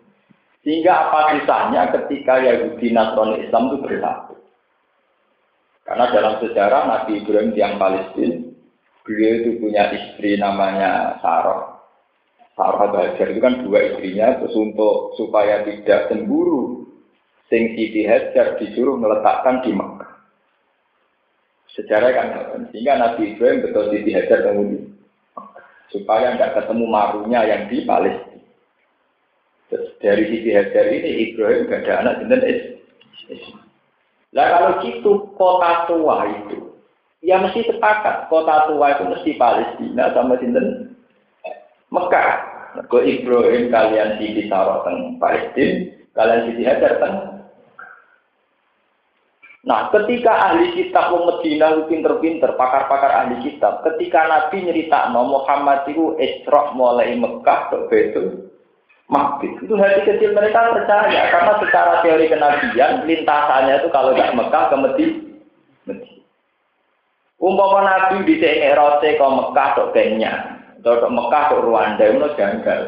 Sehingga 0.65 0.93
apa 1.11 1.37
susahnya 1.37 1.91
ketika 1.91 2.41
Yahudi 2.41 2.95
Nasrani 2.97 3.45
Islam 3.45 3.63
itu 3.69 3.79
bersatu. 3.85 4.35
Karena 5.83 6.07
dalam 6.15 6.35
sejarah 6.39 6.83
Nabi 6.87 7.21
Ibrahim 7.21 7.53
yang 7.59 7.77
Palestina, 7.77 8.47
beliau 9.03 9.35
itu 9.43 9.51
punya 9.59 9.91
istri 9.91 10.39
namanya 10.39 11.19
Sarah. 11.19 11.83
Sarah 12.55 12.89
Bajar 12.95 13.27
itu 13.35 13.41
kan 13.43 13.67
dua 13.67 13.91
istrinya, 13.91 14.39
terus 14.39 14.55
untuk 14.55 15.19
supaya 15.19 15.67
tidak 15.67 16.09
cemburu, 16.09 16.87
Sing 17.51 17.75
Siti 17.75 18.07
Hajar 18.07 18.57
disuruh 18.57 18.97
meletakkan 18.97 19.61
di 19.67 19.75
Mekah. 19.75 20.13
Sejarah 21.75 22.11
kan, 22.15 22.29
sehingga 22.71 22.97
Nabi 22.97 23.35
Ibrahim 23.35 23.67
betul 23.67 23.91
Siti 23.91 24.15
Hajar 24.15 24.47
kemudian 24.47 24.92
supaya 25.93 26.35
tidak 26.35 26.57
ketemu 26.59 26.85
marunya 26.89 27.41
yang 27.45 27.63
di 27.69 27.85
Palestina. 27.85 28.41
Dari 30.01 30.25
sisi 30.29 30.51
Hajar 30.53 30.85
ini 30.93 31.33
Ibrahim 31.33 31.69
gak 31.69 31.89
ada 31.89 31.93
anak 32.05 32.15
dan 32.29 32.43
Nah 34.33 34.47
kalau 34.49 34.71
gitu 34.85 35.13
kota 35.37 35.89
tua 35.89 36.29
itu, 36.29 36.77
ya 37.25 37.41
mesti 37.41 37.69
sepakat 37.69 38.29
kota 38.33 38.69
tua 38.69 38.97
itu 38.97 39.05
mesti 39.09 39.31
Palestina 39.37 40.13
sama 40.13 40.37
sinten 40.41 40.97
Mekah. 41.93 42.53
Ke 42.89 43.05
Ibrahim 43.05 43.69
kalian 43.69 44.17
di 44.17 44.49
teng 44.49 45.21
Palestina, 45.21 45.93
kalian 46.17 46.41
sisi 46.49 46.63
Hajar 46.65 46.93
teng 47.01 47.32
Nah, 49.63 49.95
ketika 49.95 50.51
ahli 50.51 50.75
kitab 50.75 51.15
wong 51.15 51.31
Medina 51.31 51.87
pinter-pinter, 51.87 52.59
pakar-pakar 52.59 53.15
ahli 53.15 53.39
kitab, 53.47 53.87
ketika 53.87 54.27
Nabi 54.27 54.67
nyerita 54.67 55.07
Muhammad 55.15 55.87
itu 55.87 56.19
Isra 56.19 56.75
mulai 56.75 57.15
Mekah 57.15 57.71
ke 57.71 57.77
Betul, 57.87 58.51
mati. 59.07 59.47
Itu 59.63 59.79
hati 59.79 60.03
kecil 60.03 60.35
mereka 60.35 60.75
percaya 60.75 61.31
karena 61.31 61.53
secara 61.63 62.03
teori 62.03 62.27
kenabian 62.27 63.07
lintasannya 63.07 63.75
itu 63.79 63.89
kalau 63.95 64.11
nggak 64.19 64.35
Mekah 64.35 64.65
ke 64.67 64.77
Medina. 64.83 65.95
Umpama 67.43 67.87
Nabi 67.87 68.23
di 68.27 68.39
rote 68.75 69.19
ke 69.19 69.27
Mekah 69.27 69.69
ke 69.79 69.85
Kenya, 69.95 70.63
ke 70.83 71.07
Mekah 71.07 71.43
ke 71.51 71.57
Rwanda 71.63 72.03
itu 72.03 72.19
janggal. 72.35 72.81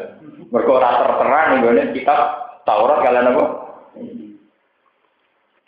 Mereka 0.51 0.71
ora 0.71 0.91
terterang 1.03 1.47
nih 1.59 1.91
kitab 1.91 2.19
Taurat 2.63 3.03
kalian 3.03 3.35
apa? 3.35 3.64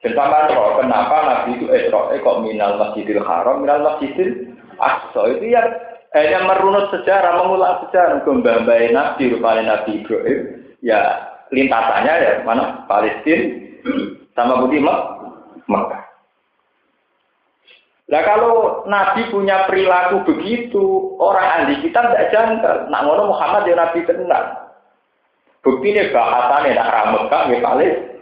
Dan 0.06 0.14
sampai 0.14 0.54
kenapa 0.54 1.18
Nabi 1.26 1.58
itu 1.58 1.66
Isra 1.74 2.14
kok 2.14 2.40
minal 2.46 2.78
masjidil 2.78 3.18
haram, 3.26 3.66
minal 3.66 3.82
masjidil 3.82 4.54
aqsa 4.78 5.22
itu 5.34 5.58
ya 5.58 5.66
hanya 6.14 6.46
merunut 6.46 6.94
sejarah, 6.94 7.42
mengulang 7.42 7.82
sejarah. 7.88 8.22
Mbah-mbah 8.22 8.94
Nabi, 8.94 9.34
rupanya 9.34 9.64
Nabi 9.74 10.06
Ibrahim, 10.06 10.40
ya 10.86 11.02
lintasannya 11.50 12.14
ya 12.14 12.32
mana 12.46 12.86
Palestina 12.86 13.58
sama 14.38 14.62
Budi 14.62 14.78
Mekah. 14.86 16.04
Nah 18.08 18.22
kalau 18.24 18.86
Nabi 18.88 19.28
punya 19.34 19.68
perilaku 19.68 20.24
begitu, 20.30 21.18
orang 21.20 21.66
ahli 21.66 21.84
kita 21.84 22.00
tidak 22.08 22.30
janggal. 22.32 22.76
Nak 22.88 23.04
ngono 23.04 23.34
Muhammad 23.34 23.68
ya 23.68 23.76
Nabi 23.76 24.00
tenang. 24.06 24.48
Bukti 25.66 25.92
ini 25.92 26.14
bahasannya 26.14 26.78
nak 26.78 26.92
ramekah 26.94 27.42
ya 27.52 27.58
Palestina. 27.60 28.17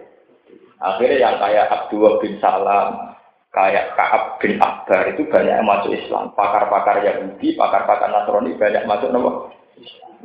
Akhirnya 0.83 1.17
yang 1.23 1.35
kayak 1.39 1.71
Abdullah 1.71 2.19
bin 2.19 2.35
Salam, 2.43 3.15
kayak 3.55 3.95
Kaab 3.95 4.23
bin 4.43 4.59
Akbar 4.59 5.07
itu 5.15 5.23
banyak 5.31 5.55
yang 5.55 5.67
masuk 5.67 5.95
Islam. 5.95 6.35
Pakar-pakar 6.35 6.99
Yahudi, 7.07 7.55
pakar-pakar 7.55 8.11
Nasrani 8.11 8.59
banyak 8.59 8.83
masuk 8.83 9.09
nama. 9.15 9.31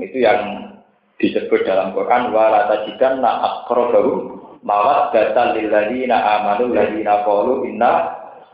Itu 0.03 0.19
yang 0.19 0.75
disebut 1.23 1.63
dalam 1.63 1.95
Quran 1.95 2.35
wa 2.35 2.67
tajidan 2.67 3.23
na 3.23 3.31
aqrabahum 3.47 4.41
mawaddatan 4.67 5.55
lil 5.55 5.69
ladzina 5.71 6.17
amanu 6.19 6.75
ladzina 6.75 7.23
qalu 7.23 7.71
inna 7.71 7.93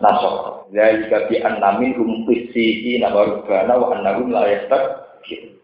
nasara. 0.02 0.68
Zalika 0.74 1.30
bi 1.30 1.40
anna 1.40 1.80
minhum 1.80 2.28
qissina 2.28 3.08
wa 3.08 3.24
rubbana 3.24 3.72
wa 3.80 3.86
annahum 3.96 4.28
la 4.34 4.44
yastakbirun 4.50 5.55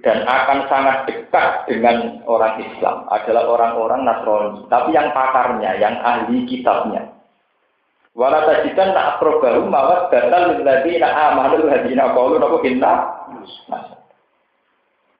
dan 0.00 0.24
akan 0.24 0.58
sangat 0.72 0.96
dekat 1.06 1.68
dengan 1.68 2.24
orang 2.24 2.64
Islam. 2.64 3.04
Adalah 3.12 3.44
orang-orang 3.46 4.00
Nasrani. 4.08 4.60
Tapi 4.72 4.90
yang 4.96 5.12
pakarnya, 5.12 5.76
yang 5.76 6.00
ahli 6.00 6.48
kitabnya. 6.48 7.12
Wala 8.16 8.42
tajidan 8.42 8.90
tak 8.90 9.16
aprobahu 9.16 9.70
mawat 9.70 10.10
datal 10.10 10.58
lilladzina 10.58 11.08
amanu 11.30 11.70
hadina 11.70 12.10
qalu 12.10 12.42
napa 12.42 12.58
inna. 12.66 12.94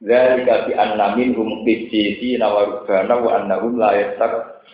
Dzalika 0.00 0.66
bi 0.66 0.72
anna 0.74 1.14
minhum 1.14 1.62
qissina 1.62 2.50
wa 2.50 2.66
rubbana 2.66 3.14
wa 3.20 3.30
annahum 3.38 3.78
la 3.78 3.94
yastak. 3.94 4.64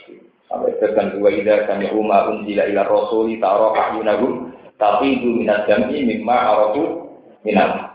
Sampai 0.47 0.79
tekan 0.79 1.19
dua 1.19 1.35
ida 1.35 1.67
kami 1.67 1.91
umma 1.91 2.31
unzila 2.31 2.71
ila 2.71 2.87
rasuli 2.87 3.43
tara 3.43 3.75
ahyunahum 3.75 4.55
taqidu 4.79 5.43
minad 5.43 5.67
dami 5.67 6.07
mimma 6.07 6.37
arafu 6.55 6.83
minal 7.43 7.86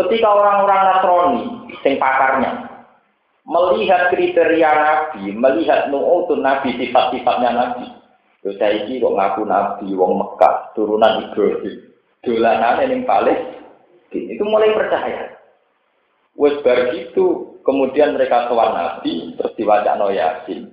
Ketika 0.00 0.28
orang-orang 0.32 0.80
Nasrani, 0.80 1.44
sing 1.84 2.00
pakarnya, 2.00 2.72
melihat 3.44 4.08
kriteria 4.08 4.70
Nabi, 4.72 5.28
melihat 5.36 5.92
nu'utun 5.92 6.40
Nabi, 6.40 6.72
sifat-sifatnya 6.80 7.50
Nabi. 7.52 7.84
Saya 8.40 8.88
ini 8.88 9.04
kok 9.04 9.12
ngaku 9.12 9.42
Nabi, 9.44 9.92
wong 9.92 10.16
Mekah, 10.16 10.72
turunan 10.72 11.28
Ibrahim. 11.28 11.92
Dolanan 12.24 12.84
yang 12.84 13.04
paling, 13.04 13.40
itu 14.12 14.42
mulai 14.44 14.72
percaya. 14.72 15.36
Wes 16.40 16.56
bar 16.64 16.96
gitu, 16.96 17.60
kemudian 17.60 18.16
mereka 18.16 18.48
sowan 18.48 18.72
Nabi, 18.72 19.36
terus 19.36 19.52
diwaca 19.60 20.00
no 20.00 20.08
Yasin. 20.08 20.72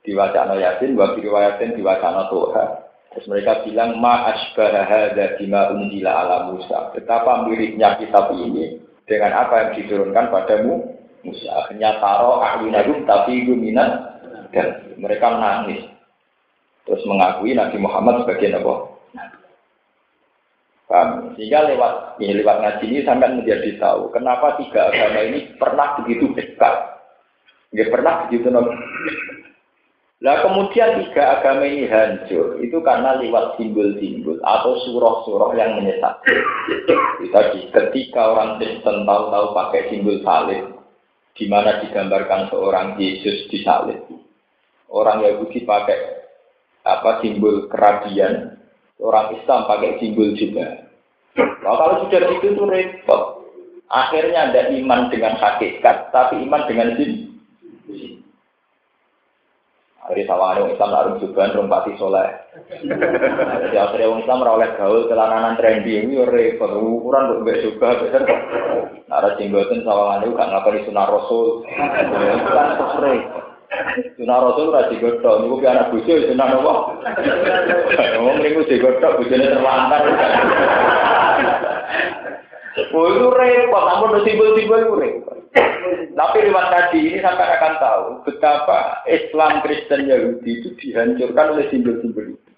Diwaca 0.00 0.48
no 0.48 0.56
Yasin, 0.56 0.96
wa 0.96 1.12
riwayatin 1.12 1.76
diwaca 1.76 2.08
no 2.08 2.22
Tuhan. 2.32 2.85
Terus 3.16 3.32
mereka 3.32 3.64
bilang 3.64 3.96
ma 3.96 4.28
asbaha 4.28 4.84
hadza 4.84 5.40
bima 5.40 5.72
unzila 5.72 6.12
ala 6.20 6.52
Musa. 6.52 6.92
Betapa 6.92 7.48
miripnya 7.48 7.96
kitab 7.96 8.28
ini 8.36 8.76
dengan 9.08 9.32
apa 9.32 9.54
yang 9.56 9.70
diturunkan 9.80 10.28
padamu 10.28 10.84
Musa. 11.24 11.48
Akhirnya 11.64 11.96
taro 11.96 12.44
ahlunahum 12.44 13.08
tapi 13.08 13.48
guminan 13.48 14.20
dan 14.52 14.92
mereka 15.00 15.32
menangis. 15.32 15.88
Terus 16.84 17.00
mengakui 17.08 17.56
Nabi 17.56 17.80
Muhammad 17.80 18.28
sebagai 18.28 18.52
Nabi. 18.52 18.74
Paham? 20.86 21.34
Sehingga 21.34 21.72
lewat 21.72 22.20
ini 22.22 22.44
lewat 22.44 22.56
ngaji 22.62 22.84
ini 22.84 23.00
sampai 23.02 23.32
menjadi 23.32 23.80
tahu 23.80 24.12
kenapa 24.12 24.60
tiga 24.60 24.92
agama 24.92 25.24
ini 25.24 25.56
pernah 25.56 25.96
begitu 25.98 26.30
dekat. 26.36 27.00
Nggak 27.72 27.90
pernah 27.90 28.28
begitu 28.28 28.52
Nah 30.26 30.42
kemudian 30.42 31.06
tiga 31.06 31.38
agama 31.38 31.62
ini 31.70 31.86
hancur 31.86 32.58
itu 32.58 32.82
karena 32.82 33.14
lewat 33.14 33.54
simbol-simbol 33.54 34.42
atau 34.42 34.74
surah-surah 34.82 35.54
yang 35.54 35.78
menyesatkan. 35.78 36.42
Tadi 37.30 37.70
ketika 37.70 38.34
orang 38.34 38.58
Kristen 38.58 39.06
tahu-tahu 39.06 39.54
pakai 39.54 39.86
simbol 39.86 40.18
salib, 40.26 40.82
di 41.38 41.46
mana 41.46 41.78
digambarkan 41.78 42.50
seorang 42.50 42.98
Yesus 42.98 43.46
di 43.54 43.62
salib. 43.62 44.02
Orang 44.90 45.22
Yahudi 45.22 45.62
pakai 45.62 46.26
apa 46.82 47.22
simbol 47.22 47.70
kerabian, 47.70 48.58
orang 48.98 49.30
Islam 49.30 49.70
pakai 49.70 50.02
simbol 50.02 50.34
juga. 50.34 50.90
Nah, 51.38 51.74
kalau 51.78 52.02
sudah 52.02 52.34
gitu 52.34 52.50
itu 52.50 52.64
repot. 52.66 53.46
Akhirnya 53.86 54.50
ada 54.50 54.74
iman 54.74 55.06
dengan 55.06 55.38
hakikat, 55.38 56.10
tapi 56.10 56.42
iman 56.42 56.66
dengan 56.66 56.98
simbol. 56.98 57.35
Hari 60.06 60.22
sawane 60.22 60.62
wong 60.62 60.72
Islam 60.78 60.90
harus 60.94 61.18
juga 61.18 61.50
rumpati 61.50 61.98
soleh. 61.98 62.30
Jadi 63.74 64.06
wong 64.06 64.22
Islam 64.22 64.46
oleh 64.46 64.70
gaul 64.78 65.10
celananan 65.10 65.58
trendy 65.58 65.98
ini 65.98 66.22
repot 66.22 66.70
ukuran 66.70 67.34
untuk 67.34 67.42
mbek 67.42 67.62
juga 67.66 67.98
besar. 67.98 68.22
Nah, 69.06 69.16
ada 69.18 69.34
jenggoten 69.34 69.82
sawangane 69.82 70.30
gak 70.30 70.50
ngapani 70.50 70.86
sunah 70.86 71.06
rasul. 71.10 71.66
Kan 71.66 72.06
terus 72.78 73.22
Sunah 74.14 74.38
rasul 74.46 74.70
ora 74.70 74.86
digodhog 74.86 75.42
niku 75.42 75.58
ki 75.58 75.66
anak 75.66 75.90
bojo 75.90 76.14
sunah 76.22 76.46
napa? 76.54 76.74
Wong 78.22 78.34
mriku 78.38 78.62
digodhog 78.70 79.18
bojone 79.18 79.46
terlantar. 79.50 80.02
Oh 82.94 83.08
itu 83.08 83.26
repot, 83.32 83.82
namun 83.88 84.20
simbol-simbol 84.22 84.80
itu 84.80 84.94
repot. 84.94 85.35
Tapi 86.16 86.36
lewat 86.48 86.66
tadi 86.72 86.98
ini 87.12 87.18
sampai 87.20 87.46
akan 87.56 87.74
tahu 87.78 88.04
betapa 88.26 89.04
Islam 89.06 89.60
Kristen 89.62 90.08
Yahudi 90.08 90.50
itu 90.64 90.68
dihancurkan 90.80 91.54
oleh 91.54 91.68
simbol-simbol 91.68 92.34
itu. 92.34 92.52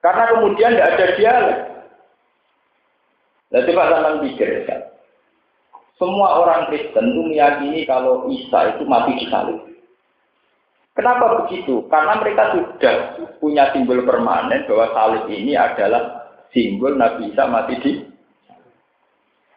Karena 0.00 0.24
kemudian 0.32 0.72
tidak 0.78 0.90
ada 0.94 1.06
dialog. 1.18 1.60
Nah, 3.46 3.60
coba 3.62 3.82
sampai 3.90 4.22
pikir 4.30 4.48
ya. 4.64 4.76
Semua 5.96 6.28
orang 6.44 6.68
Kristen 6.68 7.16
itu 7.16 7.22
meyakini 7.26 7.88
kalau 7.88 8.28
Isa 8.28 8.76
itu 8.76 8.84
mati 8.84 9.16
di 9.16 9.26
salib. 9.32 9.64
Kenapa 10.96 11.44
begitu? 11.44 11.84
Karena 11.92 12.20
mereka 12.20 12.56
sudah 12.56 12.94
punya 13.40 13.68
simbol 13.72 14.00
permanen 14.04 14.64
bahwa 14.64 14.92
salib 14.96 15.24
ini 15.28 15.56
adalah 15.56 16.32
simbol 16.52 16.96
Nabi 16.96 17.32
Isa 17.32 17.44
mati 17.48 17.74
di 17.80 17.92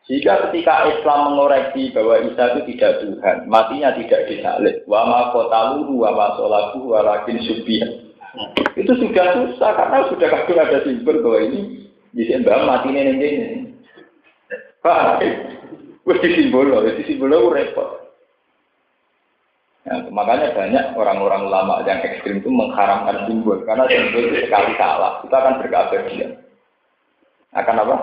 jika 0.09 0.49
ketika 0.49 0.89
Islam 0.89 1.29
mengoreksi 1.29 1.93
bahwa 1.93 2.17
Isa 2.25 2.57
itu 2.57 2.73
tidak 2.73 2.97
Tuhan, 3.05 3.45
matinya 3.45 3.93
tidak 3.93 4.25
disalib. 4.25 4.81
Wa 4.89 5.05
ma 5.05 5.29
kotaluhu 5.29 6.01
wa 6.01 6.09
ma 6.09 6.33
wa 6.33 6.99
lakin 7.05 7.37
Itu 8.73 8.91
sudah 8.97 9.25
susah 9.37 9.71
karena 9.77 10.09
sudah 10.09 10.27
kadang 10.33 10.65
ada 10.65 10.81
simbol 10.81 11.21
bahwa 11.21 11.45
ini 11.45 11.85
bisa 12.17 12.41
mbak 12.41 12.57
mati 12.65 12.89
nenek 12.89 13.21
ini. 13.21 13.69
Pak, 14.81 15.21
wes 16.09 16.17
simbol 16.25 16.65
loh, 16.65 16.81
itu 16.89 17.05
simbol 17.05 17.29
loh 17.29 17.53
repot. 17.53 18.09
Ya, 19.85 20.09
makanya 20.09 20.57
banyak 20.57 20.85
orang-orang 20.97 21.45
ulama 21.53 21.85
yang 21.85 22.01
ekstrim 22.01 22.41
itu 22.41 22.49
mengharamkan 22.49 23.29
simbol 23.29 23.61
karena 23.61 23.85
simbol 23.85 24.25
itu 24.25 24.41
sekali 24.41 24.73
salah, 24.73 25.21
kita 25.21 25.35
akan 25.37 25.57
berkeabadian. 25.61 26.31
Akan 27.53 27.77
apa? 27.77 27.95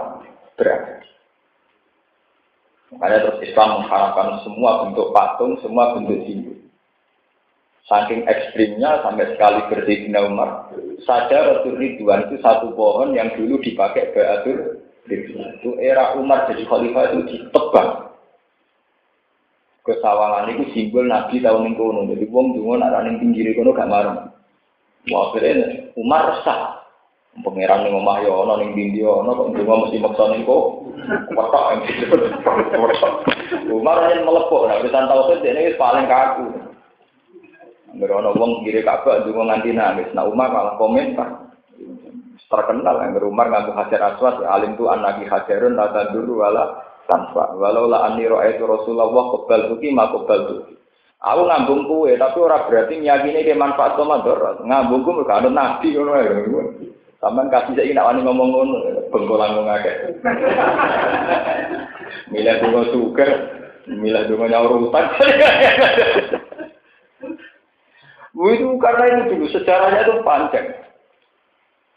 Berabadi. 0.55 1.16
Makanya 2.95 3.19
terus 3.27 3.43
Islam 3.43 3.83
mengharapkan 3.83 4.47
semua 4.47 4.87
bentuk 4.87 5.11
patung, 5.11 5.59
semua 5.59 5.99
bentuk 5.99 6.23
simbol. 6.23 6.55
Saking 7.87 8.27
ekstrimnya 8.27 9.03
sampai 9.03 9.31
sekali 9.35 9.63
berdiri 9.71 10.11
Umar. 10.19 10.71
Saja 11.07 11.55
Rasul 11.55 11.79
Ridwan 11.79 12.27
itu 12.27 12.43
satu 12.43 12.75
pohon 12.75 13.15
yang 13.15 13.31
dulu 13.39 13.63
dipakai 13.63 14.11
Ba'atul 14.11 14.83
Ridwan. 15.07 15.59
Itu 15.63 15.79
era 15.79 16.15
Umar 16.19 16.51
jadi 16.51 16.67
khalifah 16.67 17.15
itu 17.15 17.21
ditebang. 17.31 18.11
Kesawangan 19.87 20.51
itu 20.51 20.67
simbol 20.75 21.07
Nabi 21.07 21.39
tahun 21.39 21.79
kono. 21.79 22.11
Jadi 22.11 22.27
wong 22.27 22.59
dungo 22.59 22.75
nak 22.75 23.07
ning 23.07 23.23
pinggir 23.23 23.55
kono 23.55 23.71
gak 23.71 23.87
marah. 23.87 24.35
Wah, 25.07 25.31
Umar 25.95 26.23
resah. 26.35 26.86
Pangeran 27.45 27.85
ning 27.85 27.93
omah 27.93 28.25
yo 28.25 28.49
ana 28.49 28.65
ning 28.65 28.73
dindi 28.73 29.05
ana 29.05 29.37
kok 29.37 29.53
ndonga 29.53 29.75
mesti 29.85 30.01
maksa 30.01 30.25
ning 30.33 30.43
kok. 30.49 30.65
Wetok 31.37 31.65
ing 31.77 31.81
situ. 31.85 32.17
Umar 33.69 34.09
yen 34.09 34.25
melepok 34.25 34.65
nek 34.65 34.81
wis 34.81 34.95
tau 34.95 35.29
dene 35.45 35.61
wis 35.69 35.77
paling 35.77 36.09
kaku. 36.09 36.47
Angger 37.93 38.11
ana 38.17 38.31
wong 38.33 38.65
kiri 38.65 38.81
Ka'bah 38.81 39.21
ndonga 39.21 39.43
nganti 39.53 39.71
nangis. 39.77 40.09
Nah 40.17 40.25
Umar 40.25 40.49
malah 40.49 40.81
komentar. 40.81 41.29
Terkenal 42.47 43.03
yang 43.03 43.19
Umar 43.27 43.51
nganggo 43.51 43.75
hajar 43.75 44.15
aswad 44.15 44.41
alim 44.47 44.79
tu 44.79 44.87
anaki 44.87 45.27
hajarun 45.27 45.77
tata 45.77 46.15
dulu 46.15 46.41
wala 46.41 46.79
tanpa. 47.05 47.53
Walau 47.53 47.91
la 47.91 48.07
anni 48.07 48.23
itu 48.25 48.65
Rasulullah 48.65 49.11
qabal 49.11 49.75
tuki 49.75 49.91
ma 49.91 50.09
qabal 50.15 50.41
tuki. 50.47 50.73
Aku 51.17 51.43
ngambung 51.43 51.91
kue, 51.91 52.13
tapi 52.15 52.39
ora 52.39 52.69
berarti 52.69 53.03
meyakini 53.03 53.43
ke 53.43 53.57
manfaat 53.57 53.99
atau 53.99 54.07
mador. 54.07 54.63
Ngambung 54.63 55.03
kue 55.03 55.27
gak 55.27 55.43
ada 55.43 55.51
nabi 55.51 55.97
ngono 55.97 56.13
Sampeyan 57.27 57.51
kasih 57.51 57.75
saya 57.75 57.91
nak 57.91 58.07
wani 58.07 58.21
ngomong 58.23 58.49
ngono, 58.55 58.79
bengkolan 59.11 59.51
ngomong 59.59 59.75
akeh. 59.75 60.15
Milah 62.31 62.63
dungo 62.63 62.87
suka, 62.95 63.27
milah 63.91 64.31
dungo 64.31 64.47
nyaur 64.47 64.87
utang. 64.87 65.11
itu 68.55 68.69
karena 68.79 69.05
itu 69.11 69.23
dulu 69.35 69.47
sejarahnya 69.51 70.07
itu 70.07 70.23
panjang. 70.23 70.71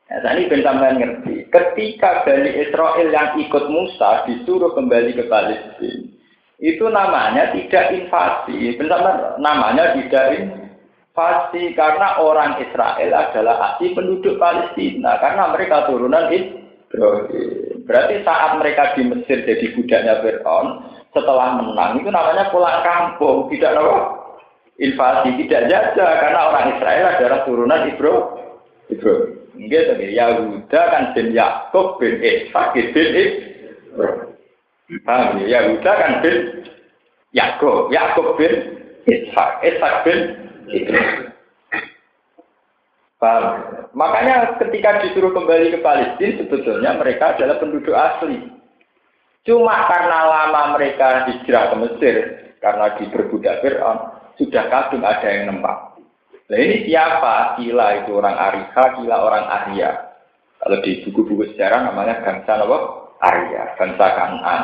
Nah, 0.10 0.34
ini 0.34 0.50
ben 0.50 0.66
sampean 0.66 0.98
ngerti. 0.98 1.46
Ketika 1.54 2.26
Bani 2.26 2.50
Israel 2.50 3.14
yang 3.14 3.38
ikut 3.38 3.70
Musa 3.70 4.26
disuruh 4.26 4.74
kembali 4.74 5.14
ke 5.14 5.30
Palestina, 5.30 6.10
itu 6.58 6.90
namanya 6.90 7.54
tidak 7.54 7.94
invasi. 7.94 8.74
Benar 8.82 9.38
namanya 9.38 9.94
tidak 9.94 10.26
invasi 10.42 10.59
karena 11.76 12.08
orang 12.20 12.60
Israel 12.64 13.12
adalah 13.12 13.56
asli 13.74 13.92
penduduk 13.94 14.40
Palestina 14.40 15.20
karena 15.20 15.52
mereka 15.52 15.88
turunan 15.88 16.32
Ibrahim. 16.32 17.86
Berarti 17.86 18.22
saat 18.22 18.58
mereka 18.62 18.94
di 18.94 19.02
Mesir 19.10 19.42
jadi 19.50 19.66
budaknya 19.74 20.22
Fir'aun, 20.22 20.68
setelah 21.10 21.58
menang 21.58 21.98
itu 21.98 22.10
namanya 22.14 22.54
pulang 22.54 22.86
kampung, 22.86 23.50
tidak 23.50 23.74
apa? 23.74 23.98
Invasi, 24.80 25.36
tidak 25.44 25.68
jajah 25.68 26.12
karena 26.22 26.40
orang 26.54 26.66
Israel 26.78 27.06
adalah 27.18 27.40
turunan 27.44 27.82
Ibrahim. 27.90 28.26
Ibrahim. 28.94 29.40
Nggih 29.60 29.82
to 29.92 29.94
Yahuda 30.00 30.82
kan 30.88 31.04
bin 31.12 31.36
Yakub 31.36 32.00
bin 32.00 32.16
Ishak 32.24 32.78
bin 32.78 32.88
Ibrahim. 32.96 34.32
Paham 35.04 35.44
ya? 35.44 35.60
Yahuda 35.60 35.92
kan 36.00 36.12
bin 36.24 36.38
Yakub, 37.36 37.92
Yakub 37.92 38.40
bin 38.40 38.54
Ishak, 39.04 39.50
Ishak 39.66 39.94
bin. 40.08 40.49
Paham? 43.20 43.46
Makanya 43.92 44.56
ketika 44.64 45.04
disuruh 45.04 45.36
kembali 45.36 45.76
ke 45.76 45.80
Palestina, 45.84 46.40
sebetulnya 46.40 46.96
mereka 46.96 47.36
adalah 47.36 47.60
penduduk 47.60 47.92
asli. 47.92 48.48
Cuma 49.44 49.92
karena 49.92 50.20
lama 50.24 50.80
mereka 50.80 51.28
hijrah 51.28 51.74
ke 51.74 51.76
Mesir, 51.84 52.16
karena 52.64 52.96
diperbudak 52.96 53.60
Fir'aun, 53.60 53.98
sudah 54.40 54.64
kadung 54.72 55.04
ada 55.04 55.28
yang 55.28 55.52
nempak. 55.52 56.00
Nah 56.50 56.58
ini 56.58 56.88
siapa? 56.88 57.60
Kila 57.60 57.88
itu 58.04 58.12
orang 58.16 58.36
Arika, 58.40 58.84
Kila 58.98 59.18
orang 59.20 59.46
Arya. 59.46 59.92
Kalau 60.60 60.82
di 60.82 61.04
buku-buku 61.06 61.54
sejarah 61.54 61.88
namanya 61.88 62.24
bangsa 62.24 62.56
apa? 62.56 62.78
Arya, 63.20 63.76
bangsa 63.76 64.06
Kanan. 64.16 64.62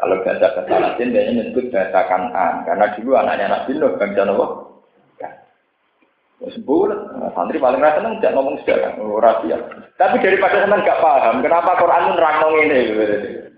Kalau 0.00 0.16
bahasa 0.24 0.46
bahasa 0.56 0.74
Latin 0.80 1.12
dia 1.12 1.28
menyebut 1.28 1.68
bahasa 1.68 2.06
Kanan. 2.08 2.64
Karena 2.64 2.86
dulu 2.96 3.10
anaknya 3.18 3.46
Nabi 3.52 3.70
Nuh 3.76 3.92
bangsa 3.98 4.22
apa? 4.26 4.46
Sebut, 6.40 6.88
santri 7.36 7.60
paling 7.60 7.84
rasa 7.84 8.00
seneng 8.00 8.16
tidak 8.16 8.32
ngomong 8.32 8.56
sejarah, 8.64 8.96
rahasia. 8.96 9.60
Tapi 10.00 10.24
daripada 10.24 10.64
seneng 10.64 10.80
gak 10.88 11.04
paham, 11.04 11.44
kenapa 11.44 11.76
Quran 11.76 12.16
nerangno 12.16 12.48
ini? 12.64 12.80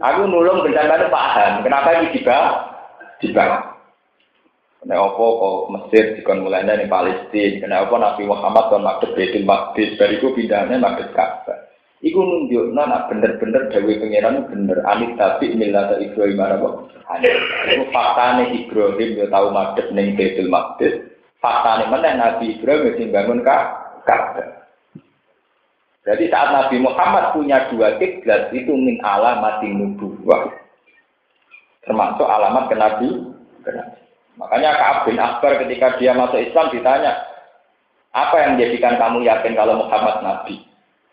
Aku 0.02 0.26
nulung 0.26 0.66
bencana 0.66 1.06
paham, 1.06 1.62
kenapa 1.62 2.02
ini 2.02 2.10
dibahas? 2.10 2.74
Dibahas. 3.22 3.72
Kena 4.82 4.98
apa 4.98 5.14
kok 5.14 5.70
Mesir 5.70 6.18
dikon 6.18 6.42
mulainya 6.42 6.74
di 6.74 6.90
Palestina. 6.90 7.62
Kena 7.62 7.86
apa 7.86 7.94
Nabi 8.02 8.26
Muhammad 8.26 8.66
kon 8.66 8.82
makhluk 8.82 9.14
Baitul 9.14 9.46
Maqdis. 9.46 9.94
Bariku 9.94 10.34
pindahnya 10.34 10.82
makhluk 10.82 11.14
Ka'bah. 11.14 11.70
Iku 12.02 12.18
nunjuk 12.18 12.74
nak 12.74 13.06
bener-bener 13.06 13.70
Dewi 13.70 14.02
Pangeran 14.02 14.50
bener 14.50 14.82
anit 14.90 15.14
tapi 15.14 15.54
milata 15.54 16.02
Ibrahim 16.02 16.42
apa? 16.42 16.68
Iku 17.70 17.84
faktane 17.94 18.50
Ibrahim 18.58 19.22
yo 19.22 19.30
tahu 19.30 19.54
madhep 19.54 19.86
ning 19.94 20.18
Baitul 20.18 20.50
Maqdis. 20.50 21.11
Faktane 21.42 21.90
mana 21.90 22.14
Nabi 22.14 22.54
Ibrahim 22.54 22.94
wis 22.94 23.10
bangun 23.10 23.42
Ka'bah. 23.42 24.62
Jadi 26.02 26.30
saat 26.30 26.50
Nabi 26.54 26.82
Muhammad 26.82 27.34
punya 27.34 27.66
dua 27.70 27.98
kiblat 27.98 28.54
itu 28.54 28.70
min 28.74 29.02
alamatin 29.02 29.74
nubuwah. 29.74 30.50
Termasuk 31.82 32.26
alamat 32.26 32.70
ke 32.70 32.76
Nabi. 32.78 33.08
Makanya 34.38 34.70
Ka'ab 34.74 34.98
bin 35.06 35.18
Akbar 35.18 35.58
ketika 35.66 35.98
dia 35.98 36.14
masuk 36.14 36.38
Islam 36.38 36.70
ditanya, 36.70 37.12
apa 38.14 38.34
yang 38.38 38.50
menjadikan 38.58 38.98
kamu 38.98 39.26
yakin 39.26 39.54
kalau 39.58 39.82
Muhammad 39.82 40.22
Nabi? 40.22 40.62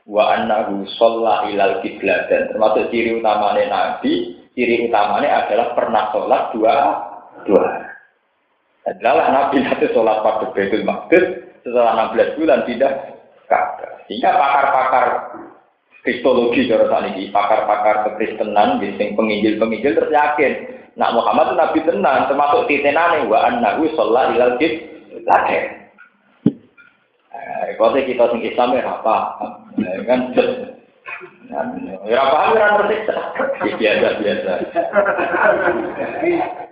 Wa 0.10 0.38
annahu 0.38 0.90
sholla 0.98 1.46
ilal 1.50 1.82
dan 1.82 2.42
Termasuk 2.54 2.90
ciri 2.90 3.18
utamanya 3.18 3.66
Nabi, 3.70 4.42
ciri 4.58 4.90
utamanya 4.90 5.46
adalah 5.46 5.78
pernah 5.78 6.04
sholat 6.14 6.42
dua 6.54 6.74
dua. 7.46 7.89
Adalah 8.88 9.28
Nabi 9.32 9.60
nanti 9.60 9.92
sholat 9.92 10.24
pada 10.24 10.56
Baitul 10.56 10.88
Maqdis 10.88 11.24
setelah 11.68 12.16
16 12.16 12.38
bulan 12.40 12.64
tidak 12.64 12.94
Ka'bah. 13.52 14.08
Sehingga 14.08 14.32
pakar-pakar 14.40 15.06
kristologi 16.06 16.70
cara 16.72 17.04
ini, 17.12 17.28
pakar-pakar 17.30 18.08
kekristenan, 18.08 18.80
biasanya 18.80 19.18
penginjil-penginjil 19.20 19.94
terus 20.00 20.14
yakin 20.16 20.54
Nak 21.00 21.16
Muhammad 21.16 21.48
itu 21.48 21.56
nabi 21.56 21.80
tenan, 21.88 22.28
termasuk 22.28 22.68
titenane 22.68 23.24
wa 23.32 23.40
annahu 23.48 23.88
sholat 23.96 24.36
ilal 24.36 24.60
lagi. 24.60 25.58
Eh, 27.30 27.68
kalau 27.80 27.96
kita 27.96 28.24
sing 28.36 28.44
Islam 28.44 28.76
ya 28.76 28.84
apa? 29.00 29.16
Eh, 29.80 30.04
kan 30.04 30.36
Ya 32.06 32.22
paham 32.30 32.54
kan 32.62 32.78
tersiksa. 32.86 33.16
Biasa 33.82 34.08
biasa. 34.22 34.52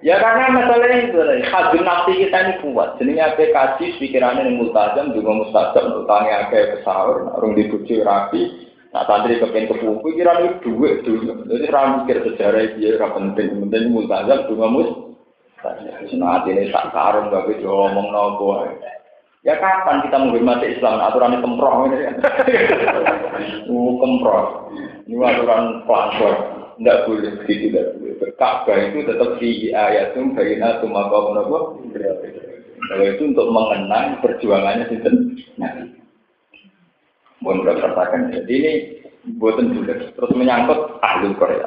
Ya 0.05 0.15
karena 0.21 0.53
masalah 0.53 0.89
itu, 0.93 1.17
hadun 1.49 1.81
nafsi 1.81 2.13
kita 2.21 2.37
ini 2.45 2.53
kuat. 2.61 3.01
Jadi 3.01 3.17
apa 3.17 3.43
kaji 3.49 3.85
pikirannya 3.97 4.45
yang 4.45 4.61
multazam 4.61 5.17
juga 5.17 5.33
mustajab 5.33 5.81
untuk 5.89 6.05
tanya 6.05 6.53
ke 6.53 6.85
sahur, 6.85 7.25
orang 7.33 7.57
dibujuk 7.57 8.05
rapi, 8.05 8.67
Nah, 8.95 9.03
santri 9.03 9.37
kepengen 9.37 9.67
kepupu, 9.67 10.15
kira 10.15 10.41
ini 10.41 10.63
duit 10.63 11.03
dulu. 11.03 11.43
Jadi 11.45 11.69
orang 11.69 12.07
mikir 12.07 12.17
sejarah 12.23 12.65
dia, 12.79 12.95
orang 12.97 13.35
penting, 13.35 13.67
penting 13.67 13.91
multazam, 13.91 14.47
cuma 14.47 14.71
mus. 14.71 14.89
Nah, 15.61 16.41
ini 16.47 16.71
tak 16.71 16.95
karung, 16.95 17.27
gak 17.27 17.45
bisa 17.51 17.67
ngomong 17.67 18.07
nopo. 18.09 18.63
Ya 19.47 19.55
kapan 19.63 20.03
kita 20.03 20.19
menghormati 20.19 20.75
Islam? 20.75 20.99
Aturan 21.07 21.39
kemproh 21.39 21.87
ini. 21.87 22.03
uh, 23.71 23.91
kemproh. 23.95 24.67
Ini 25.07 25.15
aturan 25.23 25.87
pelanggar. 25.87 26.35
Tidak 26.75 26.97
boleh 27.07 27.31
begitu, 27.41 27.71
tidak 27.71 27.95
boleh. 27.95 28.35
Ka'bah 28.35 28.75
itu 28.75 29.07
tetap 29.07 29.39
di 29.39 29.71
ayat 29.71 30.13
itu 30.13 30.35
bayina 30.35 30.83
maka 30.83 31.17
menapa. 31.31 31.79
Kalau 32.77 33.05
itu 33.07 33.23
untuk 33.23 33.47
mengenang 33.49 34.19
perjuangannya 34.19 34.85
itu. 34.91 35.11
Nah, 35.55 35.95
Mohon 37.39 37.79
rasakan. 37.79 38.35
Jadi 38.35 38.51
ini 38.51 38.73
buatan 39.39 39.71
juga. 39.71 40.11
Terus 40.11 40.31
menyangkut 40.35 40.99
ahli 40.99 41.31
Korea. 41.39 41.65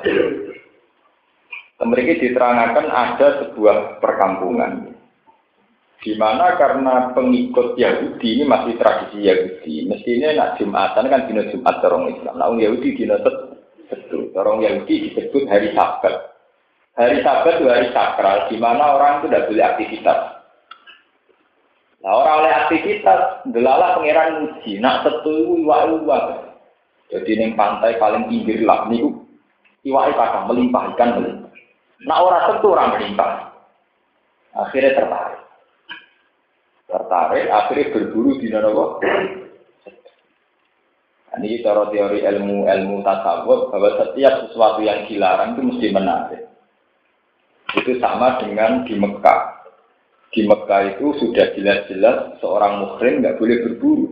Mereka 1.80 2.12
diterangkan 2.20 2.86
ada 2.92 3.26
sebuah 3.40 4.04
perkampungan 4.04 4.99
di 6.00 6.16
mana 6.16 6.56
karena 6.56 7.12
pengikut 7.12 7.76
Yahudi 7.76 8.40
ini 8.40 8.44
masih 8.48 8.80
tradisi 8.80 9.20
Yahudi. 9.20 9.84
Mestinya 9.84 10.32
nak 10.32 10.50
Jumatan 10.56 11.04
kan 11.12 11.28
dina 11.28 11.44
Jumat 11.52 11.76
orang 11.84 12.16
Islam. 12.16 12.34
Nah, 12.40 12.48
Yahudi 12.56 12.96
dina 12.96 13.20
setu. 13.20 14.32
Orang 14.32 14.64
Yahudi 14.64 15.12
disebut 15.12 15.44
hari 15.50 15.76
Sabat. 15.76 16.32
Hari 16.96 17.20
Sabat 17.20 17.60
itu 17.60 17.68
hari 17.68 17.88
sakral, 17.92 18.48
di 18.48 18.56
mana 18.56 18.96
orang 18.96 19.20
itu 19.20 19.26
tidak 19.28 19.46
boleh 19.52 19.64
aktivitas. 19.66 20.18
Nah 22.00 22.12
orang 22.16 22.36
oleh 22.44 22.52
aktivitas, 22.64 23.20
delala 23.52 24.00
pangeran 24.00 24.48
muji, 24.48 24.80
nak 24.80 25.04
setu 25.04 25.60
iwa 25.60 25.84
iwa. 25.84 26.18
Jadi 27.12 27.30
neng 27.36 27.52
pantai 27.58 28.00
paling 28.00 28.30
pinggir 28.30 28.64
lah 28.64 28.88
niku 28.88 29.20
iwa 29.84 30.08
iwa 30.08 30.48
melimpah 30.48 30.96
ikan 30.96 31.20
melimpah. 31.20 31.52
Nah 32.08 32.18
orang 32.24 32.44
setu 32.48 32.66
orang 32.72 32.96
melimpah. 32.96 33.32
Akhirnya 34.56 34.96
tertarik. 34.96 35.39
Tertarik, 36.90 37.46
akhirnya 37.46 37.92
berburu 37.94 38.42
di 38.42 38.50
nopo. 38.50 38.98
Ini 41.30 41.62
cara 41.62 41.86
teori 41.94 42.26
ilmu 42.26 42.66
ilmu 42.66 42.96
tasawuf 43.06 43.70
bahwa 43.70 43.90
setiap 44.02 44.50
sesuatu 44.50 44.82
yang 44.82 45.06
dilarang 45.06 45.54
itu 45.54 45.62
mesti 45.62 45.86
menarik. 45.94 46.42
Itu 47.78 48.02
sama 48.02 48.42
dengan 48.42 48.82
di 48.82 48.98
Mekah 48.98 49.60
di 50.30 50.46
Mekah 50.46 50.94
itu 50.94 51.10
sudah 51.18 51.58
jelas-jelas 51.58 52.38
seorang 52.38 52.86
muhrim 52.86 53.18
nggak 53.18 53.36
boleh 53.42 53.66
berburu. 53.66 54.06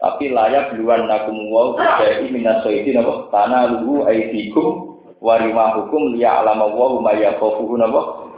Tapi 0.00 0.32
layak 0.32 0.72
duluan 0.76 1.04
nakum 1.08 1.36
wow 1.52 1.76
dari 1.76 2.28
minasoidi 2.32 2.92
nabo 2.96 3.28
tanah 3.28 3.72
luhu 3.80 4.04
aidikum 4.08 5.00
warima 5.20 5.76
hukum 5.80 6.16
liya 6.16 6.44
alama 6.44 6.68
wow 6.68 6.96
maya 7.00 7.36
kofuhu 7.36 7.76
nabo. 7.76 8.32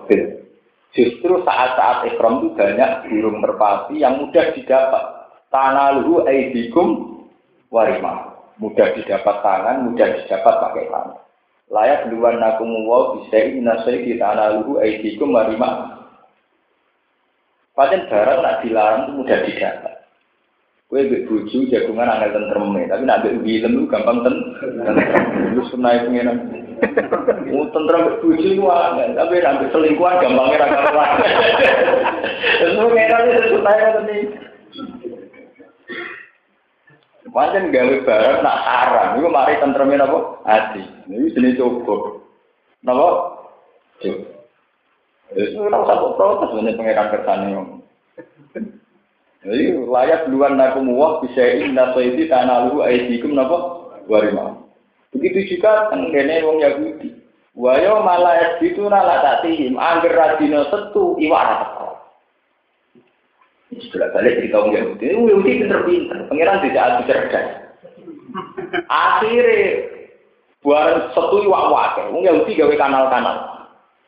Justru 0.97 1.44
saat-saat 1.44 2.09
ikram 2.09 2.40
itu 2.40 2.57
banyak 2.57 2.90
burung 3.05 3.44
merpati 3.44 4.01
yang 4.01 4.16
mudah 4.16 4.57
didapat. 4.57 5.28
Tanah 5.53 6.01
luhu 6.01 6.24
aidikum 6.24 7.20
warima 7.68 8.36
mudah 8.57 8.88
didapat 8.97 9.36
tangan, 9.44 9.92
mudah 9.92 10.09
didapat 10.16 10.55
pakai 10.57 10.88
tangan. 10.88 11.20
layak 11.66 12.07
duluan 12.07 12.38
nakum 12.38 12.70
wa 12.86 13.18
bisa 13.18 13.42
inasai 13.42 14.07
kita 14.07 14.22
analuhu 14.22 14.78
aidikum 14.78 15.34
marima. 15.34 15.99
Paten 17.74 18.09
barang 18.09 18.40
nak 18.40 18.62
dilarang 18.64 19.01
itu 19.05 19.12
mudah 19.20 19.38
didapat. 19.44 19.94
Kue 20.86 21.03
bek 21.11 21.26
buju 21.26 21.66
jagungan 21.66 22.07
angel 22.07 22.30
tentreme, 22.30 22.86
tapi 22.86 23.03
nak 23.03 23.26
film 23.26 23.42
itu 23.59 23.90
gampang 23.90 24.22
ten. 24.22 24.36
Lu 25.55 25.62
sunai 25.70 26.03
pengenan. 26.07 26.38
Mau 27.53 27.68
tentrem 27.72 28.05
bek 28.05 28.18
buju 28.20 28.49
itu 28.53 28.64
angel, 28.66 29.16
tapi 29.16 29.40
bek 29.40 29.70
selingkuhan 29.70 30.20
gampangnya 30.20 30.62
raka 30.64 30.78
karuan. 30.84 31.11
Terus 32.59 32.74
pengenan 32.74 33.22
itu 33.30 33.42
sunai 33.55 33.76
kan 33.78 33.94
ini. 34.07 34.16
Macam 37.36 37.68
gawe 37.68 37.97
barang 38.01 38.38
nak 38.40 38.61
haram, 38.64 39.09
itu 39.20 39.28
mari 39.28 39.61
tentremin 39.61 40.01
apa? 40.01 40.18
Hati. 40.49 40.82
Ini 41.05 41.36
jenis 41.36 41.61
coba. 41.61 42.24
Napa? 42.80 43.09
Coba. 44.01 44.36
Itu 45.36 45.59
ora 45.59 45.84
usah 45.84 45.97
protes 46.16 46.55
ini 46.57 46.78
pengiran 46.78 47.12
kersane. 47.12 47.51
Jadi 49.47 49.78
layak 49.78 50.26
duluan 50.26 50.59
naku 50.59 50.82
muwah 50.82 51.22
bisa 51.22 51.55
soidi 51.94 52.26
tanah 52.26 52.72
lu 52.72 52.82
aidikum 52.82 53.36
napa 53.36 53.84
warima. 54.11 54.65
Begitu 55.14 55.57
juga 55.57 55.92
tenggene 55.92 56.42
wong 56.42 56.59
Yahudi. 56.62 57.09
Wayo 57.57 58.04
malah 58.04 58.61
itu 58.61 58.84
nala 58.84 59.24
tatihim 59.24 59.80
angger 59.80 60.12
radino 60.12 60.68
setu 60.68 61.16
iwak 61.16 61.44
teko. 61.48 61.88
Istilah 63.72 64.12
balik 64.12 64.36
dari 64.40 64.48
kaum 64.52 64.72
Yahudi. 64.72 65.04
Yahudi 65.09 65.64
pinter-pinter. 65.64 66.18
Pengiran 66.28 66.61
tidak 66.61 66.84
adu 66.84 67.02
cerdas. 67.09 67.46
Akhirnya 68.92 69.88
buat 70.61 71.16
setu 71.16 71.36
iwak 71.48 71.64
wae. 71.72 72.02
Wong 72.12 72.22
Yahudi 72.28 72.61
gawe 72.61 72.74
kanal-kanal. 72.76 73.36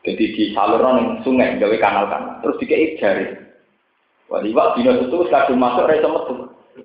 Jadi 0.05 0.25
di 0.37 0.45
saluran 0.53 1.25
sungai 1.25 1.57
gawe 1.57 1.77
kanal-kanal. 1.81 2.45
Terus 2.45 2.59
dikei 2.61 3.01
jari. 3.01 3.33
Wah, 4.29 4.45
iwak 4.45 4.77
dino 4.77 4.93
itu 5.09 5.25
kadung 5.33 5.57
masuk 5.57 5.89
ra 5.89 5.97
metu. 5.97 6.35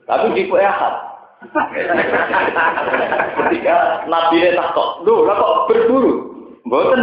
Tapi 0.07 0.31
di 0.31 0.47
ahad. 0.47 1.12
Ketika 3.33 3.77
Nabi 4.07 4.35
ini 4.39 4.55
takut, 4.55 5.03
loh, 5.03 5.27
lah 5.27 5.35
kok 5.37 5.57
berburu? 5.69 6.13
Mboten, 6.63 7.01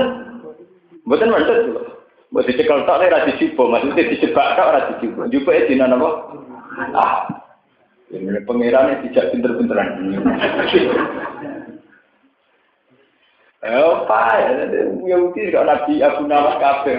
mboten 1.05 1.31
mantet 1.31 1.59
lho. 1.69 1.83
Mbok 2.31 2.47
dicekel 2.47 2.87
tok 2.87 3.03
ora 3.03 3.27
dijupo, 3.27 3.67
maksudnya 3.67 4.07
dijebak 4.07 4.55
tok 4.55 4.69
ora 4.71 4.81
dijupo. 4.95 5.27
Jupo 5.29 5.51
e 5.51 5.67
dina 5.67 5.91
napa? 5.91 6.11
Ah. 6.95 7.27
Ini 8.11 8.43
pangeran 8.43 9.07
tidak 9.07 9.31
pinter-pinteran. 9.31 9.89
Eh, 13.61 13.77
apa 13.77 14.21
ya? 14.41 14.51
Yahudi 15.05 15.53
kok 15.53 15.69
Nabi 15.69 16.01
Abu 16.01 16.25
Nawas 16.25 16.57
kabeh. 16.59 16.97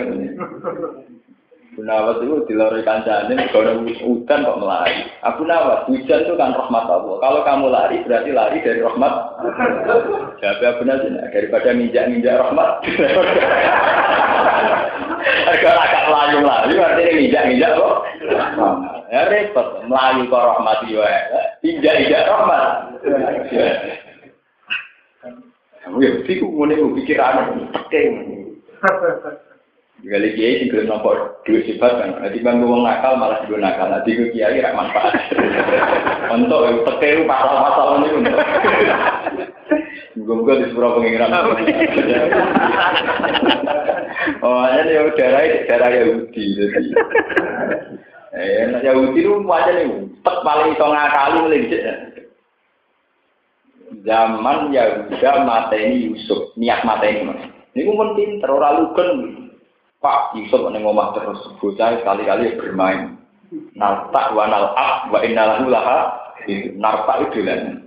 Abu 1.71 1.87
Nawas 1.87 2.19
itu 2.19 2.35
dilori 2.51 2.83
kancane 2.83 3.47
kalau 3.55 3.87
hujan 3.87 4.43
kok 4.43 4.59
melari. 4.59 5.07
Abu 5.23 5.47
Nawas, 5.47 5.87
hujan 5.87 6.27
itu 6.27 6.35
kan 6.35 6.51
rahmat 6.51 6.83
Allah. 6.83 7.15
Kalau 7.23 7.47
kamu 7.47 7.71
lari 7.71 8.03
berarti 8.03 8.35
lari 8.35 8.59
dari 8.59 8.83
rahmat. 8.83 9.13
Jadi 10.43 10.63
Abu 10.67 10.83
Nawas 10.83 11.07
daripada 11.31 11.71
minjak-minjak 11.71 12.43
rahmat. 12.43 12.83
Kalau 15.63 15.79
agak 15.79 16.03
melayu 16.11 16.37
melayu 16.43 16.75
berarti 16.75 17.01
ini 17.07 17.13
minjak-minjak 17.31 17.71
kok. 17.79 17.97
Ya 19.07 19.21
repot, 19.31 19.67
melayu 19.87 20.27
kok 20.27 20.43
rahmat 20.43 20.77
juga. 20.91 21.07
Injak-injak 21.63 22.27
rahmat. 22.27 22.63
Kamu 25.87 25.97
ya 26.03 26.09
mesti 26.19 26.33
ngene 26.35 26.73
ku 26.83 26.87
pikiran. 26.99 27.35
Kali 30.01 30.33
kiai 30.33 30.57
sing 30.57 30.73
gelem 30.73 30.89
nampak 30.89 31.45
duit 31.45 31.61
sifat 31.69 31.93
kan, 31.93 32.09
nanti 32.17 32.41
bang 32.41 32.65
wong 32.65 32.81
nakal 32.81 33.21
malah 33.21 33.45
juga 33.45 33.69
nakal, 33.69 33.93
nanti 33.93 34.17
gue 34.17 34.33
kiai 34.33 34.57
rak 34.57 34.73
manfaat. 34.73 35.13
Untuk 36.33 36.89
tekeng 36.89 37.29
pasal-pasal 37.29 38.01
ini 38.01 38.09
untuk. 38.17 38.35
Gue 40.17 40.55
di 40.57 40.65
sebuah 40.73 40.97
pengiran. 40.97 41.37
Oh, 44.41 44.65
ini 44.69 44.91
ya 44.97 45.05
darah 45.13 45.43
darah 45.69 45.89
Yahudi 45.93 46.43
jadi. 46.57 46.81
Eh, 48.31 48.81
Yahudi 48.81 49.21
itu 49.21 49.37
macam 49.43 49.75
ini, 49.75 50.09
tek 50.25 50.37
paling 50.41 50.73
iso 50.73 50.85
ngakali 50.87 51.37
mulai 51.45 51.67
zaman 54.01 54.71
Yahuda 54.71 55.31
mateni 55.45 56.09
Yusuf, 56.09 56.55
niat 56.57 56.81
mateni 56.87 57.27
mas. 57.27 57.43
Ini 57.75 57.91
pun 57.91 58.15
pinter, 58.15 58.49
orang 58.51 58.87
lugen. 58.87 59.09
Pak 60.01 60.33
Yusuf 60.33 60.65
ini 60.73 60.81
ngomong 60.81 61.13
terus, 61.13 61.45
bocah 61.61 62.01
sekali-kali 62.01 62.57
bermain. 62.57 63.21
Nartak 63.77 64.33
wa 64.33 64.49
nal'ab 64.49 65.13
wa 65.13 65.19
innalahu 65.21 65.69
laha 65.69 66.17
nartak 66.81 67.29
itu 67.29 67.45
lan. 67.45 67.85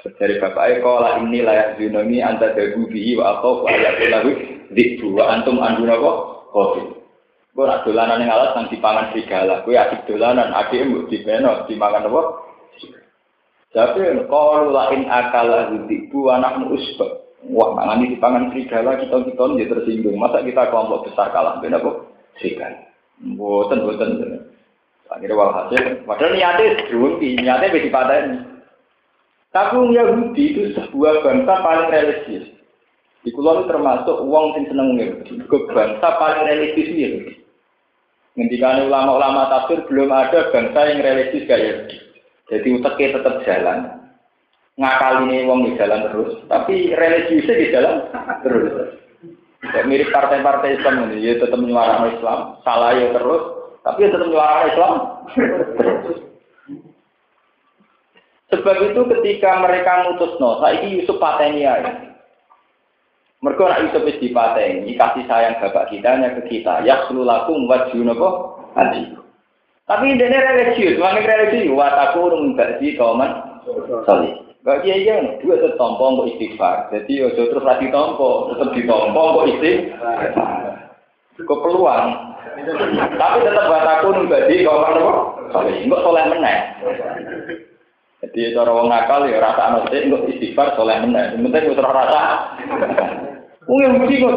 Dari 0.00 0.40
bapak 0.40 0.80
Eko 0.80 1.04
ini 1.26 1.44
layak 1.44 1.76
zunomi 1.76 2.24
anta 2.24 2.56
dagu 2.56 2.88
bihi 2.88 3.20
wa 3.20 3.36
atau 3.36 3.66
wa 3.66 3.68
ayat 3.68 4.00
lahu 4.08 4.32
dikbu 4.72 5.18
wa 5.18 5.34
antum 5.34 5.60
anduna 5.60 5.98
kok 5.98 6.18
kopi. 6.54 6.82
Gue 7.50 7.66
nak 7.66 7.82
dolanan 7.82 8.22
yang 8.22 8.30
alat 8.30 8.54
nanti 8.54 8.78
pangan 8.78 9.10
serigala. 9.10 9.66
Gue 9.66 9.74
asik 9.74 10.06
dolanan, 10.06 10.54
adik 10.54 10.86
mbak 10.86 11.10
di 11.10 11.18
beno, 11.26 11.66
dimakan 11.66 12.06
apa? 12.06 12.22
Tapi 13.74 14.02
kalau 14.30 14.70
lain 14.70 15.02
akal 15.10 15.50
bu 16.10 16.20
anak 16.30 16.62
usba. 16.70 17.19
Wah, 17.48 17.72
mangan 17.72 18.04
di 18.04 18.20
pangan 18.20 18.52
serigala 18.52 19.00
kita 19.00 19.16
kita 19.24 19.44
dia 19.56 19.70
tersinggung. 19.72 20.20
Masa 20.20 20.44
kita 20.44 20.68
kelompok 20.68 21.08
besar 21.08 21.32
kalah 21.32 21.56
beda 21.64 21.80
kok 21.80 22.12
serigala. 22.36 22.76
Boten 23.36 23.80
boten. 23.80 24.10
Akhirnya 25.10 25.34
walhasil, 25.34 26.06
padahal 26.06 26.38
niatnya 26.38 26.86
berhenti, 26.86 27.28
niatnya 27.34 27.74
bedi 27.74 27.90
ini. 27.90 28.38
Tapi 29.50 29.90
Yahudi 29.90 30.44
itu 30.54 30.62
sebuah 30.78 31.26
bangsa 31.26 31.54
paling 31.66 31.90
religius. 31.90 32.46
Di 33.26 33.34
kulon 33.34 33.66
termasuk 33.66 34.22
uang 34.22 34.54
yang 34.54 34.64
seneng 34.70 34.88
Yahudi. 34.94 35.42
Bangsa 35.74 36.08
paling 36.14 36.46
religius 36.46 36.94
Yahudi. 36.94 37.34
Ngendikan 38.38 38.86
ulama-ulama 38.86 39.50
tafsir 39.50 39.82
belum 39.90 40.14
ada 40.14 40.54
bangsa 40.54 40.80
yang 40.94 41.02
religius 41.02 41.48
kayak. 41.50 41.90
Jadi 42.46 42.68
uteknya 42.78 43.18
tetap 43.18 43.34
jalan. 43.42 43.78
Ngakali 44.80 45.28
ini 45.28 45.44
wong 45.44 45.68
di 45.68 45.76
jalan 45.76 46.08
terus. 46.08 46.40
Tapi 46.48 46.96
religiusnya 46.96 47.54
di 47.60 47.66
jalan 47.68 47.96
terus. 48.40 48.96
Ya, 49.76 49.84
mirip 49.84 50.08
partai-partai 50.08 50.80
Islam 50.80 51.12
ini. 51.12 51.20
Ya 51.20 51.36
tetap 51.36 51.60
menyuarakan 51.60 52.16
Islam. 52.16 52.38
Salah 52.64 52.96
ya 52.96 53.12
terus. 53.12 53.42
Tapi 53.84 53.98
ya 54.00 54.08
tetap 54.08 54.24
menyuarakan 54.24 54.70
Islam. 54.72 54.92
Sebab 58.50 58.76
itu 58.82 59.00
ketika 59.14 59.62
mereka 59.62 60.10
mutus 60.10 60.34
no, 60.42 60.58
saya 60.58 60.82
Yusuf 60.82 61.20
pateni 61.22 61.68
ya. 61.68 61.76
Mereka 63.40 63.62
nak 63.62 63.80
Yusuf 63.88 64.04
di 64.04 64.28
dipateni, 64.28 64.98
kasih 65.00 65.24
sayang 65.24 65.56
bapak 65.62 65.88
kita 65.88 66.12
hanya 66.12 66.36
ke 66.36 66.50
kita. 66.50 66.84
Ya 66.84 67.08
lakum 67.08 67.70
wajunoko 67.70 68.58
hati. 68.76 69.16
Tapi 69.88 70.06
ini 70.12 70.28
religius, 70.28 71.00
mana 71.00 71.24
religius, 71.24 71.72
wa 71.72 71.88
aku 72.10 72.30
urung 72.30 72.54
bagi 72.54 72.94
kauman 72.94 73.64
sorry. 74.06 74.49
Gak 74.60 74.84
iya 74.84 74.96
iya, 75.00 75.16
dua 75.40 75.56
itu 75.56 75.72
tompo 75.80 76.20
kok 76.20 76.28
istighfar. 76.36 76.92
Jadi 76.92 77.24
ojo 77.24 77.42
terus 77.48 77.64
lagi 77.64 77.88
tompo, 77.88 78.52
tetap 78.52 78.76
ditompo 78.76 79.22
kok 79.40 79.48
istighfar. 79.56 80.18
Kok 81.40 81.60
peluang. 81.64 82.06
Tapi 83.16 83.36
tetap 83.40 83.64
buat 83.72 83.88
aku 83.88 84.28
bagi 84.28 84.60
kauman 84.60 85.00
apa? 85.00 85.12
Sorry, 85.56 85.80
enggak 85.80 86.04
soleh 86.04 86.24
meneh. 86.28 86.58
Jadi 88.20 88.52
cara 88.52 88.68
wong 88.68 88.92
nakal 88.92 89.24
ya 89.24 89.40
rasa 89.40 89.80
sik 89.88 90.12
enggak 90.12 90.28
istighfar 90.28 90.76
soleh 90.76 90.96
meneh. 91.08 91.40
Penting 91.40 91.72
wis 91.72 91.80
ora 91.80 91.92
rasa. 91.96 92.22
Yang 93.64 93.92
mesti 93.96 94.20
kok 94.20 94.36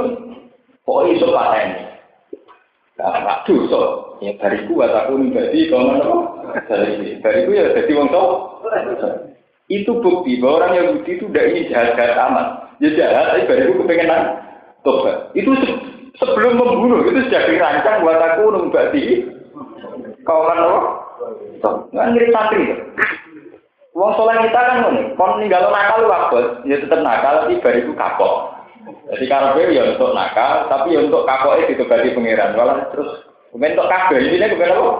kok 0.87 1.03
iso 1.11 1.27
paten. 1.35 1.67
Nah, 2.95 3.43
dosa. 3.43 3.81
Ya 4.23 4.31
bariku 4.39 4.79
wa 4.79 4.87
takun 4.87 5.35
dadi 5.35 5.67
kono 5.67 5.99
apa? 5.99 6.15
Dari 6.71 7.19
bariku 7.19 7.51
ya 7.51 7.75
dadi 7.75 7.91
wong 7.91 8.07
tau. 8.07 8.63
Itu 9.73 9.97
bukti 10.05 10.37
bahwa 10.37 10.61
orang 10.61 10.73
Yahudi 10.77 11.17
itu 11.17 11.25
tidak 11.33 11.49
ingin 11.49 11.69
jahat-jahat 11.73 12.13
amat. 12.29 12.47
Ya 12.77 12.89
jahat, 12.93 13.25
tapi 13.33 13.49
bariku 13.49 13.81
kepengenan 13.81 14.21
tobat. 14.85 15.33
Itu 15.33 15.49
se 15.57 15.67
sebelum 16.21 16.61
membunuh, 16.61 17.01
itu 17.09 17.25
sudah 17.25 17.41
dirancang 17.49 18.05
buat 18.05 18.21
aku 18.21 18.53
numbati. 18.53 19.25
Kau 20.21 20.45
kan 20.45 20.61
apa? 20.61 20.79
Nggak 21.89 22.05
ngirit 22.13 22.29
santri. 22.29 22.63
Wong 23.93 24.13
soleh 24.17 24.37
kita 24.45 24.57
kan 24.57 24.77
ngono, 24.85 25.01
kon 25.17 25.37
ninggal 25.37 25.69
nakal 25.69 26.09
waktu, 26.09 26.65
ya 26.65 26.81
tetap 26.81 27.01
nakal, 27.05 27.45
tapi 27.45 27.61
bariku 27.61 27.93
kapok. 27.93 28.53
Jadi 29.13 29.25
karepe 29.29 29.69
ya 29.69 29.93
untuk 29.93 30.11
nakal, 30.17 30.65
tapi 30.67 30.97
ya 30.97 31.05
untuk 31.05 31.23
kakoke 31.29 31.69
ditugati 31.69 32.17
pangeran. 32.17 32.57
Malah 32.57 32.89
terus 32.89 33.09
kemudian 33.53 33.77
untuk 33.77 33.89
kabeh 33.89 34.17
ini 34.17 34.41
kemudian 34.41 34.75
apa? 34.75 34.93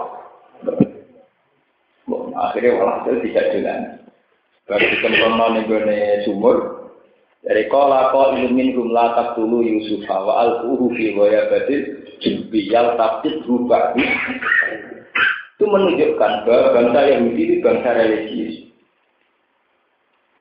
Akhirnya 2.34 2.78
malah 2.78 2.96
itu 3.06 3.18
tidak 3.30 3.44
jalan. 3.54 4.03
Baru 4.64 4.80
dikempono 4.80 5.46
ning 5.52 5.64
gone 5.68 5.96
sumur, 6.24 6.56
Dari 7.44 7.68
kola 7.68 8.08
ko 8.08 8.32
ilmin 8.32 8.72
rum 8.72 8.88
la 8.96 9.12
taqtulu 9.12 9.60
Yusuf 9.60 10.08
wa 10.08 10.40
alquhu 10.40 10.88
fi 10.96 11.12
ghayabatil 11.12 12.08
jubbi 12.24 12.72
yal 12.72 12.96
tafsir 12.96 13.44
rubah. 13.44 13.92
Itu 15.54 15.68
menunjukkan 15.68 16.48
bahwa 16.48 16.72
bangsa 16.72 17.00
Yahudi 17.04 17.42
itu 17.44 17.56
bangsa 17.60 17.90
religius. 18.00 18.56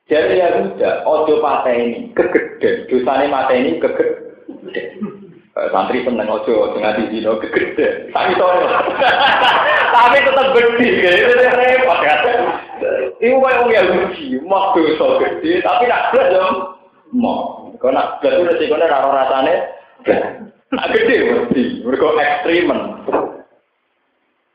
Dari 0.07 0.39
Yahuda, 0.39 1.03
ojo 1.03 1.43
patah 1.43 1.75
ini, 1.75 2.15
kegeden. 2.15 2.87
Dosanya 2.87 3.27
mata 3.27 3.51
ini 3.51 3.83
kegeden. 3.83 5.12
santri 5.71 6.03
seneng 6.03 6.27
ojo 6.27 6.73
dengan 6.75 6.97
di 6.97 7.13
dino 7.13 7.39
gede 7.39 8.09
tapi 8.11 8.33
toh 8.35 8.49
tapi 9.93 10.17
tetap 10.19 10.47
gede 10.57 10.89
gitu. 10.99 11.31
Deh 11.37 11.51
repot 11.53 11.99
kan 12.01 12.19
ini 13.23 13.37
mau 13.39 13.47
yang 13.69 13.87
mau 13.87 14.09
uji 14.09 14.25
mau 14.43 14.73
besok 14.75 15.21
gede 15.21 15.63
tapi 15.63 15.87
nak 15.87 16.11
blas 16.11 16.27
yo 16.33 16.45
mau 17.13 17.69
kau 17.77 17.93
nak 17.93 18.19
belas 18.19 18.41
udah 18.41 18.55
sih 18.57 18.67
kau 18.67 18.75
nih 18.81 18.89
rasane 18.89 19.53
nak 20.73 20.89
gede 20.91 21.15
mesti. 21.29 21.63
Mergo 21.85 22.17
ekstrimen. 22.17 22.79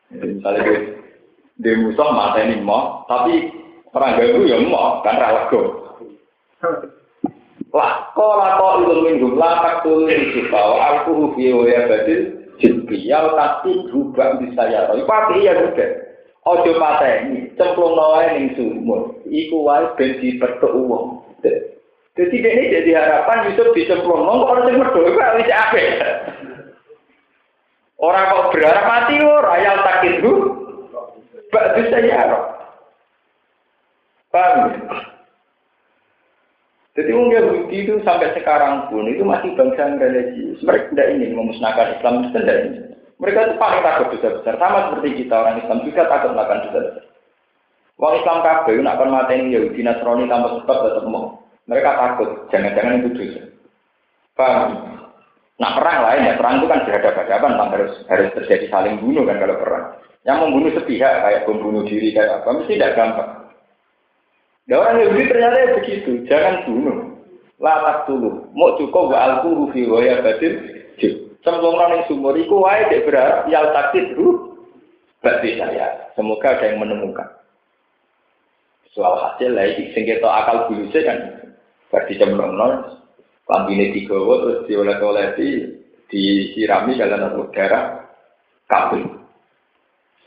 Misalnya 0.08 0.64
gue 0.64 0.78
di 1.58 1.70
musuh 1.78 2.08
mata 2.10 2.42
ini 2.42 2.58
mau 2.64 3.04
tapi 3.06 3.52
perang 3.94 4.18
gue 4.18 4.26
itu 4.34 4.50
ya 4.50 4.56
mau 4.66 5.04
kan 5.06 5.20
rela 5.20 5.46
gue 5.52 5.64
Lah, 7.68 8.10
kola 8.16 8.56
kok 8.56 8.76
ilmu 8.80 9.04
minggu, 9.04 9.28
lah 9.36 9.60
tak 9.60 9.76
tulis 9.84 10.32
juga, 10.32 10.56
aku 10.88 11.36
rugi 11.36 11.52
ya 11.52 11.84
badil, 11.84 12.20
jibriyal 12.56 13.36
tapi 13.36 13.84
berubah 13.88 14.40
bisa 14.40 14.62
ya. 14.72 14.88
Tapi 14.88 15.44
iya 15.44 15.52
juga. 15.52 15.86
Ojo 16.48 16.80
pateni, 16.80 17.52
cemplung 17.60 17.92
nawa 17.92 18.32
ning 18.32 18.56
sumur. 18.56 19.20
Iku 19.28 19.68
wae 19.68 19.84
ben 20.00 20.16
dipetuk 20.16 20.72
wong. 20.72 21.20
Jadi 22.18 22.34
ini 22.40 22.72
jadi 22.72 22.90
harapan 22.98 23.52
Yusuf 23.52 23.70
dicemplung 23.76 24.24
nong 24.24 24.48
orang 24.48 24.64
sing 24.66 24.80
medho 24.80 25.00
iku 25.04 25.20
wis 25.38 25.52
apik. 25.52 25.86
Orang 28.00 28.30
kok 28.32 28.48
berharap 28.54 28.84
mati 28.88 29.20
ora 29.20 29.50
ayal 29.60 29.76
takit 29.84 30.14
bu. 30.24 30.32
Bak 31.52 31.76
bisa 31.76 31.98
ya. 32.00 32.22
Paham? 34.32 34.72
Jadi 36.98 37.14
orang 37.14 37.30
Yahudi 37.30 37.86
itu 37.86 37.94
sampai 38.02 38.34
sekarang 38.34 38.90
pun 38.90 39.06
itu 39.06 39.22
masih 39.22 39.54
bangsa 39.54 39.86
yang 39.86 40.02
religius. 40.02 40.58
Mereka 40.66 40.90
tidak 40.90 41.08
ingin 41.14 41.38
memusnahkan 41.38 41.94
Islam 41.94 42.26
itu 42.26 42.28
tidak 42.34 42.58
ingin. 42.66 42.84
Mereka 43.22 43.38
itu 43.38 43.54
paling 43.54 43.82
takut 43.86 44.06
dosa 44.18 44.28
besar. 44.34 44.54
Sama 44.58 44.78
seperti 44.90 45.22
kita 45.22 45.34
orang 45.38 45.62
Islam 45.62 45.78
juga 45.86 46.10
takut 46.10 46.34
melakukan 46.34 46.58
dosa 46.66 46.78
besar. 46.82 47.04
Orang 48.02 48.18
Islam 48.18 48.38
kabeh 48.42 48.74
nak 48.82 48.98
mati 49.06 49.34
ini 49.38 49.54
Yahudi 49.54 49.80
Nasrani 49.86 50.26
tanpa 50.26 50.48
sebab 50.58 50.76
tetap 50.90 51.04
mau. 51.06 51.38
Mereka 51.70 51.90
takut. 52.02 52.30
Jangan-jangan 52.50 52.98
itu 52.98 53.08
dosa. 53.14 53.42
Paham? 54.34 54.70
Nah 55.58 55.70
perang 55.78 55.98
lain 56.02 56.26
ya 56.26 56.34
perang 56.34 56.54
itu 56.62 56.66
kan 56.66 56.82
berhadapan-hadapan 56.82 57.52
harus 57.78 57.92
harus 58.10 58.28
terjadi 58.42 58.66
saling 58.74 58.98
bunuh 58.98 59.22
kan 59.22 59.38
kalau 59.38 59.54
perang. 59.54 59.86
Yang 60.26 60.38
membunuh 60.42 60.70
sepihak 60.74 61.14
kayak 61.22 61.46
pembunuh 61.46 61.86
diri 61.86 62.10
kayak 62.10 62.42
apa 62.42 62.58
mesti 62.58 62.74
tidak 62.74 62.98
gampang. 62.98 63.47
Nah 64.68 64.76
orang 64.84 65.00
Yahudi 65.00 65.32
ternyata 65.32 65.56
ya 65.56 65.68
begitu, 65.80 66.10
jangan 66.28 66.68
bunuh. 66.68 66.98
Latak 67.58 68.06
dulu, 68.06 68.46
mau 68.54 68.78
cukup 68.78 69.10
gak 69.10 69.24
alku 69.24 69.50
rufi 69.50 69.82
waya 69.90 70.22
batin, 70.22 70.62
cemplung 71.42 71.74
yang 71.74 72.06
sumur 72.06 72.38
iku 72.38 72.62
wae 72.62 72.86
dek 72.86 73.02
berharap 73.08 73.50
yal 73.50 73.74
takdir 73.74 74.14
ru 74.14 74.54
berarti 75.24 75.58
saya. 75.58 76.12
Semoga 76.14 76.54
ada 76.54 76.70
yang 76.70 76.78
menemukan. 76.78 77.26
Soal 78.94 79.18
hasil 79.18 79.54
lagi, 79.54 79.90
sing 79.90 80.06
kita 80.06 80.26
akal 80.26 80.70
bulusnya 80.70 81.00
kan 81.02 81.18
berarti 81.90 82.14
nol, 82.30 82.72
lambine 83.48 83.90
digawa 83.90 84.34
terus 84.44 84.60
diolet-oleti 84.70 85.48
disirami 86.10 86.98
dalam 86.98 87.42
udara 87.42 88.06
kabel. 88.66 89.18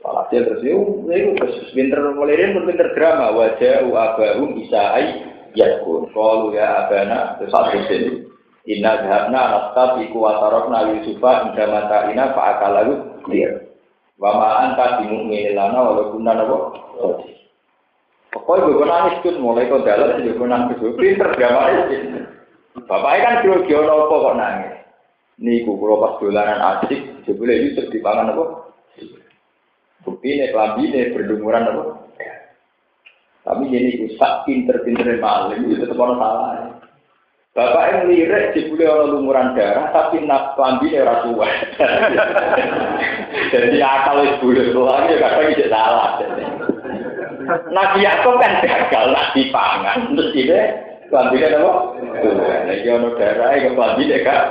Walhasil 0.02 0.42
terus 0.50 0.66
itu, 0.66 1.01
itu 1.16 1.32
terus 1.38 1.72
pinter 1.76 2.00
mulai 2.16 2.40
pinter 2.52 2.90
drama 2.96 3.36
wajah 3.36 3.84
abahum 3.88 4.56
isai 4.62 5.26
yakun. 5.56 6.08
Kalau 6.12 6.52
ya 6.56 6.88
abana 6.88 7.40
satu 7.40 7.80
sini. 7.88 8.28
Inna 8.70 9.02
zahabna 9.02 9.42
nasta 9.58 9.98
biku 9.98 10.22
watarokna 10.22 10.94
yusufa 10.94 11.50
inda 11.50 11.66
mata 11.66 12.14
ina 12.14 12.30
fa'akalahu 12.38 13.26
clear. 13.26 13.74
Wama 14.22 14.70
anta 14.70 15.02
dimukminin 15.02 15.58
lana 15.58 15.82
walaupun 15.82 16.22
napa 16.22 16.58
Pokoknya 18.32 18.64
gue 18.64 18.88
nangis 18.88 19.16
tuh 19.28 19.36
mulai 19.44 19.68
kau 19.68 19.84
dalam 19.84 20.24
sih 20.24 20.32
gue 20.32 20.48
nangis 20.48 20.80
pinter 20.96 21.36
drama 21.36 21.68
itu. 21.74 22.22
Bapaknya 22.88 23.20
kan 23.28 23.36
kira 23.44 23.58
kira 23.68 23.84
apa 23.92 24.06
kok 24.08 24.38
nangis. 24.40 24.74
Niku 25.42 25.74
kalau 25.76 26.00
pas 26.00 26.14
dolanan 26.22 26.62
asik, 26.62 27.02
jebule 27.26 27.58
Yusuf 27.66 27.90
di 27.90 27.98
pangan 27.98 28.30
apa? 28.30 28.61
Bukti 30.02 30.28
ini, 30.34 30.50
kelambi 30.50 30.90
ini, 30.90 31.14
berlumuran 31.14 31.70
apa? 31.70 31.84
Tapi 33.42 33.74
ini 33.74 34.06
rusak 34.06 34.46
pinter-pinter 34.46 35.18
malam 35.18 35.58
itu 35.58 35.82
tetap 35.82 35.98
orang 35.98 36.18
salah. 36.22 36.50
Bapak 37.52 37.84
yang 37.92 38.08
lirik 38.08 38.56
jebule 38.56 38.88
orang 38.88 39.12
lumuran 39.12 39.52
darah, 39.60 39.92
tapi 39.92 40.24
nak 40.24 40.56
kelambi 40.56 40.88
ini 40.88 41.04
rasuah. 41.04 41.52
Jadi 43.52 43.78
akal 43.84 44.24
itu 44.24 44.46
boleh 44.72 44.72
lagi 44.72 45.20
kadang 45.20 45.52
tidak 45.52 45.68
salah. 45.68 46.10
Nabi 47.76 48.08
Yakub 48.08 48.40
kan 48.40 48.64
gagal 48.64 49.06
nabi 49.12 49.42
pangan, 49.52 50.16
terus 50.16 50.32
ini 50.32 50.62
kelambi 51.12 51.44
ini 51.44 51.58
apa? 51.60 51.74
Lagi 52.72 52.88
orang 52.88 53.14
darah, 53.20 53.50
kelambi 53.52 54.04
ini 54.08 54.18
kan? 54.24 54.44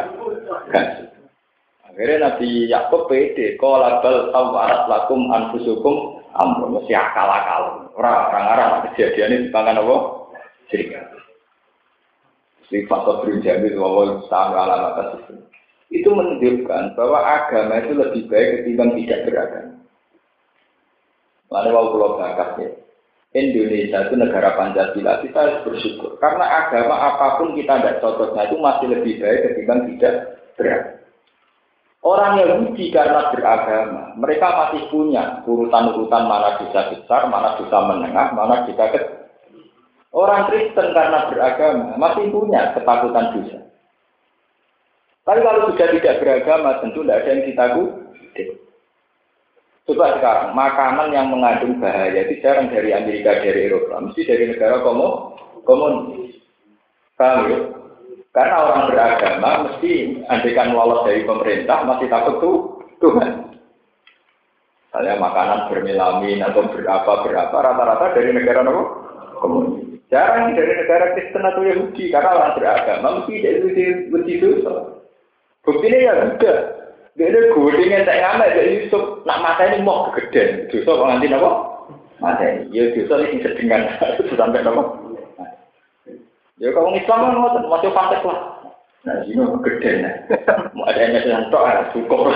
Akhirnya 1.95 2.30
Nabi 2.30 2.70
Yakub 2.70 3.11
pede, 3.11 3.59
kalau 3.59 4.01
bal 4.01 4.30
tawarat 4.30 4.86
lakum 4.86 5.26
anfusukum 5.28 6.22
amro 6.38 6.78
mesti 6.78 6.95
akal 6.95 7.26
akal. 7.26 7.62
Orang 7.99 8.30
orang 8.30 8.47
orang 8.55 8.82
kejadian 8.91 9.34
ini 9.34 9.45
dipangan 9.51 9.82
apa? 9.82 9.97
Serigala. 10.70 11.18
Sifat 12.70 13.03
bahwa 13.03 14.22
sama 14.30 14.59
alamat 14.62 15.18
itu. 15.18 15.34
Itu 15.91 16.09
menunjukkan 16.14 16.95
bahwa 16.95 17.18
agama 17.18 17.82
itu 17.82 17.99
lebih 17.99 18.22
baik 18.30 18.62
ketimbang 18.62 18.95
tidak 18.95 19.26
beragama. 19.26 19.74
Lalu 21.51 21.68
mau 21.74 21.91
pulau 21.91 22.22
ya. 22.22 22.70
Indonesia 23.30 24.07
itu 24.07 24.14
negara 24.14 24.55
Pancasila, 24.55 25.22
kita 25.22 25.38
harus 25.38 25.62
bersyukur. 25.66 26.18
Karena 26.22 26.47
agama 26.66 26.95
apa 26.95 27.43
pun 27.43 27.59
kita 27.59 27.78
tidak 27.78 27.99
cocoknya 28.03 28.43
itu 28.47 28.57
masih 28.59 28.86
lebih 28.91 29.14
baik 29.18 29.38
ketimbang 29.51 29.80
tidak 29.91 30.14
beragama. 30.55 30.99
Orang 32.01 32.40
Yahudi 32.40 32.88
karena 32.88 33.28
beragama, 33.28 34.16
mereka 34.16 34.48
masih 34.48 34.88
punya 34.88 35.44
urutan-urutan 35.44 36.24
mana 36.24 36.57
dosa 36.57 36.88
besar, 36.96 37.28
mana 37.28 37.61
dosa 37.61 37.76
menengah, 37.84 38.32
mana 38.32 38.64
dosa 38.64 38.88
kecil. 38.88 39.20
Orang 40.11 40.48
Kristen 40.48 40.96
karena 40.96 41.28
beragama 41.28 42.01
masih 42.01 42.32
punya 42.32 42.72
ketakutan 42.72 43.36
dosa. 43.36 43.61
Tapi 45.28 45.40
kalau 45.44 45.68
sudah 45.68 45.88
tidak 45.92 46.18
beragama, 46.24 46.80
tentu 46.80 47.05
tidak 47.05 47.20
ada 47.20 47.30
yang 47.30 47.42
ditakuti. 47.46 48.44
Coba 49.84 50.16
sekarang, 50.16 50.51
makanan 50.57 51.09
yang 51.12 51.26
mengandung 51.28 51.84
bahaya 51.84 52.24
itu 52.24 52.40
jarang 52.40 52.72
dari 52.72 52.96
Amerika, 52.96 53.44
dari 53.44 53.68
Eropa, 53.68 54.01
mesti 54.01 54.24
dari 54.24 54.48
negara 54.48 54.80
komunis. 54.80 56.40
Paham 57.20 57.40
ya? 57.53 57.79
Karena 58.30 58.56
orang 58.62 58.82
beragama 58.86 59.50
mesti 59.66 60.22
andikan 60.30 60.70
lolos 60.70 61.02
dari 61.02 61.26
pemerintah 61.26 61.82
masih 61.82 62.06
takut 62.06 62.36
tuh 62.38 62.56
Tuhan. 63.02 63.58
Misalnya 64.86 65.22
makanan 65.22 65.66
bermelamin 65.70 66.42
atau 66.42 66.66
berapa 66.70 67.26
berapa 67.26 67.56
rata-rata 67.56 68.14
dari 68.14 68.30
negara 68.30 68.62
apa? 68.62 68.82
Komunis. 69.38 69.90
Jarang 70.10 70.58
dari 70.58 70.74
negara 70.74 71.14
Kristen 71.14 71.46
atau 71.46 71.62
Yahudi 71.62 72.10
karena 72.10 72.34
orang 72.34 72.54
beragama 72.58 73.08
mesti 73.22 73.34
dari 73.38 73.58
mesti 74.10 74.32
dosa. 74.42 74.98
Buktinya 75.62 75.98
ya 75.98 76.12
sudah. 76.34 76.58
Dia 77.18 77.26
ada 77.30 77.40
godingnya 77.54 78.06
tak 78.06 78.18
ngamet 78.18 78.50
dari 78.54 78.70
Yusuf. 78.82 79.22
Nak 79.26 79.42
mata 79.42 79.62
ini 79.70 79.82
mau 79.82 80.10
kegedean. 80.10 80.70
Dosa 80.70 80.90
kok 80.90 81.08
nanti 81.10 81.26
apa? 81.30 81.50
Mata 82.18 82.42
ini. 82.46 82.74
Ya 82.74 82.90
dosa 82.94 83.14
ini 83.26 83.42
sedengan 83.42 83.82
sampai 84.38 84.62
apa? 84.66 84.82
Ya 86.61 86.68
kalau 86.76 86.92
Islam 86.92 87.24
kan 87.24 87.32
ngotot, 87.40 87.64
masih 87.72 87.88
pantek 87.96 88.20
lah. 88.20 88.38
Nah, 89.08 89.16
ini 89.24 89.40
gede 89.64 89.90
nih. 89.96 90.14
Mau 90.76 90.84
ada 90.84 91.00
yang 91.00 91.24
yang 91.24 91.44
tok, 91.48 91.88
cukup. 91.96 92.28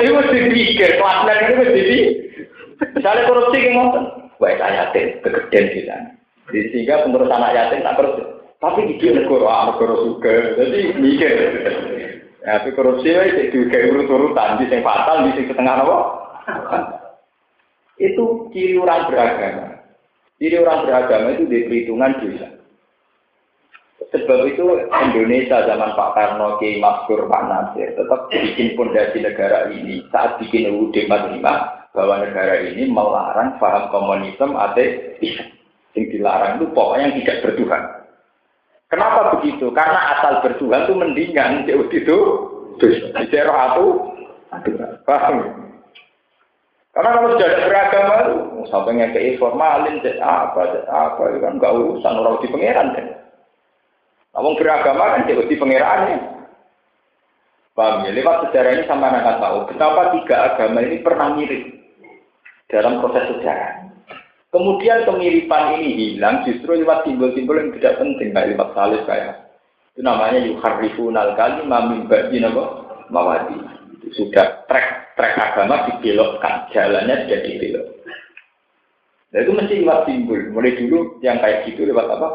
Ini 0.00 0.10
mesti 0.10 0.36
dipikir, 0.48 0.96
kelasnya 0.96 1.32
ini 1.44 1.60
mesti 1.60 1.80
di. 1.84 1.98
Misalnya 2.96 3.28
korupsi 3.28 3.60
yang 3.60 3.72
ngotot, 3.76 4.04
baik 4.40 4.64
yatim, 4.64 5.06
kegedean 5.20 5.64
di 5.76 5.80
sana. 5.84 6.08
Jadi 6.48 6.72
sehingga 6.72 7.04
pengurus 7.04 7.28
anak 7.28 7.52
yatim 7.52 7.84
tak 7.84 7.96
korupsi. 8.00 8.24
Tapi 8.64 8.80
itu 8.96 9.12
negara, 9.12 9.44
ah, 9.44 9.62
negara 9.68 9.94
juga. 10.08 10.32
Jadi 10.56 10.80
mikir. 10.96 11.32
Ya, 12.48 12.64
tapi 12.64 12.72
korupsi 12.72 13.12
itu 13.12 13.68
juga 13.68 13.76
urut-urutan, 13.92 14.56
di 14.56 14.72
yang 14.72 14.80
fatal, 14.80 15.28
di 15.28 15.36
sing 15.36 15.52
setengah 15.52 15.84
apa? 15.84 15.98
Itu 18.00 18.48
ciri 18.56 18.80
orang 18.80 19.12
beragama. 19.12 19.73
Jadi 20.42 20.54
orang 20.58 20.84
beragama 20.86 21.28
itu 21.38 21.44
di 21.46 21.58
perhitungan 21.70 22.12
dosa. 22.18 22.48
Sebab 24.14 24.46
itu 24.46 24.62
Indonesia 24.90 25.66
zaman 25.66 25.94
Pak 25.98 26.10
Karno, 26.14 26.58
Kiai 26.62 26.78
Maskur, 26.78 27.26
Pak 27.26 27.42
Nasir 27.50 27.98
tetap 27.98 28.30
bikin 28.30 28.78
fondasi 28.78 29.18
negara 29.22 29.70
ini 29.74 30.06
saat 30.14 30.38
bikin 30.38 30.70
UUD 30.70 30.94
45 31.10 31.42
bahwa 31.94 32.14
negara 32.22 32.62
ini 32.62 32.90
melarang 32.90 33.58
paham 33.58 33.90
komunisme 33.90 34.54
ateis. 34.54 35.34
Yang 35.94 36.18
dilarang 36.18 36.58
itu 36.58 36.66
pokoknya 36.74 37.02
yang 37.06 37.14
tidak 37.22 37.38
bertuhan. 37.46 37.82
Kenapa 38.90 39.38
begitu? 39.38 39.70
Karena 39.70 40.18
asal 40.18 40.42
bertuhan 40.42 40.86
itu 40.86 40.94
mendingan 40.94 41.66
jauh 41.66 41.86
itu 41.86 42.18
dosa. 42.82 43.06
aku, 43.50 43.86
paham? 45.06 45.63
Karena 46.94 47.10
kalau 47.10 47.34
sudah 47.34 47.48
ada 47.50 47.66
beragama, 47.66 48.16
sampai 48.70 48.94
ngekei 48.94 49.34
formalin, 49.42 49.98
apa, 50.22 50.86
apa, 50.86 51.22
itu 51.34 51.38
kan 51.42 51.58
nggak 51.58 51.74
urusan 51.74 52.18
orang 52.22 52.38
di 52.38 52.48
pangeran. 52.54 52.88
Namun 54.34 54.54
beragama 54.54 55.18
kan 55.18 55.26
jadi 55.26 55.54
pangerannya. 55.58 56.18
Paham 57.74 58.06
ya? 58.06 58.14
Lewat 58.14 58.46
sejarah 58.46 58.70
ini 58.78 58.84
sama 58.86 59.10
anak 59.10 59.42
tahu 59.42 59.66
betapa 59.66 60.14
tiga 60.14 60.54
agama 60.54 60.78
ini 60.86 61.02
pernah 61.02 61.34
mirip 61.34 61.62
dalam 62.70 63.02
proses 63.02 63.26
sejarah. 63.34 63.90
Kemudian 64.54 65.02
kemiripan 65.02 65.82
ini 65.82 66.14
hilang 66.14 66.46
justru 66.46 66.78
lewat 66.78 67.02
simbol-simbol 67.02 67.58
yang 67.58 67.74
tidak 67.74 67.98
penting, 67.98 68.30
kayak 68.30 68.54
lewat 68.54 68.70
salib 68.78 69.02
kayak 69.10 69.50
itu 69.94 70.02
namanya 70.02 70.38
yuharifun 70.42 71.18
kali 71.34 71.66
min 71.66 72.06
ba'di 72.06 72.38
mawadi. 73.10 73.58
Sudah 74.12 74.68
trek 74.68 75.16
trek 75.16 75.32
agama 75.40 75.88
dibelokkan, 75.88 76.68
jalannya 76.76 77.24
sudah 77.24 77.40
dibelok. 77.40 77.86
Nah 79.32 79.38
itu 79.42 79.50
mesti 79.50 79.74
lewat 79.82 80.00
simbol. 80.06 80.40
Mulai 80.52 80.76
dulu 80.76 80.98
yang 81.24 81.40
kayak 81.40 81.66
gitu 81.72 81.88
lewat 81.88 82.06
apa? 82.06 82.28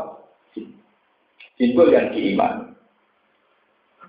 Simbol 1.56 1.94
yang 1.94 2.10
diiman. 2.12 2.74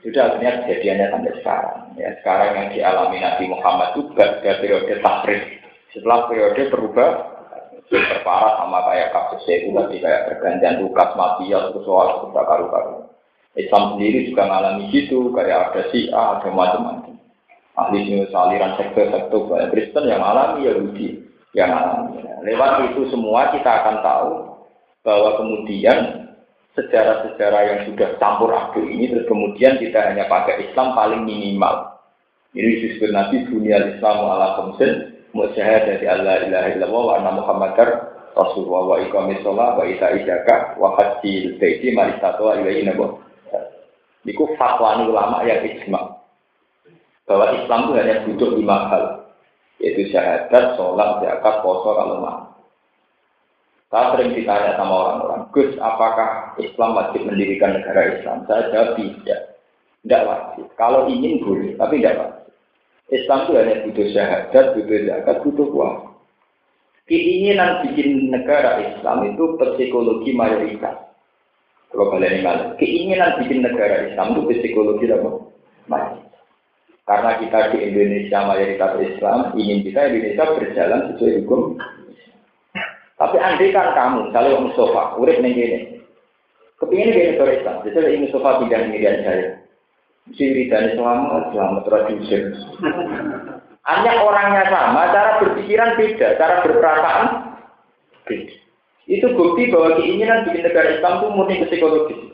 Sudah 0.00 0.32
akhirnya 0.32 0.64
kejadiannya 0.64 1.06
sampai 1.12 1.32
sekarang. 1.44 1.78
Ya, 2.00 2.08
sekarang 2.24 2.50
yang 2.56 2.68
dialami 2.72 3.18
Nabi 3.20 3.44
Muhammad 3.52 3.88
itu 3.92 4.00
pada 4.16 4.52
periode 4.58 4.94
takrif. 5.04 5.42
Setelah 5.92 6.24
periode 6.24 6.62
berubah, 6.72 7.10
terparah 7.90 8.62
sama 8.62 8.86
kayak 8.86 9.10
kasus 9.10 9.44
itu 9.50 9.74
tadi 9.74 9.98
kayak 9.98 10.30
pergantian 10.30 10.78
tugas 10.78 11.10
mafia 11.18 11.58
terus 11.68 11.84
soal 11.84 12.30
karu-karu. 12.32 13.10
Islam 13.58 13.98
sendiri 13.98 14.30
juga 14.30 14.46
mengalami 14.46 14.94
gitu, 14.94 15.34
kayak 15.34 15.74
ada 15.74 15.82
si 15.90 16.06
A, 16.14 16.38
ada 16.38 16.48
macam-macam. 16.54 17.09
Ahli 17.78 18.26
aliran 18.26 18.74
sektor-sektor 18.76 19.46
kayak 19.46 19.70
Kristen 19.70 20.10
yang 20.10 20.20
alami 20.20 20.66
Yahudi 20.66 21.22
yang 21.54 21.70
alami. 21.70 22.22
Lewat 22.42 22.90
itu 22.90 23.06
semua 23.14 23.54
kita 23.54 23.70
akan 23.70 23.96
tahu 24.02 24.32
bahwa 25.06 25.30
kemudian 25.38 25.98
sejarah-sejarah 26.74 27.62
yang 27.66 27.80
sudah 27.90 28.08
campur 28.18 28.50
aduk 28.54 28.86
ini 28.86 29.10
terus 29.10 29.26
kemudian 29.26 29.78
tidak 29.78 30.02
hanya 30.12 30.26
pakai 30.26 30.70
Islam 30.70 30.94
paling 30.94 31.22
minimal. 31.26 31.98
Ini 32.50 32.82
disebut 32.82 33.10
Nabi 33.14 33.46
dunia 33.46 33.78
Islam 33.94 34.26
ala 34.26 34.58
khamsin 34.58 35.22
dari 35.30 36.06
Allah 36.10 36.42
ilaha 36.42 36.68
illallah 36.74 37.02
wa 37.06 37.14
anna 37.22 37.30
muhammadar 37.38 37.88
rasulullah 38.34 38.82
wa 38.82 38.96
iqamis 38.98 39.38
sholat 39.46 39.78
wa 39.78 39.86
ita 39.86 40.18
zakat 40.26 40.74
wa 40.74 40.98
hajjil 40.98 41.54
baiti 41.62 41.94
man 41.94 42.18
istata'a 42.18 42.58
ilaihi 42.58 42.90
nabo. 42.90 43.22
Iku 44.26 44.58
fatwa 44.58 45.00
ulama 45.00 45.46
yang 45.46 45.64
ijma 45.64 46.20
bahwa 47.30 47.54
Islam 47.54 47.80
itu 47.86 47.92
hanya 47.94 48.16
butuh 48.26 48.50
lima 48.58 48.76
hal 48.90 49.04
yaitu 49.78 50.10
syahadat, 50.10 50.76
sholat, 50.76 51.22
zakat, 51.22 51.54
poso, 51.64 51.94
kalau 51.94 52.20
mau. 52.20 52.42
Saya 53.90 54.14
sering 54.14 54.36
ditanya 54.38 54.78
sama 54.78 54.94
orang-orang, 54.94 55.42
Gus, 55.50 55.74
apakah 55.82 56.54
Islam 56.62 56.94
wajib 56.94 57.26
mendirikan 57.26 57.74
negara 57.74 58.18
Islam? 58.18 58.46
Saya 58.46 58.70
jawab 58.70 58.90
tidak. 59.00 59.40
Tidak 60.04 60.22
wajib. 60.28 60.66
Kalau 60.78 61.10
ingin 61.10 61.42
boleh, 61.42 61.74
tapi 61.74 61.98
tidak 61.98 62.18
wajib. 62.22 62.46
Islam 63.10 63.38
itu 63.42 63.52
hanya 63.58 63.76
butuh 63.82 64.06
syahadat, 64.14 64.66
butuh 64.78 64.98
zakat, 65.10 65.36
butuh 65.42 65.68
uang. 65.74 65.96
Keinginan 67.10 67.70
bikin 67.82 68.30
negara 68.30 68.78
Islam 68.78 69.34
itu 69.34 69.58
psikologi 69.58 70.30
mayoritas. 70.30 71.10
Kalau 71.90 72.14
kalian 72.14 72.46
ingat, 72.46 72.78
keinginan 72.78 73.42
bikin 73.42 73.66
negara 73.66 74.06
Islam 74.06 74.38
itu 74.38 74.54
psikologi 74.54 75.10
apa? 75.10 75.49
Karena 77.10 77.42
kita 77.42 77.74
di 77.74 77.90
Indonesia 77.90 78.38
mayoritas 78.46 78.94
Islam, 79.02 79.50
ingin 79.58 79.82
kita 79.82 80.14
Indonesia 80.14 80.46
berjalan 80.54 81.10
sesuai 81.10 81.42
hukum. 81.42 81.74
Tapi 83.18 83.36
andai 83.42 83.74
kan 83.74 83.98
kamu, 83.98 84.30
kalau 84.30 84.48
yang 84.54 84.64
Mustafa, 84.70 85.18
urip 85.18 85.42
nih 85.42 85.50
gini, 85.50 85.78
kepingin 86.78 87.10
gini 87.10 87.34
negara 87.34 87.52
Islam, 87.58 87.82
jadi 87.82 88.14
ini 88.14 88.30
Mustafa 88.30 88.62
pindah 88.62 88.80
ini 88.86 88.98
saya. 89.26 89.48
dan 90.70 90.84
selamat, 90.94 91.50
selamat 91.50 91.82
tradisi. 91.90 92.38
Hanya 93.90 94.12
orangnya 94.22 94.64
sama, 94.70 95.10
cara 95.10 95.42
berpikiran 95.42 95.98
beda, 95.98 96.38
cara 96.38 96.62
berperasaan 96.62 97.26
beda. 98.22 98.54
Itu 99.10 99.34
bukti 99.34 99.66
bahwa 99.74 99.98
keinginan 99.98 100.46
bikin 100.46 100.62
negara 100.62 100.94
Islam 100.94 101.18
itu 101.18 101.26
murni 101.34 101.54
psikologis. 101.66 102.29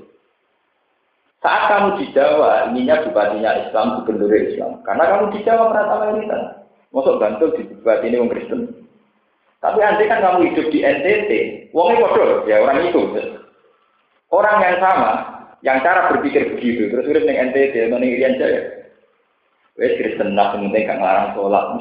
Saat 1.46 1.70
kamu 1.70 2.02
di 2.02 2.10
Jawa, 2.10 2.74
ininya 2.74 3.06
bupatinya 3.06 3.54
Islam, 3.62 4.02
gubernur 4.02 4.34
Islam. 4.34 4.82
Karena 4.82 5.14
kamu 5.14 5.24
di 5.30 5.46
Jawa 5.46 5.70
merata 5.70 5.94
mayoritas. 6.02 6.42
Masuk 6.90 7.22
Bantul 7.22 7.54
di 7.54 7.70
bupati 7.70 8.10
ini 8.10 8.18
orang 8.18 8.34
Kristen. 8.34 8.60
Tapi 9.62 9.78
nanti 9.78 10.10
kan 10.10 10.26
kamu 10.26 10.50
hidup 10.50 10.66
di 10.74 10.82
NTT, 10.82 11.30
wongnya 11.70 12.02
bodoh, 12.02 12.42
ya 12.50 12.66
orang 12.66 12.90
itu. 12.90 12.98
Orang 14.34 14.58
yang 14.58 14.82
sama, 14.82 15.10
yang 15.62 15.78
cara 15.86 16.10
berpikir 16.10 16.50
begitu, 16.58 16.90
terus 16.90 17.06
urip 17.06 17.22
ning 17.22 17.38
NTT 17.38 17.94
ning 17.94 18.10
Irian 18.10 18.42
Jaya. 18.42 18.90
Wes 19.78 19.94
Kristen 20.02 20.34
lah 20.34 20.50
penting 20.50 20.82
gak 20.82 20.98
ngarang 20.98 21.30
sholat 21.38 21.78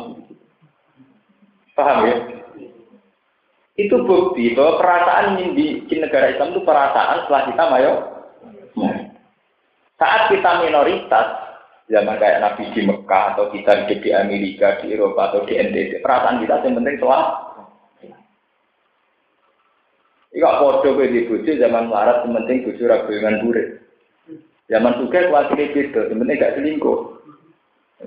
Paham 1.73 2.05
ya? 2.05 2.15
Itu 3.81 3.97
bukti 4.05 4.53
bahwa 4.53 4.77
perasaan 4.77 5.41
di 5.41 5.89
negara 5.89 6.37
Islam 6.37 6.53
itu 6.53 6.61
perasaan 6.61 7.25
setelah 7.25 7.43
kita 7.49 7.63
mayo. 7.73 7.93
Saat 9.95 10.27
kita 10.27 10.59
minoritas, 10.59 11.27
zaman 11.87 12.19
kayak 12.19 12.41
Nabi 12.43 12.63
di 12.75 12.81
Mekah 12.83 13.23
atau 13.35 13.47
kita 13.53 13.85
hidup 13.85 13.99
di 14.03 14.11
Amerika, 14.11 14.75
di 14.83 14.91
Eropa 14.91 15.31
atau 15.31 15.47
di 15.47 15.55
NTT, 15.55 16.03
perasaan 16.03 16.43
kita 16.43 16.67
yang 16.67 16.83
penting 16.83 16.97
sholat. 16.99 17.27
Iku 20.35 20.43
podo 20.43 20.99
kowe 20.99 21.05
di 21.07 21.23
bojo 21.31 21.47
zaman 21.47 21.87
melarat 21.87 22.27
penting 22.27 22.67
bojo 22.67 22.83
ra 22.91 23.07
dengan 23.07 23.39
burik. 23.39 23.67
Zaman 24.67 24.99
suka 24.99 25.31
kuatire 25.31 25.71
beda, 25.71 26.11
penting 26.11 26.35
gak 26.35 26.59
selingkuh. 26.59 26.99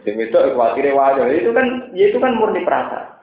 Sing 0.05 0.21
wedok 0.21 0.53
kuatire 0.53 0.93
wae. 0.93 1.41
Itu 1.41 1.57
kan 1.57 1.89
ya 1.97 2.13
itu 2.13 2.21
kan 2.21 2.37
murni 2.37 2.69
perasaan. 2.69 3.17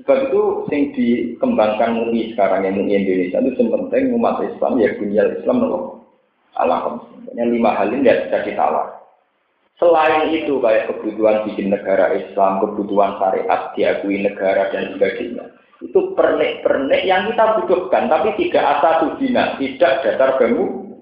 Sebab 0.00 0.32
itu 0.32 0.42
yang 0.72 0.82
dikembangkan 0.96 1.92
MUI 1.92 2.32
sekarang 2.32 2.64
yang 2.64 2.80
MUI 2.80 3.04
Indonesia 3.04 3.40
itu 3.40 3.60
yang 3.60 3.72
penting 3.72 4.16
umat 4.16 4.40
Islam 4.40 4.72
ya 4.80 4.96
dunia 4.96 5.22
Islam 5.36 5.60
nopo 5.60 5.93
alam. 6.58 7.02
Yang 7.34 7.50
lima 7.58 7.70
hal 7.74 7.90
ini 7.90 8.06
tidak 8.06 8.20
bisa 8.30 8.38
ditawar. 8.46 8.86
Selain 9.82 10.30
itu 10.30 10.62
kayak 10.62 10.86
kebutuhan 10.86 11.42
bikin 11.50 11.74
negara 11.74 12.14
Islam, 12.14 12.62
kebutuhan 12.62 13.18
syariat 13.18 13.74
diakui 13.74 14.22
negara 14.22 14.70
dan 14.70 14.94
sebagainya 14.94 15.50
itu 15.84 16.00
pernik-pernik 16.16 17.02
yang 17.04 17.28
kita 17.28 17.60
butuhkan, 17.60 18.08
tapi 18.08 18.32
tidak 18.40 18.64
asal 18.78 18.92
tudina, 19.04 19.60
tidak 19.60 20.00
dasar 20.00 20.40
bangun. 20.40 20.96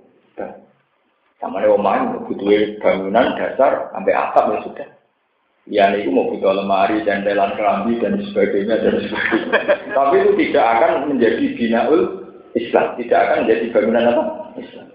Sama 1.38 1.58
omahan 1.66 2.22
butuh 2.22 2.78
bangunan 2.78 3.34
dasar 3.34 3.90
sampai 3.90 4.14
atap 4.14 4.44
ya 4.54 4.58
sudah. 4.62 4.88
Ya 5.70 5.84
itu 5.94 6.10
mau 6.10 6.30
butuh 6.30 6.54
lemari, 6.54 7.02
dan 7.02 7.26
jalan 7.26 7.54
kelambi 7.58 7.98
dan 7.98 8.18
sebagainya 8.30 8.78
dan 8.78 8.94
sebagainya. 9.06 9.50
tapi 9.94 10.14
itu 10.22 10.32
tidak 10.46 10.66
akan 10.78 10.92
menjadi 11.10 11.44
binaul 11.58 12.00
Islam, 12.54 12.86
tidak 12.98 13.18
akan 13.26 13.36
menjadi 13.46 13.66
bangunan 13.74 14.10
apa? 14.10 14.22
Islam. 14.58 14.86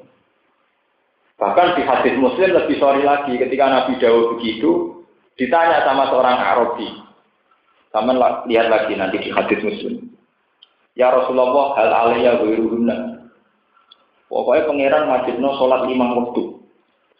Bahkan 1.38 1.78
di 1.78 1.86
hadis 1.86 2.18
Muslim 2.18 2.50
lebih 2.50 2.82
sorry 2.82 3.06
lagi 3.06 3.38
ketika 3.38 3.70
Nabi 3.70 4.02
Dawud 4.02 4.38
begitu 4.38 5.06
ditanya 5.38 5.86
sama 5.86 6.10
seorang 6.10 6.34
Arabi, 6.34 6.90
sama 7.94 8.42
lihat 8.50 8.68
lagi 8.74 8.94
nanti 8.98 9.22
di 9.22 9.30
hadis 9.30 9.62
muslim. 9.62 10.18
Ya 10.98 11.14
Rasulullah 11.14 11.78
hal 11.78 11.90
alaiya 11.94 12.42
wiruhuna. 12.42 13.22
Pokoknya 14.28 14.66
pangeran 14.66 15.04
wajibno 15.08 15.50
sholat 15.62 15.86
lima 15.86 16.10
waktu. 16.18 16.58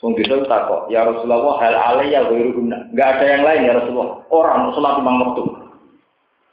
Sung 0.02 0.14
bisa 0.14 0.38
kok, 0.46 0.90
ya 0.90 1.06
Rasulullah 1.06 1.62
hal 1.62 1.78
alaiya 1.78 2.26
wiruhuna. 2.26 2.90
Enggak 2.90 3.22
ada 3.22 3.26
yang 3.26 3.44
lain 3.46 3.62
ya 3.70 3.74
Rasulullah. 3.78 4.26
Orang 4.34 4.74
sholat 4.74 4.94
lima 4.98 5.14
waktu. 5.30 5.42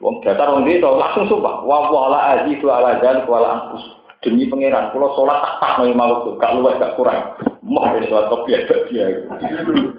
Wong 0.05 0.21
datar 0.21 0.53
wong 0.53 0.69
itu 0.69 0.85
langsung 0.85 1.25
sumpah. 1.25 1.65
Wa 1.65 1.89
wala 1.89 2.19
azizu 2.37 2.69
ala 2.69 3.01
dzalik 3.01 3.25
wala 3.25 3.47
anfus. 3.57 3.83
Demi 4.25 4.49
pangeran, 4.49 4.89
kalau 4.89 5.13
sholat 5.13 5.37
tak 5.37 5.53
tak 5.61 5.85
lima 5.85 6.09
waktu, 6.09 6.33
gak 6.41 6.53
luwes 6.57 6.81
gak 6.81 6.97
kurang. 6.97 7.37
Mau 7.61 7.85
sholat 7.85 8.25
kopi 8.33 8.57
ada 8.57 8.75
dia. 8.89 9.21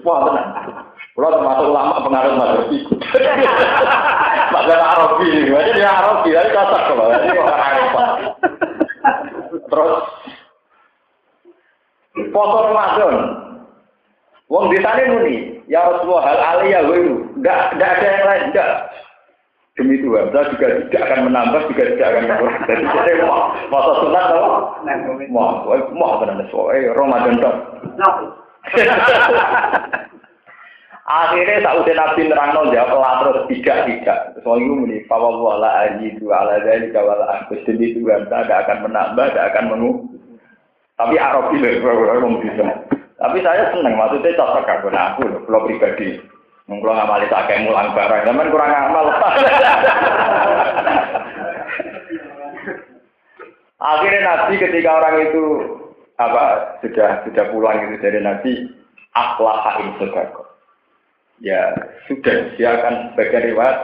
Wah 0.03 0.19
tenang. 0.27 0.51
Kalau 1.15 1.31
termasuk 1.33 1.67
ulama 1.71 2.03
pengaruh 2.05 2.35
Maghribi. 2.35 2.79
Mazhab 4.53 4.83
Arabi, 4.83 5.49
jadi 5.49 5.71
dia 5.75 5.91
Arabi, 5.91 6.29
jadi 6.35 6.51
cocok 6.53 6.83
kalau 6.91 7.07
ini 7.09 7.39
orang 7.39 7.61
Arab. 7.63 7.93
Terus 9.71 9.95
poso 12.31 12.59
Ramadan. 12.69 13.15
Wong 14.47 14.71
di 14.71 14.79
sana 14.79 15.03
muni, 15.11 15.59
ya 15.67 15.83
Rasulullah 15.91 16.23
hal 16.23 16.39
aliyah. 16.39 16.83
Enggak, 16.87 17.75
enggak 17.75 17.91
ada 17.99 18.07
yang 18.07 18.25
lain, 18.31 18.43
enggak. 18.55 18.71
Demi 19.77 20.01
Tuhan, 20.01 20.33
saya 20.33 20.49
juga 20.57 20.89
tidak 20.89 21.03
akan 21.05 21.21
menambah, 21.29 21.61
juga 21.69 21.85
tidak 21.93 22.09
akan 22.09 22.25
mengurangi. 22.33 22.65
Jadi 22.65 22.85
saya 22.97 23.13
mau, 23.29 23.53
masa 23.69 23.93
sunat 24.01 24.25
apa? 24.33 24.49
Mau, 25.29 25.69
mau 25.93 26.17
benar 26.17 26.41
soalnya 26.49 26.97
Ramadan 26.97 27.37
dong. 27.45 27.59
Akhirnya 31.07 31.63
tak 31.63 31.77
udah 31.87 31.95
Nabi 31.95 32.27
nerangno 32.27 32.75
jawab 32.75 33.23
terus 33.23 33.47
tidak 33.53 33.79
tidak. 33.87 34.19
Soal 34.43 34.59
itu 34.59 34.75
muni 34.75 35.07
bahwa 35.07 35.39
wala 35.39 35.71
aji 35.87 36.19
itu 36.19 36.27
ala 36.35 36.59
dari 36.67 36.91
kawal 36.91 37.23
aku 37.23 37.55
demi 37.63 37.95
Tuhan 37.95 38.27
saya 38.27 38.43
tidak 38.43 38.61
akan 38.67 38.79
menambah, 38.91 39.27
tidak 39.31 39.47
akan 39.55 39.65
mengu. 39.71 39.93
Tapi 40.97 41.15
Arabi 41.21 41.61
loh, 41.61 42.41
bisa. 42.41 42.65
Tapi 43.21 43.39
saya 43.45 43.71
seneng, 43.71 43.95
maksudnya 44.01 44.35
cocok 44.35 44.67
aku, 44.67 44.89
nah 44.89 45.15
aku 45.15 45.29
loh, 45.29 45.63
pribadi. 45.69 46.17
Mungkin 46.67 46.83
ngamali 46.91 47.31
tak 47.31 47.47
kayak 47.47 47.63
mulang 47.63 47.95
barang, 47.95 48.27
zaman 48.27 48.51
kurang 48.51 48.75
amal. 48.75 49.07
Akhirnya 53.77 54.21
Nabi 54.27 54.59
ketika 54.59 54.91
orang 54.99 55.31
itu 55.31 55.45
apa 56.19 56.75
sudah 56.83 57.23
sudah 57.23 57.45
pulang 57.55 57.87
itu 57.87 58.03
dari 58.03 58.19
Nabi 58.19 58.67
akhlak 59.15 59.79
in 59.85 59.95
ya 61.45 61.71
sudah 62.09 62.57
dia 62.57 62.69
akan 62.81 63.13
sebagai 63.13 63.53
riwayat 63.53 63.79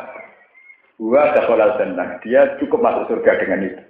dua 0.97 1.37
dakhalal 1.37 1.77
jannah 1.77 2.19
dia 2.25 2.57
cukup 2.59 2.83
masuk 2.83 3.15
surga 3.15 3.47
dengan 3.47 3.69
itu. 3.69 3.83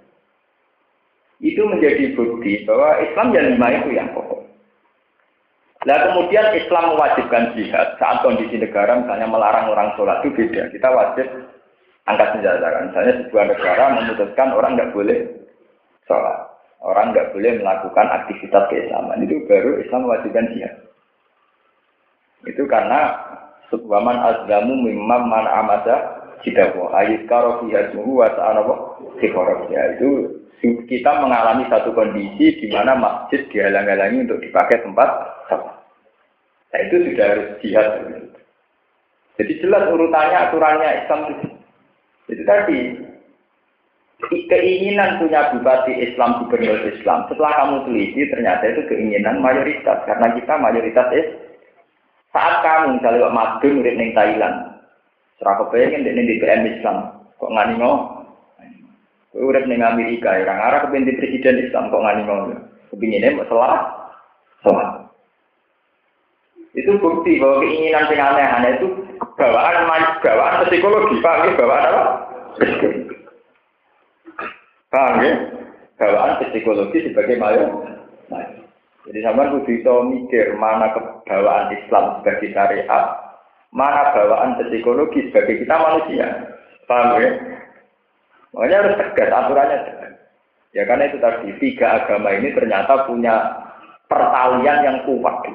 Itu 1.41 1.65
menjadi 1.65 2.13
bukti 2.13 2.61
bahwa 2.67 2.99
Islam 3.01 3.33
yang 3.33 3.57
lima 3.57 3.67
itu 3.73 3.89
yang 3.95 4.13
pokok 4.13 4.42
Nah 5.83 5.97
kemudian 6.09 6.55
Islam 6.55 6.95
mewajibkan 6.95 7.55
jihad 7.59 7.99
saat 7.99 8.23
kondisi 8.23 8.55
negara 8.55 9.03
misalnya 9.03 9.27
melarang 9.27 9.67
orang 9.71 9.91
sholat 9.99 10.23
itu 10.23 10.31
beda. 10.31 10.71
Kita 10.71 10.87
wajib 10.91 11.27
angkat 12.07 12.27
senjata. 12.39 12.67
Misalnya 12.87 13.13
sebuah 13.27 13.45
negara 13.51 13.83
memutuskan 13.99 14.49
orang 14.55 14.71
nggak 14.79 14.91
boleh 14.95 15.19
sholat. 16.07 16.37
Orang 16.83 17.11
nggak 17.11 17.31
boleh 17.35 17.51
melakukan 17.59 18.07
aktivitas 18.11 18.63
keislaman. 18.71 19.23
Itu 19.23 19.43
baru 19.47 19.79
Islam 19.83 20.07
mewajibkan 20.07 20.51
jihad. 20.55 20.75
Itu 22.43 22.67
karena 22.67 23.15
Waman 23.81 24.17
azlamu 24.21 24.85
mimman 24.85 25.25
man 25.25 25.49
amada 25.49 26.21
jidawo. 26.45 26.93
Ayat 26.93 27.25
karo 27.25 27.65
fiyasmuhu 27.65 28.21
wa 28.21 28.29
ta'ala 28.29 28.61
ya 29.73 29.83
itu 29.97 30.09
kita 30.85 31.11
mengalami 31.19 31.65
satu 31.67 31.91
kondisi 31.91 32.61
di 32.61 32.67
mana 32.69 32.93
masjid 32.93 33.41
dihalang-halangi 33.49 34.29
untuk 34.29 34.39
dipakai 34.45 34.85
tempat 34.85 35.09
sholat. 35.49 35.72
Nah 36.73 36.79
itu 36.89 36.95
sudah 37.05 37.25
harus 37.29 37.47
jihad. 37.61 37.89
Jadi 39.37 39.53
jelas 39.61 39.89
urutannya, 39.93 40.37
aturannya 40.49 40.89
Islam 41.05 41.21
itu. 41.37 41.47
Itu 42.33 42.43
tadi 42.49 42.77
keinginan 44.49 45.21
punya 45.21 45.53
bupati 45.53 45.93
Islam, 46.01 46.41
gubernur 46.41 46.81
Islam. 46.89 47.29
Setelah 47.29 47.53
kamu 47.61 47.75
teliti, 47.85 48.21
ternyata 48.29 48.63
itu 48.73 48.81
keinginan 48.89 49.41
mayoritas. 49.41 50.01
Karena 50.09 50.33
kita 50.33 50.53
mayoritas 50.57 51.07
Islam. 51.13 51.41
Saat 52.33 52.65
kamu 52.65 52.97
misalnya 52.97 53.29
madun 53.29 53.85
urip 53.85 53.93
ning 53.93 54.09
Thailand, 54.17 54.81
serah 55.37 55.53
kepengen 55.61 56.01
di 56.01 56.17
DPM 56.17 56.65
Islam, 56.65 57.29
kok 57.37 57.53
ngani 57.53 57.77
mau? 57.77 58.25
Kowe 59.29 59.53
urip 59.53 59.69
ning 59.69 59.85
Amerika, 59.85 60.33
ya, 60.33 60.49
orang 60.49 60.65
arah 60.65 60.79
kepengen 60.89 61.13
presiden 61.13 61.61
Islam 61.61 61.93
kok 61.93 62.01
ngani 62.01 62.21
mau? 62.25 62.49
Kepinginnya 62.89 63.37
masalah 63.37 63.85
salah. 64.65 64.92
Itu 66.73 66.97
bukti 66.97 67.37
bahwa 67.37 67.61
keinginan 67.61 68.09
yang 68.09 68.33
aneh-aneh 68.33 68.71
itu 68.81 68.87
bawaan 69.37 69.85
bawaan 70.25 70.65
psikologi, 70.65 71.21
paham 71.21 71.45
ya? 71.45 71.51
Bawaan 71.53 71.85
apa? 71.85 72.03
Paham 74.89 75.15
ya? 75.21 75.33
Bawaan 76.01 76.41
psikologi 76.49 77.05
sebagai 77.05 77.37
mayor. 77.37 77.69
Jadi 79.03 79.19
sama 79.19 79.51
kudu 79.51 79.67
bisa 79.67 79.93
mikir 80.07 80.55
mana 80.55 80.95
kebawaan 80.95 81.75
Islam 81.75 82.23
sebagai 82.23 82.55
syariat, 82.55 83.03
mana 83.69 84.15
bawaan 84.15 84.57
psikologi 84.57 85.29
sebagai 85.29 85.61
kita 85.61 85.75
manusia. 85.77 86.27
Paham 86.89 87.21
ya? 87.21 87.31
Makanya 88.53 88.77
harus 88.81 88.97
tegas 88.97 89.29
aturannya. 89.29 89.79
Ya 90.73 90.89
karena 90.89 91.05
itu 91.05 91.17
tadi 91.21 91.53
tiga 91.61 92.01
agama 92.01 92.33
ini 92.33 92.49
ternyata 92.49 93.05
punya 93.05 93.61
pertalian 94.09 94.77
yang 94.81 94.97
kuat. 95.05 95.45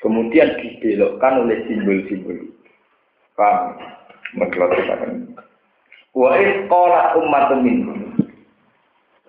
Kemudian 0.00 0.56
dibelokkan 0.56 1.44
oleh 1.44 1.60
simbol-simbol. 1.68 2.56
Paham? 3.36 3.76
Kan. 4.36 5.36
Wa 6.16 6.34
isqalat 6.40 7.14
ummatun 7.18 7.60
minhum 7.62 8.00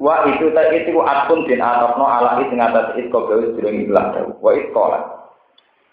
Wa 0.02 0.26
itu 0.26 0.50
tak 0.58 0.74
itu 0.74 0.98
akun 0.98 1.46
din 1.46 1.62
atokno 1.62 2.10
ala 2.10 2.42
itu 2.42 2.58
ngatas 2.58 2.98
itu 2.98 3.14
kau 3.14 3.30
gawe 3.30 3.54
sedurung 3.54 3.86
tahu. 3.86 4.34
Wa 4.42 4.58
kolat. 4.74 5.04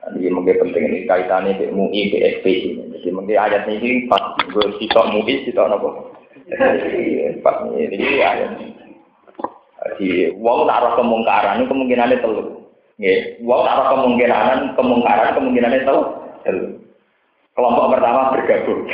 Jadi 0.08 0.32
mungkin 0.32 0.56
penting 0.64 0.84
ini 0.88 0.98
kaitannya 1.04 1.60
dengan 1.60 1.76
MUI, 1.76 2.08
BSP. 2.08 2.46
Jadi 2.96 3.08
mungkin 3.12 3.36
ayat 3.36 3.68
ini 3.68 4.08
pas 4.08 4.32
gue 4.48 4.64
sitok 4.80 5.12
MUI, 5.12 5.44
sitok 5.44 5.68
nopo. 5.68 6.16
Pas 7.44 7.56
ini 7.68 7.92
ini 7.92 8.24
ayat. 8.24 8.56
Jadi 9.92 10.32
wong 10.40 10.64
taruh 10.64 10.96
kemungkaran 10.96 11.60
ini 11.60 11.68
kemungkinannya 11.68 12.24
telur. 12.24 12.57
Nggih, 12.98 13.46
wong 13.46 13.62
taruh 13.62 13.86
kemungkinan 13.94 14.74
kemungkaran 14.74 15.38
kemungkinannya 15.38 15.86
telur. 15.86 16.06
Kelompok 17.54 17.94
pertama 17.94 18.34
bergabung. 18.34 18.90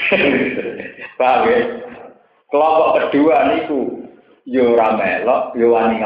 Paham 1.21 1.49
ya? 1.49 1.59
Kelompok 2.53 2.89
kedua 2.97 3.37
niku 3.53 4.09
yo 4.45 4.77
ora 4.77 4.97
melok, 5.01 5.57
yo 5.57 5.73
wani. 5.73 6.05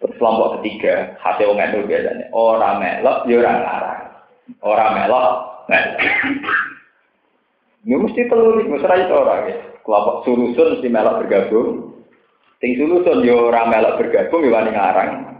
Terus 0.00 0.16
kelompok 0.16 0.60
ketiga, 0.60 1.16
hati 1.20 1.44
wong 1.44 1.60
itu 1.60 1.84
biasanya, 1.84 2.28
ora 2.32 2.76
melok, 2.76 3.24
yo 3.24 3.40
ora 3.40 3.52
nglarang. 3.56 4.02
Ora 4.60 4.86
melok. 4.96 5.28
Ini 7.88 7.96
mesti 8.04 8.28
telur, 8.28 8.60
mesti 8.64 8.84
itu 8.84 9.14
orang 9.16 9.48
ya. 9.48 9.56
Kelompok 9.80 10.28
sulusun 10.28 10.76
mesti 10.76 10.88
melok 10.92 11.24
bergabung. 11.24 11.68
Sing 12.60 12.76
sulusun 12.76 13.24
yo 13.24 13.48
ora 13.48 13.64
melok 13.64 13.96
bergabung, 13.96 14.44
yo 14.44 14.52
wani. 14.52 15.39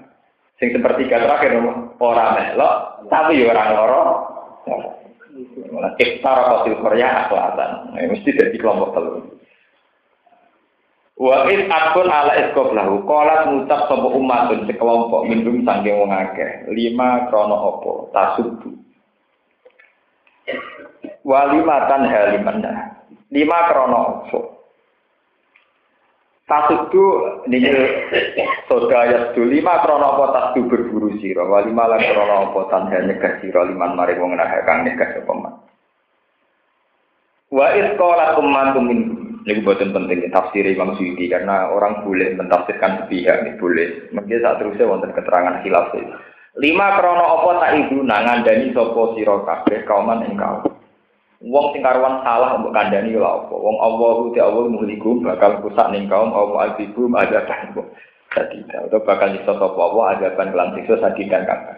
Sing 0.61 0.77
sepertiga 0.77 1.25
terakhir 1.25 1.57
ora 1.97 2.27
melok, 2.37 2.75
tapi 3.09 3.41
yo 3.41 3.49
ora 3.49 3.65
ngoro. 3.73 4.03
Kita 5.97 6.33
kosil 6.37 6.77
Korea 6.85 7.33
kelihatan. 7.33 7.97
Mesti 7.97 8.29
jadi 8.37 8.57
kelompok 8.61 8.93
telur. 8.93 9.25
Wa 11.21 11.49
in 11.53 11.69
akun 11.69 12.09
ala 12.09 12.33
iskof 12.45 12.73
lahu 12.73 13.05
kolat 13.05 13.45
ngucap 13.45 13.89
sapa 13.89 14.09
umatun 14.09 14.65
sekelompok 14.65 15.29
minum 15.29 15.61
sangking 15.69 16.01
wong 16.01 16.09
akeh 16.09 16.65
lima 16.73 17.29
krono 17.29 17.57
opo 17.77 17.93
tasubu 18.17 18.73
wa 21.21 21.41
lima 21.53 21.77
tan 21.93 22.09
halimana 22.09 23.05
lima 23.29 23.59
krono 23.69 24.01
opo 24.01 24.60
tasubu 26.51 27.03
niki 27.47 27.71
soda 28.67 29.31
tu 29.31 29.47
lima 29.47 29.79
krono 29.87 30.19
opo 30.19 30.35
tasubu 30.35 30.67
berburu 30.67 31.15
sira? 31.23 31.47
Wa 31.47 31.63
lima 31.63 31.87
lan 31.87 32.03
krono 32.11 32.51
opo 32.51 32.67
tan 32.67 32.91
nyegah 32.91 33.39
sira? 33.39 33.63
Liman 33.63 33.95
mari 33.95 34.19
wong 34.19 34.35
nah 34.35 34.51
kang 34.67 34.83
nyegah 34.83 35.15
sapa 35.15 35.33
Wa 37.51 37.67
iskolat 37.75 38.39
umatum 38.39 38.87
minhum 38.87 39.31
ini 39.43 39.65
buatan 39.67 39.91
penting 39.91 40.31
tafsir 40.31 40.63
Imam 40.63 40.95
Suyuti 40.95 41.27
karena 41.27 41.73
orang 41.75 42.07
boleh 42.07 42.39
mentafsirkan 42.39 43.03
sepihak 43.03 43.43
ini 43.43 43.59
boleh. 43.59 44.13
Mungkin 44.15 44.39
saat 44.39 44.63
terusnya 44.63 44.87
wonten 44.87 45.11
keterangan 45.17 45.59
khilaf. 45.67 45.91
Lima 46.63 46.99
krono 47.01 47.25
opo 47.41 47.59
tak 47.59 47.75
ibu 47.75 48.07
nangan 48.07 48.47
dani 48.47 48.71
sopo 48.71 49.19
siro 49.19 49.43
kabeh 49.43 49.83
kauman 49.83 50.23
engkau. 50.31 50.70
Wong 51.41 51.73
sing 51.73 51.81
karuan 51.81 52.21
salah 52.21 52.61
untuk 52.61 52.77
kandani 52.77 53.17
lha 53.17 53.25
apa. 53.25 53.55
Wong 53.57 53.81
Allah 53.81 54.13
uti 54.29 54.37
Allah 54.45 54.69
muhlikum 54.69 55.25
bakal 55.25 55.65
rusak 55.65 55.89
ning 55.89 56.05
kaum 56.05 56.37
Allah 56.37 56.69
albibum 56.69 57.17
ada 57.17 57.49
tanbo. 57.49 57.89
Jadi 58.37 58.61
atau 58.69 59.01
bakal 59.01 59.33
iso 59.33 59.49
sapa 59.57 59.81
Allah 59.81 60.05
azaban 60.21 60.53
kelan 60.53 60.77
siksa 60.77 61.01
sadidan 61.01 61.49
kabeh. 61.49 61.77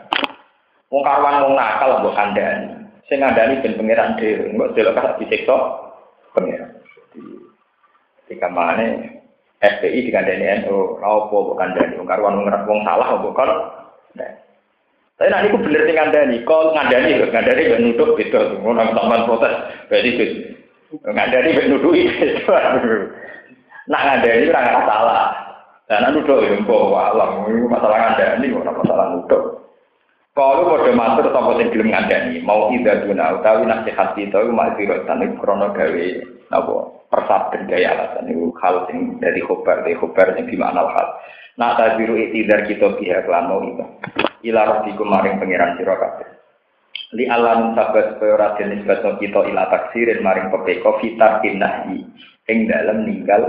Wong 0.91 1.07
karuan 1.07 1.47
wong 1.47 1.55
nakal 1.55 2.03
mbok 2.03 2.19
kandani. 2.19 2.75
Sing 3.07 3.23
ngandani 3.23 3.63
ben 3.63 3.79
pangeran 3.79 4.19
dhewe, 4.19 4.51
mbok 4.51 4.75
delok 4.75 4.99
sak 4.99 5.23
disiksa 5.23 5.57
pangeran. 6.35 6.83
Jika 8.27 8.51
mana 8.51 8.99
FPI 9.63 10.11
dengan 10.11 10.27
DNO, 10.27 10.99
apa 10.99 11.37
bukan 11.39 11.71
dari 11.79 11.95
karuan 12.03 12.35
mengerak 12.35 12.67
wong 12.67 12.83
salah 12.83 13.15
bukan. 13.15 13.51
Nah. 14.19 14.42
Tapi 15.23 15.31
nanti 15.31 15.55
aku 15.55 15.63
bener 15.63 15.87
sing 15.87 15.95
ngandani, 15.95 16.37
kok 16.43 16.75
ngandani 16.75 17.15
lho, 17.15 17.31
ngandani 17.31 17.71
gak 17.71 17.83
nuduh 17.87 18.11
gitu, 18.19 18.43
ngono 18.59 18.91
sampean 18.91 19.23
protes. 19.23 19.55
Berarti 19.87 20.11
gitu. 20.19 20.35
Ngandani 20.99 21.55
gak 21.55 21.69
nuduh 21.71 21.95
itu. 21.95 22.27
Nak 23.87 24.03
ngandani 24.03 24.51
nggak 24.51 24.83
salah. 24.83 25.31
Dan 25.87 26.11
nuduh 26.11 26.43
ya 26.43 26.59
mbok 26.59 26.99
alam, 26.99 27.47
masalah 27.71 27.99
ngandani 28.03 28.51
ora 28.51 28.75
masalah 28.75 29.07
nuduh. 29.15 29.63
Kalau 30.35 30.75
pada 30.75 30.91
matur 30.91 31.31
sapa 31.31 31.51
sing 31.55 31.71
gelem 31.71 31.95
ngandani, 31.95 32.43
mau 32.43 32.75
ida 32.75 33.07
duna 33.07 33.39
utawi 33.39 33.63
nasihat 33.63 34.19
itu 34.19 34.43
mak 34.51 34.75
sira 34.75 35.07
tanip 35.07 35.39
krono 35.39 35.71
gawe 35.71 36.07
napa 36.51 36.75
persaben 37.15 37.71
gaya 37.71 37.95
alasan 37.95 38.27
itu 38.27 38.51
hal 38.59 38.91
sing 38.91 39.23
dari 39.23 39.39
khobar 39.39 39.87
dari 39.87 39.95
khobar 39.95 40.35
sing 40.35 40.51
dimakna 40.51 40.83
hal. 40.83 41.09
Nak 41.63 41.79
tabiru 41.79 42.19
itidar 42.19 42.67
kita 42.67 42.99
pihak 42.99 43.31
lan 43.31 43.47
mau 43.47 43.63
itu. 43.63 43.87
Ila 44.43 44.61
rabbikum 44.67 45.07
maring 45.07 45.39
pangeran 45.39 45.79
sira 45.79 45.95
kabeh. 45.95 46.29
Li 47.15 47.29
alam 47.29 47.79
sabat 47.79 48.17
supaya 48.17 48.35
ora 48.35 48.49
dinisbatno 48.59 49.21
kita 49.21 49.47
ila 49.53 49.69
taksirin 49.71 50.25
maring 50.25 50.51
pepeko 50.51 50.99
fitar 50.99 51.45
nahi 51.45 52.03
ing 52.51 52.59
dalem 52.67 53.07
ninggal 53.07 53.43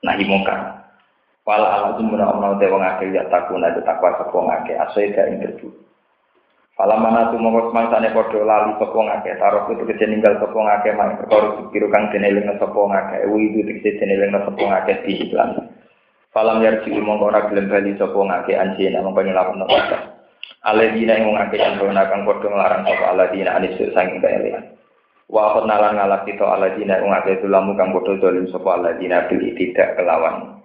nahi 0.00 0.24
mungkar. 0.24 0.86
Wala 1.44 1.66
alam 1.78 2.00
sumuna 2.00 2.56
te 2.58 2.66
wong 2.66 2.82
akeh 2.82 3.12
ya 3.12 3.28
takuna 3.28 3.70
takwa 3.84 4.16
sapa 4.18 4.34
wong 4.34 4.48
akeh 4.50 4.74
asai 4.74 5.12
ing 5.12 5.44
terburu. 5.44 5.86
Falam 6.76 7.00
mana 7.00 7.32
mongko 7.32 7.72
semangsane 7.72 8.12
padha 8.12 8.40
lali 8.44 8.76
sapa 8.76 8.98
ngake 9.00 9.40
taruh 9.40 9.64
itu 9.72 9.88
kece 9.88 10.12
ninggal 10.12 10.36
sapa 10.36 10.52
ngake 10.60 10.92
mang 10.92 11.16
perkara 11.16 11.88
kang 11.88 12.04
deneleng 12.12 12.52
sapa 12.60 12.76
ngake 12.76 13.16
wi 13.32 13.48
itu 13.48 13.64
kece 13.80 13.96
deneleng 13.96 14.36
sapa. 14.36 14.64
Falam 16.36 16.60
yarji 16.60 16.92
mongko 17.00 17.32
ora 17.32 17.48
gelem 17.48 17.72
bali 17.72 17.96
sapa 17.96 18.12
ngake 18.12 18.52
anjena 18.60 19.00
mongko 19.00 19.24
nyelapno 19.24 19.64
kota. 19.64 20.20
Aladina 20.68 21.16
yang 21.16 21.32
ngake 21.32 21.56
sembrono 21.56 22.02
kang 22.12 22.28
padha 22.28 22.48
nglarang 22.52 22.84
sapa 22.84 23.04
aladina 23.08 23.56
anisu 23.56 23.88
saking 23.96 24.20
kaelian. 24.20 24.76
Wa 25.32 25.64
nalan 25.64 25.96
ngalak 25.96 26.28
kita 26.28 26.44
aladina 26.44 27.00
yang 27.00 27.08
ngake 27.08 27.40
tulamu 27.40 27.72
kang 27.72 27.88
padha 27.96 28.20
dolim 28.20 28.52
sapa 28.52 28.68
aladina 28.68 29.24
bil 29.32 29.40
tidak 29.56 29.96
kelawan. 29.96 30.60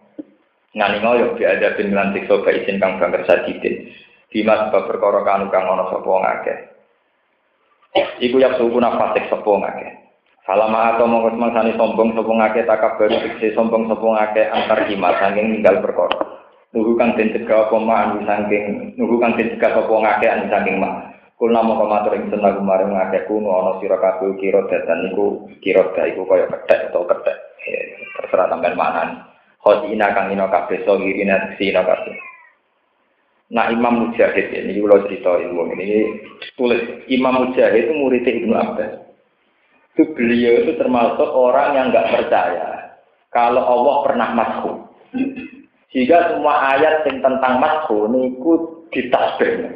Ngani 0.76 0.98
ngoyo 1.08 1.40
biada 1.40 1.72
bin 1.80 1.96
lantik 1.96 2.28
sopa 2.28 2.52
izin 2.52 2.76
kang 2.76 3.00
bangker 3.00 3.24
sadidin. 3.24 3.96
Bima 4.28 4.68
sebab 4.68 4.92
perkara 4.92 5.24
kang 5.24 5.72
ana 5.72 5.88
sapa 5.88 6.12
ngakeh. 6.12 6.58
Iku 8.20 8.44
ya 8.44 8.60
suku 8.60 8.76
nafasik 8.76 9.32
sapa 9.32 9.52
ngakeh. 9.56 10.01
Salama 10.42 10.98
atau 10.98 11.06
mongko 11.06 11.38
semangsane 11.38 11.78
sombong 11.78 12.18
sapa 12.18 12.32
ngakeh 12.34 12.66
baru 12.66 13.16
fiksi 13.30 13.54
sombong 13.54 13.86
sapa 13.86 14.02
ngakeh 14.02 14.46
antar 14.50 14.80
kima 14.90 15.14
saking 15.22 15.54
ninggal 15.54 15.86
perkara. 15.86 16.18
Nuhu 16.74 16.98
kang 16.98 17.14
den 17.14 17.30
cegah 17.30 17.70
apa 17.70 17.78
anu 17.78 18.26
saking 18.26 18.98
nuhu 18.98 19.22
kang 19.22 19.38
den 19.38 19.54
cegah 19.54 19.70
sapa 19.78 19.94
ngakeh 19.94 20.30
anu 20.34 20.46
saking 20.50 20.82
mah. 20.82 21.14
Kulna 21.38 21.62
mongko 21.62 21.86
matur 21.86 22.18
ing 22.18 22.26
seneng 22.34 22.58
kemarin 22.58 22.90
ngakeh 22.90 23.30
kuno 23.30 23.50
ana 23.54 23.72
sira 23.78 24.02
kabeh 24.02 24.34
kira 24.42 24.66
datan 24.66 25.10
niku 25.10 25.46
kira 25.62 25.94
da 25.94 26.10
iku 26.10 26.26
kaya 26.26 26.50
kethek 26.50 26.90
atau 26.90 27.06
kethek. 27.06 27.38
Terserah 28.18 28.50
sampean 28.50 28.74
maknani. 28.74 29.22
Khosina 29.62 30.10
kang 30.18 30.34
ino 30.34 30.50
kabeh 30.50 30.82
so 30.90 30.98
ngirina 30.98 31.54
sina 31.62 31.86
kabeh. 31.86 32.18
Nah 33.52 33.68
Imam 33.68 34.10
Mujahid 34.10 34.48
ya, 34.48 34.64
ini 34.64 34.80
kalau 34.80 35.04
cerita 35.06 35.36
ilmu 35.36 35.76
ini 35.76 36.08
tulis 36.56 37.04
Imam 37.12 37.52
Mujahid 37.52 37.84
itu 37.84 37.94
murid 37.94 38.24
Ibnu 38.24 38.56
Abbas. 38.56 39.11
Itu 39.92 40.08
beliau 40.16 40.64
itu 40.64 40.80
termasuk 40.80 41.30
orang 41.36 41.76
yang 41.76 41.86
nggak 41.92 42.10
percaya 42.16 42.96
kalau 43.32 43.64
Allah 43.64 43.96
pernah 44.08 44.30
masku. 44.36 44.72
Jika 45.92 46.32
semua 46.32 46.72
ayat 46.76 47.04
yang 47.08 47.20
tentang 47.20 47.60
masku 47.60 48.08
niku 48.08 48.52
ditasbih. 48.96 49.68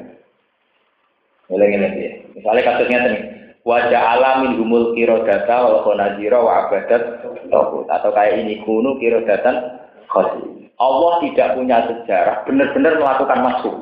Ini 1.52 1.66
ini 1.76 1.88
ya. 2.00 2.12
Misalnya 2.36 2.62
kasusnya 2.64 3.00
ini 3.12 3.20
wajah 3.68 4.02
alamin 4.16 4.56
humul 4.56 4.96
kirodata 4.96 5.56
wal 5.68 5.84
khonazira 5.84 6.40
wa 6.40 6.68
abadat 6.68 7.04
atau 7.92 8.10
kayak 8.16 8.40
ini 8.44 8.64
kunu 8.64 8.96
kirodatan. 9.00 9.84
Allah 10.76 11.14
tidak 11.24 11.60
punya 11.60 11.78
sejarah 11.92 12.48
benar-benar 12.48 12.96
melakukan 12.96 13.40
masuk. 13.44 13.76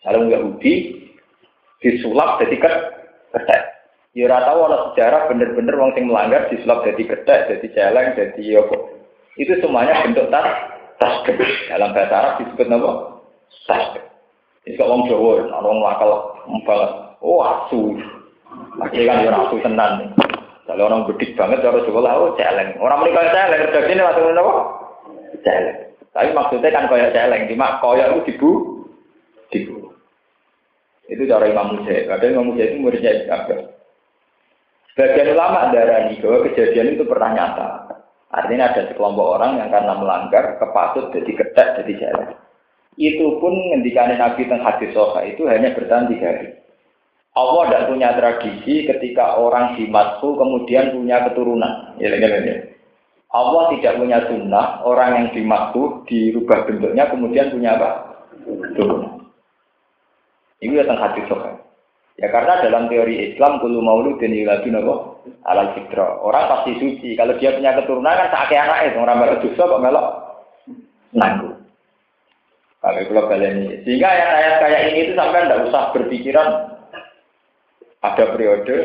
Kalau 0.00 0.24
Yahudi 0.24 1.04
disulap 1.84 2.40
jadi 2.40 2.56
ketek. 2.56 3.62
Ya 4.18 4.26
ora 4.26 4.50
tahu 4.50 4.66
ana 4.66 4.78
sejarah 4.90 5.30
benar-benar 5.30 5.78
wong 5.78 5.94
sing 5.94 6.10
melanggar 6.10 6.50
disulap 6.50 6.82
jadi 6.82 7.06
ketek, 7.06 7.54
jadi 7.54 7.66
celeng, 7.70 8.18
jadi 8.18 8.42
apa. 8.58 8.76
Itu 9.38 9.54
semuanya 9.62 10.02
bentuk 10.02 10.26
tas 10.34 10.74
tas 10.98 11.22
Dalam 11.70 11.94
bahasa 11.94 12.14
Arab 12.18 12.32
disebut 12.42 12.66
apa? 12.66 12.90
Tas. 13.70 13.94
Ini 14.66 14.74
kok 14.74 14.90
wong 14.90 15.06
Jawa, 15.06 15.46
ana 15.54 15.62
wong 15.62 15.78
nakal 15.86 16.34
banget. 16.66 16.90
Oh, 17.22 17.46
asu. 17.46 17.94
Lagi 18.82 19.06
kan 19.06 19.22
ya 19.22 19.30
asu 19.38 19.62
tenan. 19.62 20.10
Kalau 20.66 20.90
orang 20.90 21.06
bedik 21.06 21.38
banget 21.38 21.62
Jawa 21.62 21.78
lah, 22.02 22.18
oh 22.18 22.34
celeng. 22.34 22.74
Orang 22.82 23.06
menikah 23.06 23.30
celeng, 23.30 23.70
redaksine 23.70 24.02
langsung 24.02 24.34
apa? 24.34 24.54
Celeng. 25.46 25.78
Tapi 26.10 26.28
maksudnya 26.34 26.74
kan 26.74 26.90
koyok 26.90 27.14
celeng, 27.14 27.46
cuma 27.54 27.78
koyok 27.78 28.10
itu 28.10 28.34
dibu, 28.34 28.50
dibu. 29.54 29.94
Itu 31.06 31.22
cara 31.30 31.46
Imam 31.46 31.78
Mujahid. 31.78 32.10
Kadang 32.10 32.34
Imam 32.34 32.50
Mujahid 32.50 32.74
itu 32.74 32.82
muridnya 32.82 33.14
Ibn 33.14 33.77
Sebagian 34.98 35.38
ulama 35.38 35.70
darah 35.70 36.10
ini 36.10 36.18
bahwa 36.18 36.42
kejadian 36.50 36.98
itu 36.98 37.06
pernah 37.06 37.30
nyata. 37.30 37.68
Artinya 38.34 38.74
ada 38.74 38.90
sekelompok 38.90 39.38
orang 39.38 39.62
yang 39.62 39.70
karena 39.70 39.94
melanggar 39.94 40.58
kepatut 40.58 41.14
jadi 41.14 41.38
ketek 41.38 41.68
jadi 41.78 41.92
jalan. 42.02 42.34
Itu 42.98 43.38
pun 43.38 43.54
ngendikan 43.54 44.10
Nabi 44.10 44.50
tentang 44.50 44.66
hadis 44.66 44.90
soha 44.90 45.22
itu 45.22 45.46
hanya 45.46 45.70
bertahan 45.78 46.10
tiga 46.10 46.34
hari. 46.34 46.50
Allah 47.38 47.62
tidak 47.70 47.86
punya 47.94 48.08
tradisi 48.18 48.74
ketika 48.90 49.38
orang 49.38 49.78
dimasku 49.78 50.34
kemudian 50.34 50.90
punya 50.90 51.30
keturunan. 51.30 51.94
Ya, 52.02 52.18
ya, 52.18 52.26
ya. 52.42 52.56
Allah 53.30 53.70
tidak 53.78 54.02
punya 54.02 54.18
sunnah, 54.26 54.82
orang 54.82 55.10
yang 55.14 55.26
dimaktu 55.30 56.02
dirubah 56.10 56.66
bentuknya 56.66 57.06
kemudian 57.06 57.54
punya 57.54 57.78
apa? 57.78 57.90
Turunan. 58.74 59.30
Ini 60.58 60.82
tentang 60.82 61.06
hati 61.06 61.22
sokan. 61.30 61.67
Ya 62.18 62.34
karena 62.34 62.58
dalam 62.66 62.90
teori 62.90 63.30
Islam 63.30 63.62
kulu 63.62 63.78
maulud 63.78 64.18
dan 64.18 64.34
yuladu 64.34 64.68
nabo 64.74 64.94
alal 65.46 65.70
fitra. 65.78 66.18
Orang 66.18 66.50
pasti 66.50 66.74
suci. 66.82 67.14
Kalau 67.14 67.38
dia 67.38 67.54
punya 67.54 67.78
keturunan 67.78 68.10
kan 68.10 68.34
tak 68.34 68.50
kayak 68.50 68.66
anak 68.66 68.78
itu 68.90 68.98
orang 68.98 69.18
baru 69.22 69.36
dosa 69.38 69.62
kok 69.62 69.82
melok 69.86 70.06
nanggu. 71.14 71.50
Kalau 72.78 73.02
kalau 73.10 73.42
ini, 73.42 73.82
sehingga 73.82 74.06
ayat-ayat 74.06 74.54
kayak 74.62 74.82
ini 74.90 74.98
itu 75.02 75.12
sampai 75.18 75.46
tidak 75.46 75.62
usah 75.66 75.82
berpikiran 75.90 76.48
ada 78.06 78.24
periode 78.30 78.76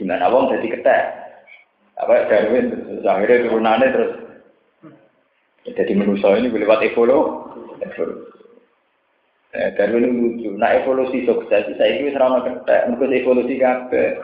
di 0.00 0.04
mana 0.08 0.32
wong 0.32 0.48
jadi 0.48 0.66
ketek, 0.72 1.02
apa 2.00 2.24
Darwin 2.32 2.72
terus 2.72 3.04
akhirnya 3.04 3.44
turunannya 3.44 3.88
terus 3.92 4.12
jadi 5.68 5.92
manusia 5.92 6.32
ini 6.40 6.48
lewat 6.48 6.80
evolusi 6.88 8.00
eh, 9.54 9.70
Darwin 9.74 10.06
lucu. 10.06 10.50
Nah 10.54 10.78
evolusi 10.78 11.26
sukses 11.26 11.66
saya 11.74 11.92
ini 11.98 12.14
serama 12.14 12.42
ketek. 12.46 12.86
Mungkin 12.90 13.14
evolusi 13.14 13.58
kabe 13.58 14.18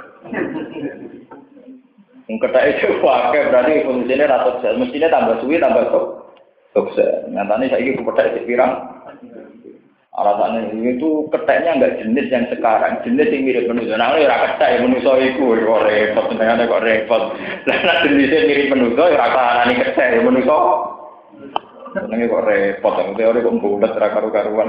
ketek 2.26 2.64
itu 2.78 2.98
pakai 3.04 3.48
berarti 3.50 3.72
evolusinya 3.82 4.30
rata 4.30 4.58
sukses. 4.58 4.74
Mestinya 4.78 5.08
tambah 5.10 5.36
suwi 5.42 5.56
tambah 5.62 5.84
sukses. 6.74 7.26
Nyatanya 7.30 7.74
saya 7.74 7.82
ini 7.82 7.98
ketek 7.98 8.46
pirang? 8.46 8.96
Alasannya 10.16 10.96
itu 10.96 11.28
keteknya 11.28 11.76
enggak 11.76 12.00
jenis 12.00 12.32
yang 12.32 12.48
sekarang, 12.48 13.04
jenis 13.04 13.28
yang 13.28 13.44
mirip 13.44 13.68
manusia. 13.68 14.00
Nah, 14.00 14.16
ya 14.16 14.32
ketek 14.48 14.72
ya 14.72 14.78
manusia 14.80 15.12
itu, 15.20 15.44
kok 15.44 15.84
repot, 15.84 16.24
sebenarnya 16.32 16.64
kok 16.72 16.84
repot. 16.88 17.22
Nah, 17.68 18.00
jenisnya 18.00 18.48
mirip 18.48 18.72
manusia, 18.72 19.12
ya 19.12 19.28
ini 19.68 19.74
ketek 19.76 20.08
ya 20.16 20.20
manusia. 20.24 20.56
Sebenarnya 21.96 22.28
kok 22.28 22.44
repot, 22.44 22.94
yang 23.00 23.16
teori 23.16 23.40
kok 23.40 23.56
bulat, 23.64 23.92
karu-karuan. 23.96 24.68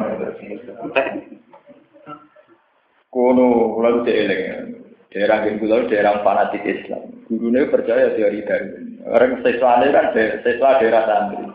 Kuno, 3.11 3.47
lalu 3.84 3.99
dieling. 4.07 4.78
Daerah 5.07 5.47
yang 5.47 5.63
kulo 5.63 5.88
daerah 5.88 6.19
fanatik 6.19 6.67
Islam. 6.67 7.23
Gurunya 7.32 7.71
percaya 7.71 8.11
teori 8.13 8.43
Darwin. 8.43 8.99
Orang 9.07 9.39
siswa 9.39 9.80
kan 9.80 10.11
siswa 10.43 10.84
daerah 10.84 11.03
santri. 11.07 11.47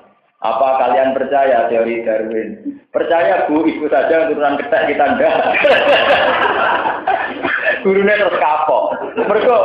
Apa 0.42 0.68
kalian 0.80 1.12
percaya 1.12 1.68
teori 1.68 2.00
Darwin? 2.02 2.80
Percaya 2.88 3.44
bu, 3.46 3.68
ibu 3.68 3.86
saja 3.92 4.26
turunan 4.26 4.56
ketek 4.56 4.96
kita 4.96 5.04
enggak. 5.04 5.36
Gurunya 7.84 8.18
terus 8.18 8.40
kapok. 8.40 8.84
Mereka, 9.20 9.56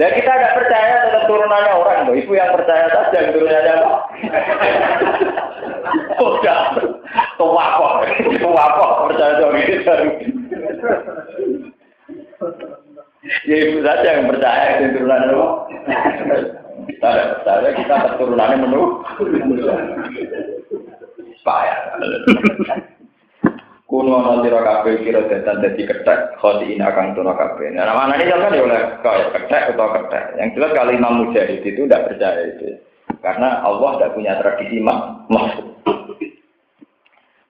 ya 0.00 0.08
kita 0.16 0.32
enggak 0.34 0.56
percaya 0.56 0.94
tetap 1.06 1.22
turunannya 1.28 1.72
orang 1.78 2.00
loh. 2.08 2.16
Ibu 2.16 2.32
yang 2.32 2.50
percaya 2.56 2.88
saja 2.90 3.28
turunannya 3.28 3.72
apa? 3.76 3.92
Udah, 6.24 6.80
tua 7.36 7.66
kok, 7.76 7.92
tua 8.40 8.64
kok 8.72 8.92
percaya 9.12 9.32
teori 9.36 9.62
Darwin. 9.62 9.73
Ya 13.44 13.56
ibu 13.56 13.80
saja 13.80 14.08
yang 14.20 14.28
percaya 14.28 14.84
itu 14.84 15.00
turunan 15.00 15.32
apa? 15.32 15.48
Kita 16.84 17.08
percaya 17.40 17.68
kita 17.72 17.94
keturunannya 18.12 18.56
menu. 18.60 18.82
Payah. 21.44 21.76
kuno 23.94 24.42
sira 24.42 24.58
kabeh 24.58 25.06
kira 25.06 25.22
datan 25.30 25.62
dadi 25.62 25.86
kethek 25.86 26.34
khoti 26.42 26.74
ina 26.74 26.90
kang 26.90 27.14
tuna 27.14 27.30
kabeh 27.38 27.70
nah 27.70 27.94
mana 27.94 28.18
ini 28.18 28.26
kan 28.26 28.50
ya 28.50 28.66
oleh 28.66 28.80
kayak 29.06 29.30
kethek 29.38 29.70
atau 29.70 29.86
kethek 29.94 30.24
yang 30.34 30.50
jelas 30.56 30.74
kalau 30.74 30.90
Imam 30.90 31.14
Mujahid 31.22 31.62
itu 31.62 31.86
tidak 31.86 32.10
percaya 32.10 32.42
itu 32.42 32.74
karena 33.22 33.62
Allah 33.62 33.94
tidak 33.94 34.18
punya 34.18 34.34
tradisi 34.42 34.82
maksud 34.82 35.66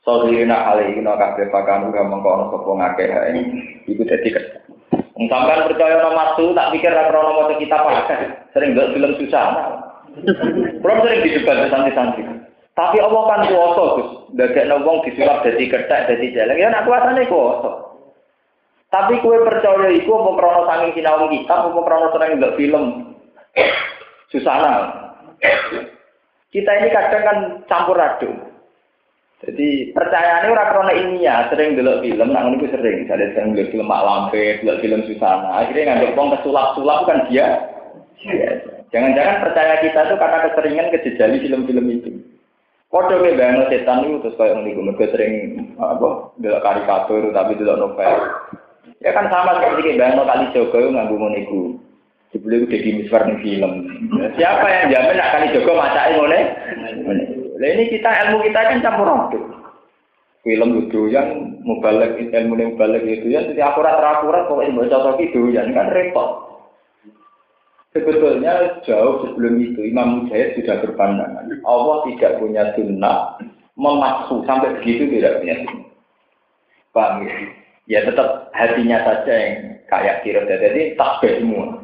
Sohirina 0.05 0.68
alaihi 0.68 1.00
no 1.00 1.16
kabeh 1.16 1.48
pakan 1.48 1.88
uga 1.88 2.05
mengkono 2.05 2.52
sapa 2.52 2.70
ngakeh 2.76 3.09
ini 3.32 3.40
iku 3.88 4.05
dadi 4.05 4.28
kethek 4.36 4.64
Sampai 5.14 5.62
percaya 5.70 5.94
nama 5.94 6.11
maksud, 6.11 6.59
tak 6.59 6.74
pikir 6.74 6.90
ra 6.90 7.07
krono 7.07 7.38
maca 7.38 7.55
kitab 7.55 7.86
apa. 7.86 8.18
Sering 8.50 8.74
nggak 8.74 8.98
film 8.98 9.14
susah. 9.14 9.46
Belum 10.82 10.98
sering 11.07 11.20
didebat 11.22 11.70
santri-santri. 11.70 12.26
Tapi 12.74 12.98
Allah 12.98 13.22
kan 13.30 13.46
kuasa, 13.46 13.84
Gus. 13.94 14.11
Dadekno 14.34 14.82
wong 14.82 15.07
disulap 15.07 15.46
dadi 15.46 15.70
kethek, 15.70 16.11
dadi 16.11 16.34
jelek. 16.34 16.59
Ya 16.59 16.66
nak 16.74 16.90
kuasane 16.90 17.30
kuasa. 17.30 17.94
Tapi 18.90 19.22
kue 19.22 19.38
percaya 19.46 19.90
iku 19.94 20.18
apa 20.18 20.30
krana 20.38 20.62
saking 20.66 20.90
sinau 20.98 21.26
kitab 21.30 21.70
apa 21.70 21.80
krana 21.86 22.09
seneng 22.11 22.30
ndelok 22.38 22.57
film. 22.59 22.84
Susana. 24.34 24.70
Kita 26.50 26.70
ini 26.82 26.88
kadang 26.90 27.22
kan 27.22 27.38
campur 27.70 27.98
aduk. 27.98 28.34
Jadi 29.45 29.92
percayaannya 29.92 30.53
orang 30.57 30.70
krona 30.72 30.92
ilmiah, 30.97 31.49
sering 31.53 31.76
delok 31.76 32.01
film, 32.01 32.32
nak 32.32 32.49
ngono 32.49 32.64
sering. 32.72 33.05
Misalnya 33.05 33.32
sering 33.36 33.53
delok 33.53 33.70
film 33.76 33.86
Mak 33.86 34.05
Lampe, 34.05 34.45
delok 34.64 34.80
film 34.80 35.01
Susana. 35.05 35.61
Akhirnya 35.61 35.84
nganggep 35.92 36.16
wong 36.16 36.28
kesulap-sulap 36.38 37.01
kan 37.05 37.18
dia. 37.28 37.49
Jangan-jangan 38.88 39.42
percaya 39.45 39.74
kita 39.84 40.01
tuh 40.09 40.16
karena 40.16 40.38
keseringan 40.49 40.92
kejejali 40.97 41.36
film-film 41.45 41.86
itu. 41.92 42.11
Kode 42.88 43.18
ke 43.18 43.34
bayang 43.34 43.66
setan 43.66 44.07
itu 44.07 44.22
terus 44.22 44.38
kayak 44.38 44.55
mereka 44.62 45.11
sering 45.11 45.34
apa 45.82 46.30
delok 46.38 46.62
karikatur 46.62 47.26
tapi 47.34 47.59
delok 47.59 47.78
novel. 47.82 48.14
Ya 49.03 49.11
kan 49.11 49.26
sama 49.28 49.59
seperti 49.59 49.99
kayak 49.99 49.99
bayang 49.99 50.22
kali 50.22 50.47
Joko 50.55 50.78
nganggo 50.78 51.14
ngono 51.18 51.36
iku. 51.42 51.61
Sebelum 52.30 52.66
itu 52.66 52.70
jadi 52.70 52.90
misbar 52.99 53.26
film. 53.42 53.72
Siapa 54.38 54.66
yang 54.66 54.90
jamin 54.95 55.18
nak 55.18 55.32
kali 55.34 55.47
Joko 55.59 55.74
macake 55.74 56.14
ngene? 56.14 56.40
Lah 57.64 57.72
ini 57.72 57.88
kita 57.88 58.10
ilmu 58.28 58.44
kita 58.44 58.60
kan 58.60 58.84
campur 58.84 59.08
aduk. 59.08 59.40
Film 60.44 60.84
itu 60.84 61.08
yang 61.08 61.56
mubalek 61.64 62.20
ilmu 62.20 62.60
yang 62.60 62.76
mubalek 62.76 63.08
itu 63.08 63.32
ya 63.32 63.40
jadi 63.40 63.72
akurat 63.72 63.96
akurat 63.96 64.44
pokoknya 64.52 64.76
mau 64.76 64.84
cocok 64.84 65.16
itu 65.24 65.48
ya 65.48 65.64
kan 65.72 65.88
repot. 65.88 66.60
Sebetulnya 67.96 68.84
jauh 68.84 69.24
sebelum 69.24 69.64
itu 69.64 69.80
Imam 69.80 70.28
Mujahid 70.28 70.60
sudah 70.60 70.84
berpandangan 70.84 71.48
Allah 71.64 72.04
tidak 72.12 72.36
punya 72.36 72.68
sunnah 72.76 73.40
memaksu 73.80 74.44
sampai 74.44 74.76
begitu 74.76 75.08
tidak 75.08 75.40
punya 75.40 75.64
sunnah. 75.64 75.88
Paham 76.92 77.24
ya? 77.24 77.34
Ya 77.88 78.00
tetap 78.04 78.52
hatinya 78.52 79.00
saja 79.08 79.32
yang 79.32 79.80
kayak 79.88 80.20
kira 80.20 80.44
jadi 80.44 80.92
tasbih 81.00 81.40
semua. 81.40 81.80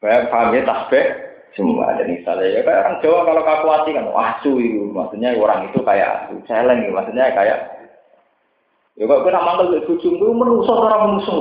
Paham 0.00 0.56
ya 0.56 0.64
tasbih 0.64 1.31
semua 1.52 1.92
ada 1.92 2.08
misalnya. 2.08 2.48
Ya 2.48 2.60
kayak 2.64 2.80
orang 2.84 2.96
Jawa 3.04 3.20
kalau 3.28 3.42
kalkulasi 3.44 3.90
kan 3.92 4.06
asu 4.08 4.52
itu. 4.60 4.82
Maksudnya 4.92 5.36
orang 5.36 5.68
itu 5.68 5.80
kayak 5.84 6.08
asu 6.26 6.34
celeng 6.48 6.78
gitu. 6.84 6.92
Maksudnya 6.96 7.32
kayak 7.32 7.58
ya 8.92 9.04
kok 9.08 9.24
kena 9.24 9.40
mantel 9.40 9.72
ke 9.72 9.88
bujung 9.88 10.20
itu 10.20 10.26
menusuk 10.28 10.76
orang 10.88 11.02
menusuk? 11.16 11.40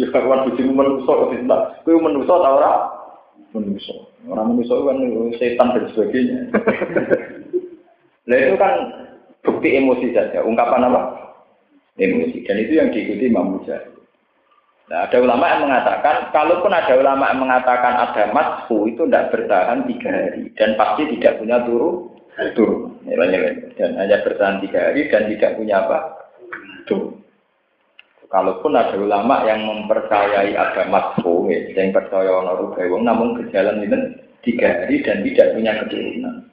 Ya 0.00 0.06
bujung 0.48 0.68
menusuk 0.72 1.18
itu 1.36 1.92
menusuk 1.96 2.36
tau 2.40 2.56
orang 2.56 2.78
menusuk. 3.52 3.98
Orang 4.28 4.46
menusuk 4.54 4.78
kan 4.84 4.96
setan 5.36 5.68
dan 5.76 5.84
sebagainya. 5.92 6.38
Nah 8.30 8.38
itu 8.38 8.54
kan 8.62 8.74
bukti 9.42 9.74
emosi 9.74 10.14
saja. 10.14 10.46
Ungkapan 10.46 10.86
apa? 10.86 11.34
Emosi. 11.98 12.46
Dan 12.46 12.62
itu 12.62 12.78
yang 12.78 12.94
diikuti 12.94 13.26
Imam 13.26 13.58
Mujahid 13.58 13.89
Nah, 14.90 15.06
ada 15.06 15.22
ulama 15.22 15.46
yang 15.46 15.70
mengatakan, 15.70 16.34
kalaupun 16.34 16.74
ada 16.74 16.98
ulama 16.98 17.30
yang 17.30 17.46
mengatakan 17.46 17.94
ada 17.94 18.34
masfu 18.34 18.90
itu 18.90 19.06
tidak 19.06 19.30
bertahan 19.30 19.86
tiga 19.86 20.10
hari 20.10 20.50
dan 20.58 20.74
pasti 20.74 21.06
tidak 21.14 21.38
punya 21.38 21.62
turu 21.62 22.10
turu. 22.58 22.90
Dan 23.06 23.94
hanya 23.94 24.18
bertahan 24.26 24.58
tiga 24.66 24.90
hari 24.90 25.06
dan 25.06 25.30
tidak 25.30 25.54
punya 25.54 25.86
apa? 25.86 25.98
Turu. 26.90 27.22
Kalaupun 28.30 28.74
ada 28.74 28.98
ulama 28.98 29.46
yang 29.46 29.62
mempercayai 29.62 30.58
ada 30.58 30.82
masfu, 30.90 31.46
ya, 31.50 31.70
yang 31.70 31.94
percaya 31.94 32.30
orang 32.30 33.02
namun 33.02 33.38
berjalan 33.38 33.86
ini 33.86 33.98
tiga 34.42 34.74
hari 34.74 35.06
dan 35.06 35.22
tidak 35.22 35.54
punya 35.54 35.72
keturunan. 35.86 36.50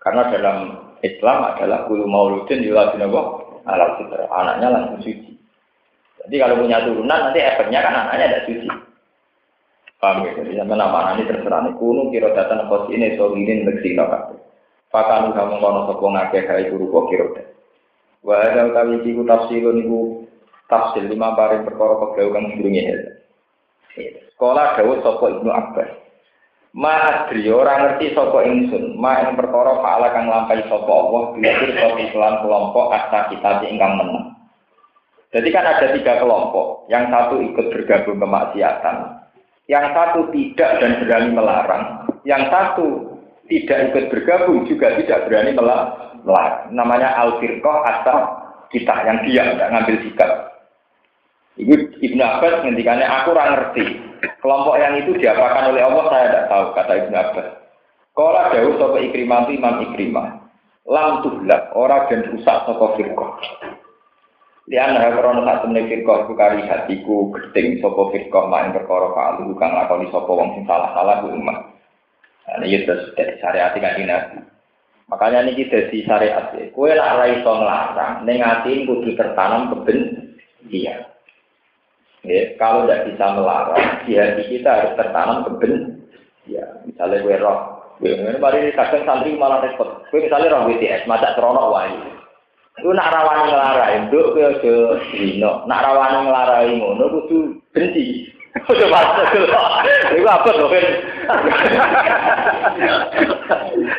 Karena 0.00 0.22
dalam 0.32 0.58
Islam 1.04 1.38
adalah 1.44 1.84
kulu 1.84 2.08
mauludin 2.08 2.64
yuladin 2.64 3.04
ala 3.68 3.86
fitra. 4.00 4.24
Anaknya 4.32 4.68
langsung 4.72 5.04
suci. 5.04 5.35
Jadi 6.26 6.42
kalau 6.42 6.58
punya 6.58 6.82
turunan 6.82 7.30
nanti 7.30 7.38
efeknya 7.38 7.86
kan 7.86 7.94
anaknya 7.94 8.26
ada 8.34 8.40
suci. 8.50 8.66
Paham 10.02 10.26
ya? 10.26 10.34
Jadi 10.42 10.58
sama 10.58 10.74
nama 10.74 11.14
ini 11.14 11.30
terserah 11.30 11.62
nih. 11.62 11.72
Kuno 11.78 12.10
kiro 12.10 12.34
datang 12.34 12.66
kos 12.66 12.90
ini 12.90 13.14
solinin 13.14 13.62
leksino 13.62 14.10
kabeh. 14.10 14.38
Pakanu 14.90 15.30
kamu 15.38 15.62
kono 15.62 15.80
sopong 15.86 16.18
ngake 16.18 16.50
kai 16.50 16.66
guru 16.66 16.90
kok 16.90 17.06
kiro 17.14 17.26
deh. 17.38 17.46
Wa 18.26 18.42
ada 18.42 18.66
utawi 18.74 19.06
iku 19.06 19.22
tafsirun 19.22 19.86
iku 19.86 20.26
tafsir 20.66 21.06
lima 21.06 21.38
bareng 21.38 21.62
perkara 21.62 21.94
kebau 21.94 22.34
kang 22.34 22.44
sedurunge 22.50 22.82
ya. 22.82 22.98
Sekolah 24.34 24.76
dawuh 24.76 24.98
sapa 25.00 25.24
Ibnu 25.30 25.50
Abbas. 25.54 25.90
Ma 26.76 26.92
adri 27.08 27.48
ora 27.48 27.80
ngerti 27.80 28.12
sapa 28.12 28.44
ingsun, 28.44 29.00
ma 29.00 29.24
ing 29.24 29.32
perkara 29.32 29.80
faala 29.80 30.12
kang 30.12 30.28
lampahi 30.28 30.60
sapa 30.68 30.90
Allah 30.90 31.32
bilir 31.32 31.72
sapa 31.72 32.04
kelompok 32.42 32.92
asta 32.92 33.32
kita 33.32 33.64
ingkang 33.64 33.96
menang. 33.96 34.35
Jadi 35.34 35.48
kan 35.50 35.64
ada 35.66 35.86
tiga 35.94 36.22
kelompok. 36.22 36.86
Yang 36.86 37.04
satu 37.10 37.34
ikut 37.42 37.66
bergabung 37.72 38.18
kemaksiatan. 38.22 38.96
Yang 39.66 39.86
satu 39.94 40.20
tidak 40.30 40.70
dan 40.78 40.92
berani 41.02 41.30
melarang. 41.34 41.82
Yang 42.22 42.42
satu 42.54 42.86
tidak 43.50 43.78
ikut 43.90 44.04
bergabung 44.14 44.66
juga 44.70 44.94
tidak 44.98 45.26
berani 45.26 45.52
melarang. 45.54 46.70
Namanya 46.70 47.14
al-firqah 47.22 47.78
atau 47.86 48.18
kita 48.70 48.94
yang 49.06 49.18
diam, 49.26 49.46
tidak 49.54 49.70
ngambil 49.70 49.96
sikap. 50.02 50.30
Ibu 51.56 51.72
Ibnu 52.04 52.20
Abbas 52.20 52.66
ngendikannya 52.66 53.06
aku 53.08 53.32
kurang 53.32 53.48
ngerti. 53.56 53.84
Kelompok 54.44 54.76
yang 54.76 54.94
itu 55.00 55.16
diapakan 55.16 55.72
oleh 55.72 55.82
Allah 55.86 56.04
saya 56.12 56.24
tidak 56.28 56.46
tahu 56.52 56.64
kata 56.76 56.92
Ibnu 57.06 57.16
Abbas. 57.16 57.48
Kalau 58.16 58.48
jauh 58.52 58.74
sopo 58.80 58.98
ikrimah 59.00 59.44
itu 59.44 59.60
imam 59.60 59.74
ikrimah. 59.92 60.28
Lam 60.86 61.20
tuhlak 61.24 61.72
orang 61.76 62.08
dan 62.08 62.20
rusak 62.32 62.56
sopo 62.64 62.96
firqah. 62.96 63.32
Lian 64.66 64.98
ha 64.98 65.14
krono 65.14 65.46
sak 65.46 65.62
temne 65.62 65.86
firqah 65.86 66.26
kari 66.26 66.66
hatiku 66.66 67.30
gedeng 67.30 67.78
sapa 67.78 68.02
firqah 68.10 68.44
main 68.50 68.74
perkara 68.74 69.14
kalu 69.14 69.54
kang 69.62 69.70
lakoni 69.78 70.10
sapa 70.10 70.26
wong 70.26 70.58
sing 70.58 70.66
salah-salah 70.66 71.22
ku 71.22 71.30
umat. 71.38 71.70
Nah, 72.50 72.66
ini 72.66 72.82
terus 72.82 73.14
dari 73.14 73.38
syariat 73.38 73.70
kan 73.78 73.94
Nabi. 73.94 74.38
Makanya 75.06 75.46
ini 75.46 75.70
dari 75.70 76.02
syariat. 76.02 76.50
Kue 76.74 76.90
lah 76.98 77.14
nglarang, 77.14 78.26
ning 78.26 78.42
ati 78.42 78.82
kudu 78.90 79.14
tertanam 79.14 79.70
kebencian. 79.70 81.14
Ya, 82.26 82.42
kalau 82.58 82.90
tidak 82.90 83.14
bisa 83.14 83.26
melarang, 83.38 84.02
di 84.02 84.18
hati 84.18 84.42
kita 84.50 84.66
harus 84.66 84.98
tertanam 84.98 85.46
keben. 85.46 86.02
Ya, 86.50 86.66
misalnya 86.82 87.22
kue 87.22 87.38
roh, 87.38 87.58
kue 88.02 88.18
mari 88.42 88.74
kadang 88.74 89.06
santri 89.06 89.38
malah 89.38 89.62
repot. 89.62 90.02
Kue 90.10 90.26
misalnya 90.26 90.58
roh 90.58 90.66
WTS, 90.66 91.06
macak 91.06 91.38
krono 91.38 91.70
wahyu. 91.70 92.25
Itu 92.76 92.92
nak 92.92 93.08
rawani 93.08 93.48
ngelarai, 93.48 93.96
nduk 94.04 94.36
ke 94.36 94.40
aja 94.44 94.74
dino. 95.16 95.64
Nak 95.64 95.80
rawani 95.80 96.28
ngelarai 96.28 96.76
ngono 96.76 97.04
kudu 97.08 97.56
benci. 97.72 98.36
Kudu 98.66 98.88
masuk. 98.88 99.52
Iku 100.16 100.24
apa 100.24 100.48
to, 100.48 100.64
Ben? 100.72 100.86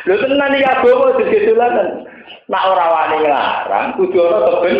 Lho 0.02 0.14
tenan 0.18 0.56
iki 0.58 0.66
agama 0.66 1.14
digedulaken. 1.14 1.88
Nak 2.50 2.66
ora 2.66 2.86
wani 2.90 3.16
nglarang, 3.22 3.86
kudu 4.00 4.18
ana 4.18 4.48
keben. 4.58 4.76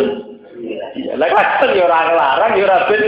Lah 1.15 1.29
kadang 1.31 1.71
ya 1.77 1.83
ora 1.87 1.99
nglarang 2.11 2.51
ya 2.59 2.65
ora 2.67 2.77
ben. 2.91 3.03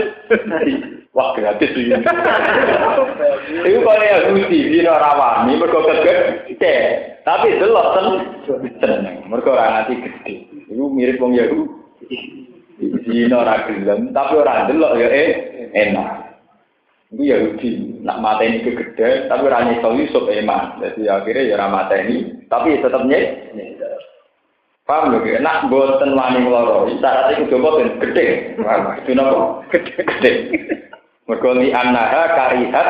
Wah, 1.16 1.36
gratis 1.36 1.76
iki. 1.76 1.92
Iku 3.68 3.80
kaya 3.84 4.32
Yahudi, 4.32 4.72
dino 4.72 4.96
ora 4.96 5.12
wani 5.12 5.60
mergo 5.60 5.84
kegede. 5.84 6.76
Tapi 7.20 7.60
delok 7.60 7.86
ten 7.92 8.06
mergo 9.28 9.52
ora 9.52 9.84
nganti 9.84 9.94
gede. 10.00 10.51
Iku 10.72 10.88
mirip 10.88 11.20
wong 11.20 11.36
Yahudi. 11.36 12.16
Dino 12.82 13.36
ora 13.44 13.62
tapi 14.10 14.32
ora 14.34 14.66
delok 14.66 14.96
ya 14.96 15.08
eh 15.12 15.28
enak. 15.76 16.10
Iku 17.12 17.22
Yahudi, 17.28 18.00
nak 18.00 18.24
mateni 18.24 18.64
kegede, 18.64 19.28
tapi 19.28 19.42
ora 19.44 19.68
nyesel 19.68 20.00
Yusuf 20.00 20.24
eman. 20.32 20.80
Jadi 20.80 21.12
akhirnya 21.12 21.44
ya 21.44 21.54
ora 21.60 21.68
mateni, 21.68 22.48
tapi 22.48 22.80
tetep 22.80 23.04
nyek. 23.04 23.52
Paham 24.82 25.14
lho, 25.14 25.38
nak 25.38 25.70
boten 25.70 26.18
wani 26.18 26.42
loro, 26.42 26.90
syarat 26.98 27.38
iku 27.38 27.54
coba 27.54 27.78
ben 27.78 28.02
gede. 28.02 28.58
Itu 29.04 29.14
napa? 29.14 29.62
Gede. 29.70 29.92
Gede. 30.02 30.32
Mergo 31.30 31.54
karihat 31.54 32.88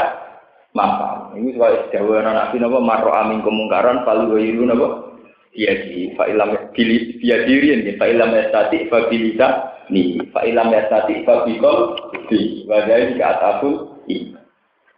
maka. 0.72 1.36
Ini 1.36 1.52
sebab 1.52 1.92
dawuh 1.92 2.24
Nabi 2.24 2.56
napa 2.56 2.78
marro 2.80 3.12
amin 3.12 3.44
kemungkaran 3.44 4.08
palu 4.08 4.40
wayiru 4.40 4.64
napa? 4.64 5.11
Dia 5.52 5.72
di 5.84 6.16
fa'ilam 6.16 6.72
diri 6.72 7.20
dirin 7.20 7.84
ya 7.84 7.94
fa'ilam 8.00 8.32
yastati 8.32 8.88
fa 8.88 9.08
bilisa 9.12 9.48
ni. 9.92 10.20
Fa'ilam 10.32 10.72
yastati 10.72 11.24
fa 11.28 11.44
bikol 11.44 11.96
di. 12.28 12.64
Wajah 12.66 13.16
ke 13.16 13.22
ataful 13.22 14.00
i. 14.08 14.32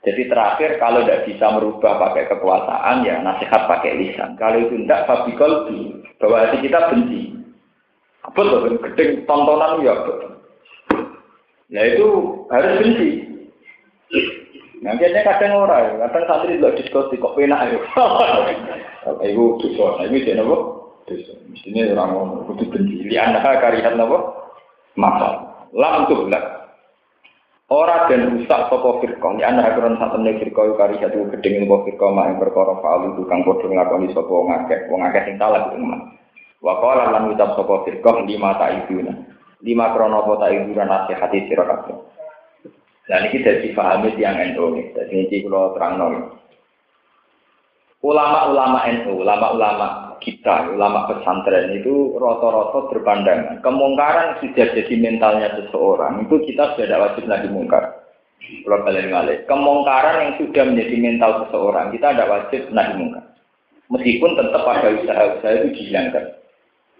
Jadi 0.04 0.28
terakhir 0.28 0.76
kalau 0.78 1.00
tidak 1.02 1.24
bisa 1.26 1.46
merubah 1.48 1.96
pakai 1.96 2.28
kekuasaan 2.28 3.08
ya 3.08 3.24
nasihat 3.24 3.66
pakai 3.66 3.98
lisan. 3.98 4.36
Kalau 4.38 4.62
itu 4.62 4.78
tidak 4.86 5.10
fa 5.10 5.26
bikol 5.26 5.66
di. 5.68 5.98
Bahwa 6.22 6.46
hati 6.46 6.62
kita 6.62 6.92
benci. 6.92 7.34
Tuh 8.32 8.80
gedeng 8.80 9.28
tontonan 9.28 9.84
ya 9.84 9.92
apa 9.94 10.34
nah 11.72 11.82
itu 11.84 12.08
harus 12.48 12.72
benci 12.80 13.08
Nanti 14.84 15.08
kadang 15.16 15.64
orang, 15.64 15.96
kadang 15.96 16.24
santri 16.28 16.60
tidak 16.60 16.76
diskusi 16.76 17.16
kok 17.16 17.32
penak 17.32 17.72
ya. 17.72 17.80
Ibu 19.32 19.56
dosa, 19.56 19.96
nah 19.96 20.04
ini 20.04 20.20
jadi 20.20 20.44
apa? 20.44 20.56
Dosa. 21.08 21.32
Mestinya 21.48 21.88
orang 21.96 22.08
mau 22.12 22.44
butuh 22.44 22.68
benci. 22.68 23.00
Li 23.08 23.16
anda 23.16 23.40
karihan 23.40 23.96
apa? 23.96 24.18
Maka 25.00 25.28
lam 25.72 26.04
tuh. 26.04 26.28
Orang 27.72 28.12
dan 28.12 28.36
rusak 28.36 28.60
sopo 28.68 29.00
firqah. 29.00 29.32
Li 29.40 29.44
anda 29.44 29.72
karihan 29.72 29.96
satu 29.96 30.20
nih 30.20 30.36
firqah 30.44 30.76
kari 30.76 31.00
satu 31.00 31.32
gedeng 31.32 31.64
sopo 31.64 31.88
firqah 31.88 32.08
mak 32.12 32.28
yang 32.28 32.36
berkorok 32.44 32.84
faal 32.84 33.08
itu 33.08 33.24
kang 33.24 33.40
bodoh 33.40 33.72
ngakoni 33.72 34.12
sopo 34.12 34.44
ngakeh. 34.52 34.92
Wong 34.92 35.00
ngakeh 35.00 35.32
sing 35.32 35.40
salah 35.40 35.64
itu 35.72 35.80
mah. 35.80 36.12
Wakola 36.60 37.08
lan 37.08 37.32
ucap 37.32 37.56
sopo 37.56 37.88
firqah 37.88 38.20
lima 38.28 38.60
tak 38.60 38.84
ibuna. 38.84 39.16
Lima 39.64 39.96
krono 39.96 40.28
tak 40.36 40.52
iburan 40.52 40.92
nasihati 40.92 41.48
sirakabe. 41.48 42.13
Dan 43.04 43.28
ini 43.28 43.44
dari 43.44 43.68
pahami 43.76 44.16
yang 44.16 44.36
NU. 44.56 44.80
Jadi 44.96 45.28
ini 45.28 45.36
kalau 45.44 45.76
terang 45.76 45.94
nol. 46.00 46.14
Ulama-ulama 48.04 48.84
NU, 49.00 49.24
ulama-ulama 49.24 50.16
kita, 50.20 50.72
ulama 50.72 51.08
pesantren 51.08 51.72
itu 51.76 52.16
roto-roto 52.16 52.92
berpandangan. 52.92 53.60
Kemungkaran 53.64 54.40
sudah 54.40 54.66
jadi 54.76 54.94
mentalnya 55.00 55.52
seseorang, 55.56 56.24
itu 56.24 56.36
kita 56.48 56.76
sudah 56.76 56.84
tidak 56.84 57.00
wajib 57.00 57.24
lagi 57.28 57.48
mungkar. 57.48 57.84
Kemungkaran 59.48 60.16
yang 60.20 60.32
sudah 60.36 60.62
menjadi 60.68 60.96
mental 61.00 61.30
seseorang, 61.44 61.96
kita 61.96 62.12
tidak 62.12 62.28
wajib 62.28 62.62
lagi 62.76 62.94
mungkar. 63.00 63.24
Meskipun 63.88 64.30
tetap 64.36 64.62
ada 64.64 64.88
usaha-usaha 65.00 65.52
itu 65.60 65.68
dihilangkan. 65.76 66.24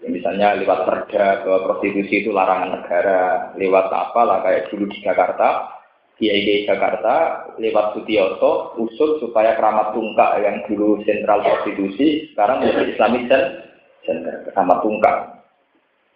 Ya, 0.05 0.07
misalnya 0.09 0.47
lewat 0.61 0.85
perda 0.85 1.41
bahwa 1.41 1.59
prostitusi 1.69 2.25
itu 2.25 2.29
larangan 2.29 2.81
negara, 2.81 3.53
lewat 3.57 3.89
apa 3.89 4.21
lah 4.21 4.37
kayak 4.45 4.69
dulu 4.69 4.85
di 4.89 5.01
Jakarta, 5.01 5.69
Kiai 6.15 6.63
Jakarta 6.63 7.43
lewat 7.59 7.91
Sutioso 7.91 8.71
usul 8.79 9.19
supaya 9.19 9.59
keramat 9.59 9.91
tungkak 9.91 10.39
yang 10.39 10.63
dulu 10.63 11.03
sentral 11.03 11.43
prostitusi 11.43 12.31
sekarang 12.31 12.63
menjadi 12.63 12.95
Islamic 12.95 13.23
Center 13.27 14.47
keramat 14.51 14.79
tungkak. 14.79 15.17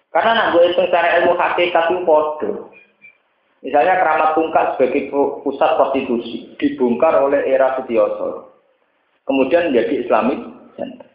Karena 0.10 0.32
nak 0.34 0.50
gue 0.56 0.64
itu 0.72 0.82
ilmu 0.88 1.34
hakikat 1.36 1.86
itu 1.92 2.02
bodoh. 2.08 2.72
Misalnya 3.60 4.00
keramat 4.00 4.40
tungkak 4.40 4.66
sebagai 4.80 5.12
pusat 5.44 5.76
prostitusi 5.76 6.56
dibongkar 6.56 7.20
oleh 7.20 7.44
era 7.44 7.76
Sutioso. 7.76 8.56
Kemudian 9.28 9.70
menjadi 9.70 10.08
Islamic 10.08 10.40
Center. 10.80 11.06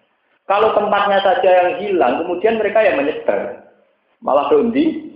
Kalau 0.45 0.77
tempatnya 0.77 1.25
saja 1.25 1.49
yang 1.49 1.71
hilang, 1.81 2.21
kemudian 2.21 2.61
mereka 2.61 2.85
yang 2.85 3.01
menyebar. 3.01 3.65
Malah 4.21 4.53
berhenti, 4.53 5.14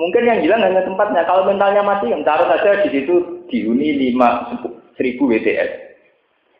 Mungkin 0.00 0.24
yang 0.24 0.40
hilang 0.40 0.64
hanya 0.64 0.80
tempatnya. 0.80 1.28
Kalau 1.28 1.44
mentalnya 1.44 1.84
mati, 1.84 2.08
yang 2.08 2.24
taruh 2.24 2.48
saja 2.48 2.80
di 2.80 2.88
situ 2.88 3.44
dihuni 3.52 4.00
lima 4.00 4.48
seribu 4.96 5.28
WTS. 5.28 5.92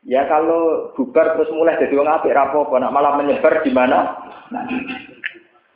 Ya 0.05 0.29
kalau 0.29 0.93
bubar 0.93 1.37
terus 1.37 1.49
mulai 1.57 1.81
jadi 1.81 1.97
orang 1.97 2.21
apik 2.21 2.37
rapopo, 2.37 2.77
nak 2.77 2.93
malah 2.93 3.17
menyebar 3.17 3.65
di 3.65 3.73
mana? 3.73 4.13
Nah, 4.53 4.65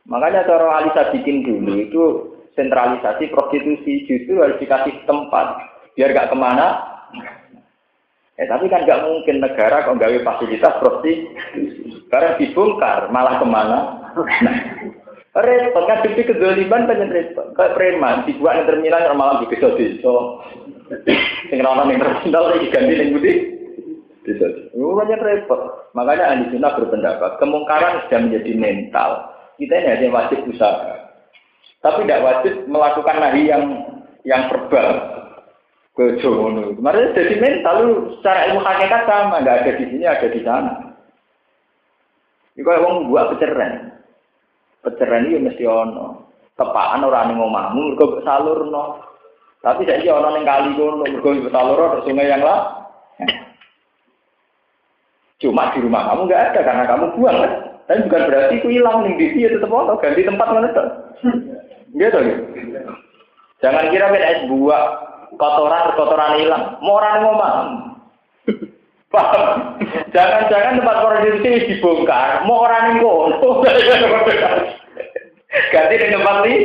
makanya 0.05 0.45
cara 0.45 0.81
Alisa 0.81 1.13
bikin 1.13 1.45
dulu 1.45 1.73
itu 1.77 2.05
sentralisasi 2.57 3.33
prostitusi 3.33 4.05
justru 4.09 4.41
harus 4.41 4.61
dikasih 4.61 5.05
tempat 5.09 5.61
biar 5.97 6.13
gak 6.13 6.33
ke 6.33 6.37
mana. 6.37 6.85
Eh 8.41 8.49
tapi 8.49 8.69
kan 8.73 8.89
gak 8.89 9.05
mungkin 9.09 9.45
negara 9.45 9.85
kok 9.85 10.01
gawe 10.01 10.17
fasilitas 10.25 10.75
prostitusi. 10.81 11.29
Karena 12.09 12.37
dibongkar 12.37 13.09
malah 13.13 13.41
ke 13.41 13.47
mana? 13.49 13.79
Nah, 14.15 14.57
Repot 15.35 15.91
kan 15.91 16.07
bukti 16.07 16.23
kedoliban 16.31 16.87
banyak 16.87 17.11
repot. 17.11 17.51
Kayak 17.59 17.75
preman, 17.75 18.23
dibuat 18.23 18.63
yang 18.63 18.71
terminal 18.71 19.03
malam 19.19 19.43
di 19.43 19.51
desa 19.51 19.75
desa. 19.75 20.15
Sing 21.51 21.59
rono 21.59 21.83
ning 21.91 21.99
terminal 21.99 22.55
iki 22.55 22.71
ganti 22.71 22.95
ning 22.95 23.11
budi. 23.19 23.33
Desa. 24.23 24.47
Itu 24.71 24.95
banyak 24.95 25.19
repot. 25.19 25.91
Makanya 25.99 26.39
ahli 26.39 26.55
sunnah 26.55 26.79
berpendapat 26.79 27.43
kemungkaran 27.43 28.07
sudah 28.07 28.19
menjadi 28.23 28.53
mental. 28.55 29.11
Kita 29.59 29.75
ini 29.75 29.89
hanya 29.91 30.07
wajib 30.15 30.39
usaha. 30.47 31.03
Tapi 31.83 32.07
tidak 32.07 32.23
wajib 32.23 32.55
melakukan 32.71 33.19
nahi 33.19 33.43
yang 33.51 33.63
yang 34.23 34.47
verbal. 34.47 34.89
Kejono. 35.99 36.79
Kemarin 36.79 37.15
jadi 37.15 37.35
mental 37.39 37.77
secara 38.19 38.51
ilmu 38.51 38.63
hakikat 38.63 39.03
sama, 39.07 39.43
nggak 39.43 39.59
ada 39.63 39.73
di 39.79 39.85
sini, 39.91 40.05
ada 40.07 40.27
di 40.27 40.41
sana. 40.43 40.73
Ini 42.55 42.63
kalau 42.63 43.07
buat 43.11 43.35
peceran. 44.85 45.27
Itu 45.33 45.41
mesti 45.41 45.65
ono. 45.65 46.29
Tepaan 46.55 47.03
orang 47.03 47.35
yang 47.35 47.43
ngomahmu, 47.43 47.99
mereka 47.99 48.23
salurno. 48.23 49.03
Tapi 49.65 49.89
saya 49.89 50.13
ono 50.13 50.37
yang 50.37 50.45
kali 50.45 50.71
kono, 50.77 51.03
mereka 51.03 51.51
salur 51.51 51.79
terus 51.97 52.05
sungai 52.07 52.31
yang 52.31 52.45
lah. 52.45 52.85
Cuma 55.43 55.73
di 55.75 55.83
rumah 55.83 56.09
kamu 56.13 56.31
nggak 56.31 56.45
ada 56.53 56.61
karena 56.63 56.85
kamu 56.87 57.05
buang 57.19 57.37
kan. 57.43 57.53
Tapi 57.85 58.07
bukan 58.09 58.29
berarti 58.33 58.55
itu 58.61 58.69
hilang 58.71 59.05
nih 59.05 59.15
di 59.19 59.27
sini 59.35 59.53
tetap 59.57 59.69
ono 59.69 59.99
ganti 59.99 60.23
tempat 60.25 60.49
mana 60.53 60.69
tuh. 60.73 60.89
Gitu 61.93 62.19
ya. 62.23 62.37
Jangan 63.61 63.89
kira 63.93 64.13
beda 64.13 64.29
es 64.31 64.41
buah 64.49 64.85
kotoran 65.37 65.97
kotoran 65.97 66.39
hilang. 66.39 66.77
Mau 66.81 66.97
orang 67.01 67.17
ngomong. 67.25 67.67
Paham? 69.13 69.79
Jangan-jangan 70.11 70.83
tempat 70.83 70.97
prostitusi 71.07 71.71
dibongkar, 71.71 72.43
mau 72.51 72.67
orang 72.67 72.99
yang. 72.99 74.74
Ganti 75.55 75.95
di 76.03 76.09
tempat 76.11 76.37
ini. 76.51 76.59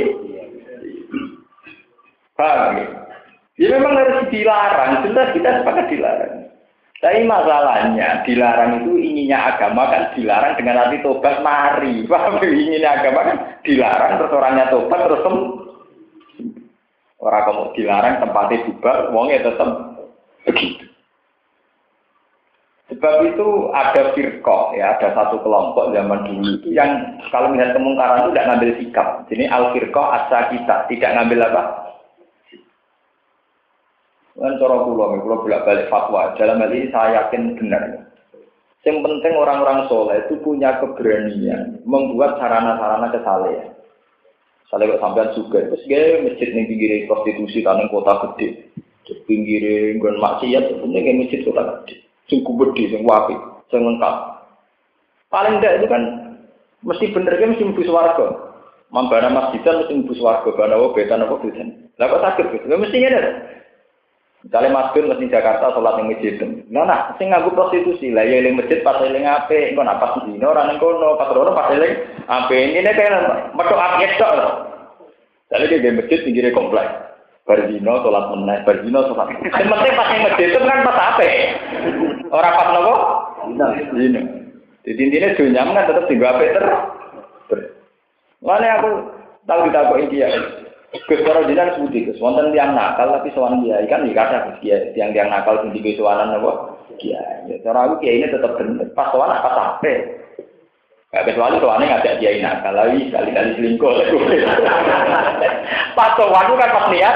Paham? 2.33 2.75
Ya 3.59 3.75
memang 3.75 3.93
harus 3.99 4.31
dilarang, 4.31 5.03
jelas 5.03 5.35
kita 5.35 5.61
sepakat 5.61 5.91
dilarang. 5.91 6.47
Tapi 6.99 7.23
masalahnya 7.23 8.23
dilarang 8.27 8.83
itu 8.83 8.91
inginnya 8.99 9.55
agama 9.55 9.87
kan 9.87 10.11
dilarang 10.15 10.55
dengan 10.57 10.87
arti 10.87 10.97
tobat 11.05 11.45
mari. 11.45 12.01
Paham? 12.09 12.41
Inginnya 12.41 13.03
agama 13.03 13.29
kan 13.29 13.37
dilarang 13.61 14.17
terus 14.17 14.33
orangnya 14.33 14.71
tobat 14.73 15.05
terus 15.05 15.23
orang 17.19 17.43
kamu 17.45 17.63
dilarang 17.75 18.15
tempatnya 18.23 18.63
bubar, 18.65 18.97
wongnya 19.13 19.43
tetap 19.43 19.69
begitu. 20.47 20.88
Sebab 22.99 23.31
itu 23.31 23.71
ada 23.71 24.11
firqah, 24.11 24.75
ya, 24.75 24.99
ada 24.99 25.15
satu 25.15 25.39
kelompok 25.39 25.95
zaman 25.95 26.19
dulu 26.27 26.59
itu 26.59 26.75
yang 26.75 27.15
kalau 27.31 27.47
melihat 27.47 27.71
kemungkaran 27.71 28.27
itu 28.27 28.35
tidak 28.35 28.47
ngambil 28.51 28.71
sikap. 28.75 29.07
Jadi 29.31 29.43
al 29.47 29.71
firqah 29.71 30.07
asa 30.19 30.51
kita, 30.51 30.83
tidak 30.91 31.15
ngambil 31.15 31.47
apa? 31.47 31.63
Dan 34.35 34.59
cara 34.59 34.83
pulau, 34.83 35.15
pulau 35.15 35.47
bolak 35.47 35.63
balik 35.63 35.87
fatwa. 35.87 36.35
Dalam 36.35 36.59
hal 36.59 36.75
ini 36.75 36.91
saya 36.91 37.23
yakin 37.23 37.55
benar. 37.55 38.03
Yang 38.83 38.99
penting 38.99 39.33
orang-orang 39.39 39.87
soleh 39.87 40.19
itu 40.27 40.35
punya 40.43 40.75
keberanian 40.83 41.79
membuat 41.87 42.35
sarana-sarana 42.35 43.15
kesalehan. 43.15 43.79
Saleh 44.67 44.91
kok 44.91 44.99
sampean 44.99 45.31
juga, 45.39 45.71
terus 45.71 45.87
gaya 45.87 46.19
masjid 46.19 46.51
nih 46.51 46.67
pinggir 46.67 46.91
prostitusi 47.07 47.63
tanah 47.63 47.87
kota 47.87 48.27
gede, 48.27 48.75
pinggir 49.23 49.95
gon 50.03 50.19
maksiat, 50.19 50.83
punya 50.83 50.99
masjid 51.15 51.47
kota 51.47 51.63
gede 51.63 52.08
sing 52.29 52.45
gede, 52.45 52.83
sing 52.93 53.01
wapi, 53.03 53.35
sing 53.73 53.81
lengkap. 53.81 54.15
Paling 55.29 55.61
tidak 55.61 55.81
itu 55.81 55.87
kan 55.89 56.01
mesti 56.85 57.05
bener 57.11 57.33
kan 57.35 57.51
mesti 57.53 57.65
mlebu 57.65 57.83
swarga. 57.85 58.27
Mambana 58.89 59.29
masjidan 59.29 59.83
mesti 59.83 59.93
mlebu 59.97 60.13
swarga, 60.17 60.49
bana 60.53 60.77
wa 60.77 60.93
betan 60.93 61.25
apa 61.25 61.35
betan. 61.41 61.89
Lah 61.99 62.05
kok 62.07 62.23
sakit 62.23 62.45
gitu? 62.53 62.65
Mesti 62.69 62.97
ngene. 62.97 63.21
Misalnya 64.39 64.71
masjid 64.71 65.03
mesti 65.03 65.27
Jakarta 65.27 65.75
sholat 65.75 65.99
yang 65.99 66.15
masjid. 66.15 66.39
Nah, 66.71 66.87
nah, 66.87 67.11
sing 67.19 67.27
nganggo 67.27 67.51
prostitusi 67.51 68.15
lah 68.15 68.23
ya 68.23 68.39
eling 68.39 68.55
masjid 68.55 68.79
pas 68.79 68.95
eling 69.03 69.27
ape, 69.27 69.75
engko 69.75 69.83
nak 69.83 69.99
pas 69.99 70.15
dino 70.23 70.47
ora 70.47 70.63
ning 70.63 70.79
kono, 70.79 71.19
pas 71.19 71.35
ora 71.35 71.51
pas 71.51 71.75
eling 71.75 71.93
ape. 72.23 72.55
Ini 72.55 72.87
kayak 72.87 73.51
metu 73.51 73.75
api 73.75 74.07
tok. 74.15 74.35
Jadi 75.51 75.81
dia 75.83 75.91
masjid 75.91 76.23
pinggirnya 76.23 76.55
kompleks. 76.55 77.09
Berzino, 77.43 78.05
sholat 78.05 78.29
meneh, 78.31 78.61
berzino, 78.63 79.09
sholat. 79.09 79.27
Yang 79.41 79.67
penting 79.73 79.93
pas 79.97 80.07
yang 80.13 80.21
masjid 80.21 80.47
itu 80.53 80.59
kan 80.61 80.85
pas 80.85 80.97
apa? 81.01 81.25
Orang 82.29 82.57
pas 82.57 82.69
nopo? 82.73 82.95
Zino. 83.97 84.21
Jadi 84.85 85.01
intinya 85.05 85.35
dunia 85.35 85.65
kan 85.65 85.87
tetap 85.89 86.05
tinggal 86.07 86.37
apa 86.37 86.49
ter. 86.49 86.65
Mana 88.39 88.79
aku 88.79 88.89
tahu 89.43 89.59
kita 89.67 89.89
kok 89.91 90.01
India. 90.01 90.27
Gus 90.89 91.21
para 91.21 91.45
jinan 91.45 91.77
sebuti 91.77 92.09
Gus. 92.09 92.17
Wonten 92.17 92.55
nakal 92.55 93.13
tapi 93.13 93.29
sowan 93.37 93.61
dia 93.61 93.85
kan 93.85 94.07
di 94.07 94.15
kata 94.15 94.49
Gus 94.49 94.57
Kiai. 94.63 94.95
Tiang 94.97 95.13
tiang 95.13 95.29
nakal 95.29 95.61
sing 95.61 95.75
di 95.75 95.93
sowanan 95.93 96.39
apa? 96.39 96.81
Kiai. 96.97 97.51
Ya 97.51 97.61
cara 97.61 97.85
aku 97.85 98.01
Kiai 98.01 98.23
ini 98.23 98.31
tetap 98.31 98.57
bener. 98.57 98.89
Pas 98.97 99.11
sowan 99.13 99.29
apa 99.29 99.49
sampai? 99.53 100.19
Gak 101.09 101.25
kecuali 101.25 101.57
tuane 101.57 101.89
ngajak 101.89 102.21
dia 102.21 102.37
nakal 102.37 102.73
lagi 102.73 103.09
kali-kali 103.09 103.57
selingkuh. 103.57 103.89
pas 105.97 106.13
tuan 106.13 106.53
kan 106.53 106.69
pas 106.69 106.85
niat. 106.93 107.15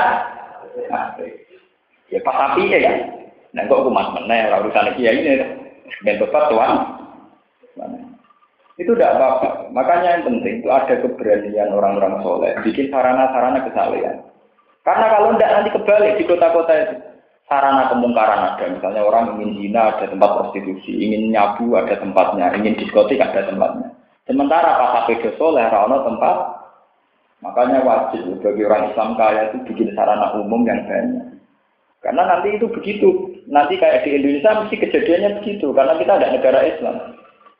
Ya 2.09 2.19
pas 2.25 2.37
api 2.49 2.73
ya. 2.73 3.21
Nah 3.53 3.63
kok 3.69 3.85
mas 3.93 4.09
meneh 4.17 4.49
urusan 4.49 4.97
kiai 4.97 5.21
ini. 5.21 5.33
Ben 6.01 6.17
tepat 6.17 6.49
tuan. 6.49 6.71
Itu 8.81 8.97
tidak 8.97 9.21
apa-apa. 9.21 9.69
Makanya 9.69 10.17
yang 10.17 10.25
penting 10.25 10.65
itu 10.65 10.69
ada 10.73 10.97
keberanian 10.97 11.69
orang-orang 11.69 12.25
soleh. 12.25 12.57
Bikin 12.65 12.89
sarana-sarana 12.89 13.69
kesalahan. 13.69 14.25
Karena 14.81 15.05
kalau 15.13 15.37
tidak 15.37 15.51
nanti 15.53 15.69
kebalik 15.71 16.17
di 16.17 16.23
kota-kota 16.25 16.73
itu 16.73 16.95
sarana 17.45 17.93
kemungkaran 17.93 18.41
ada. 18.55 18.65
Misalnya 18.73 19.01
orang 19.05 19.37
ingin 19.37 19.51
zina 19.61 19.93
ada 19.93 20.05
tempat 20.09 20.29
prostitusi, 20.41 20.91
ingin 20.97 21.29
nyabu 21.29 21.77
ada 21.77 21.95
tempatnya, 22.01 22.51
ingin 22.57 22.73
diskotik 22.81 23.21
ada 23.21 23.45
tempatnya. 23.45 23.93
Sementara 24.25 24.79
pas 24.79 25.05
HP 25.05 25.37
soleh, 25.37 25.63
rano 25.69 26.01
tempat. 26.07 26.37
Makanya 27.43 27.83
wajib 27.83 28.39
bagi 28.39 28.63
orang 28.63 28.89
Islam 28.89 29.19
kaya 29.19 29.51
itu 29.51 29.57
bikin 29.67 29.91
sarana 29.93 30.31
umum 30.39 30.63
yang 30.63 30.87
banyak. 30.87 31.37
Karena 31.99 32.23
nanti 32.23 32.55
itu 32.55 32.71
begitu. 32.71 33.32
Nanti 33.47 33.75
kayak 33.75 34.07
di 34.07 34.15
Indonesia 34.15 34.63
mesti 34.63 34.75
kejadiannya 34.79 35.43
begitu. 35.43 35.71
Karena 35.75 35.99
kita 35.99 36.11
ada 36.19 36.27
negara 36.31 36.59
Islam. 36.63 36.95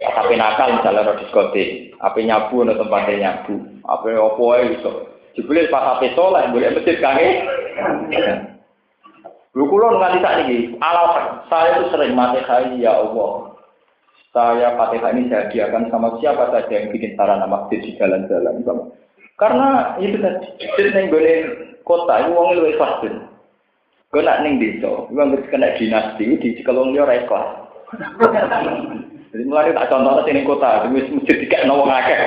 HP 0.04 0.30
nakal 0.36 0.80
misalnya 0.80 1.02
ada 1.08 1.20
diskotik. 1.20 1.96
HP 2.00 2.16
nyabu 2.28 2.68
ada 2.68 2.76
tempatnya 2.76 3.16
nyabu. 3.20 3.56
HP 3.88 4.04
opo 4.20 4.44
itu. 4.60 4.92
Jebule 5.34 5.72
pas 5.72 5.98
HP 5.98 6.14
soleh, 6.14 6.46
boleh 6.52 6.76
masjid 6.78 6.98
kange. 7.02 7.30
Lu 9.54 9.70
kulo 9.70 10.02
nganti 10.02 10.22
saat 10.22 10.50
ini, 10.50 10.78
alat 10.82 11.46
saya 11.46 11.78
itu 11.78 11.94
sering 11.94 12.18
mati 12.18 12.42
hai 12.42 12.74
ya 12.82 12.98
Allah. 12.98 13.54
Saya 14.34 14.74
Fatihah 14.74 15.14
ini 15.14 15.30
saya 15.30 15.46
hadiahkan 15.46 15.94
sama 15.94 16.18
siapa 16.18 16.50
saja 16.50 16.74
yang 16.74 16.90
bikin 16.90 17.14
sarana 17.14 17.46
masjid 17.46 17.78
di 17.86 17.94
jalan-jalan. 18.02 18.66
Karena 19.38 19.94
itu 20.02 20.18
tadi, 20.18 20.50
masjid 20.58 20.90
yang 20.90 21.14
boleh 21.14 21.38
kota, 21.86 22.34
uangnya 22.34 22.58
lebih 22.66 22.74
ikhlas. 22.78 23.02
Gue 24.14 24.22
nak 24.22 24.46
ning 24.46 24.62
desa, 24.62 25.10
gue 25.10 25.26
kena 25.50 25.74
dinasti 25.74 26.38
di 26.38 26.54
sekolong 26.62 26.94
dia 26.94 27.02
ikhlas. 27.18 27.66
Jadi 29.34 29.44
mulai 29.50 29.74
tak 29.74 29.90
contohnya 29.90 30.22
sini 30.30 30.46
kota, 30.46 30.86
di 30.86 31.02
masjid 31.02 31.42
tiga 31.42 31.66
nawang 31.66 31.90
akeh. 31.90 32.22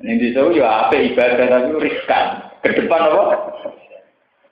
Ning 0.00 0.16
desa 0.16 0.48
ya 0.56 0.88
apa 0.88 0.96
ibadah 0.96 1.44
tapi 1.44 1.76
riskan. 1.84 2.24
Ke 2.64 2.72
depan 2.72 3.12
apa? 3.12 3.24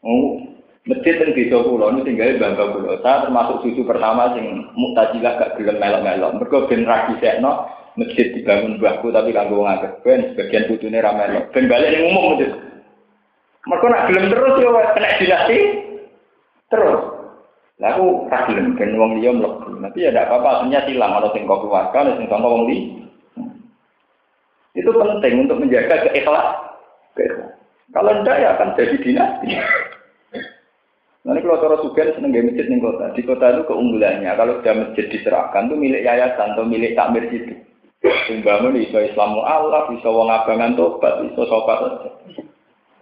Oh, 0.05 0.45
Masjid 0.83 1.15
yang 1.15 1.31
di 1.31 1.47
pulau 1.47 1.95
ini 1.95 2.03
tinggal 2.03 2.43
bangga 2.43 2.75
pulau. 2.75 2.99
Saya 3.07 3.23
termasuk 3.23 3.63
cucu 3.63 3.87
pertama 3.87 4.35
sing 4.35 4.67
mutajilah 4.75 5.39
gak 5.39 5.55
gelem 5.55 5.79
melok-melok. 5.79 6.43
Mereka 6.43 6.67
ben 6.67 6.83
ragi 6.83 7.15
sekno 7.23 7.71
masjid 7.95 8.35
dibangun 8.35 8.83
mbahku 8.83 9.15
tapi 9.15 9.31
kanggo 9.31 9.63
wong 9.63 9.71
akeh. 9.71 9.95
Ben 10.03 10.35
sebagian 10.35 10.67
putune 10.67 10.99
ra 10.99 11.15
melok. 11.15 11.55
Ben 11.55 11.71
balik 11.71 11.87
ning 11.95 12.03
umum 12.11 12.35
masjid. 12.35 12.51
Mereka 13.63 13.87
nak 13.89 14.05
gelem 14.11 14.27
terus 14.35 14.59
ya 14.59 14.71
kena 14.91 15.09
dinasti 15.23 15.59
terus. 16.73 17.03
Lah 17.77 17.99
aku 17.99 18.33
ra 18.33 18.49
gelem 18.49 18.73
ben 18.81 18.97
wong. 18.97 19.21
Tapi 19.21 19.99
ya 20.01 20.11
ndak 20.11 20.33
apa-apa, 20.33 20.49
artinya 20.65 20.81
silang 20.89 21.13
ana 21.21 21.29
sing 21.37 21.45
keluarga, 21.45 21.99
ana 22.01 22.17
sing 22.17 22.27
sangka 22.33 22.49
wong. 22.49 22.65
Itu 24.73 24.89
penting 24.89 25.35
untuk 25.45 25.61
menjaga 25.61 26.09
keikhlasan. 26.09 26.57
Kalau 27.93 28.13
tidak 28.25 28.41
ya 28.41 28.49
akan 28.57 28.73
jadi 28.73 28.97
dinasti. 29.05 29.49
Nanti 31.23 31.39
kalau 31.47 31.63
cara 31.63 31.77
sugen 31.79 32.09
seneng 32.19 32.35
gaya 32.35 32.49
masjid 32.51 32.67
di 32.67 32.83
kota. 32.83 33.05
Di 33.15 33.23
kota 33.23 33.47
itu 33.55 33.63
keunggulannya 33.71 34.33
kalau 34.35 34.59
sudah 34.59 34.75
masjid 34.75 35.07
diserahkan 35.07 35.71
itu 35.71 35.77
milik 35.79 36.03
yayasan 36.03 36.59
atau 36.59 36.67
milik 36.67 36.99
takmir 36.99 37.31
situ. 37.31 37.55
Sumbangun 38.27 38.75
iso 38.83 38.99
Islamu 38.99 39.47
Allah, 39.47 39.87
iso 39.95 40.11
wong 40.11 40.27
abangan 40.27 40.75
tobat, 40.75 41.23
sopat 41.39 41.79
aja. 41.79 42.11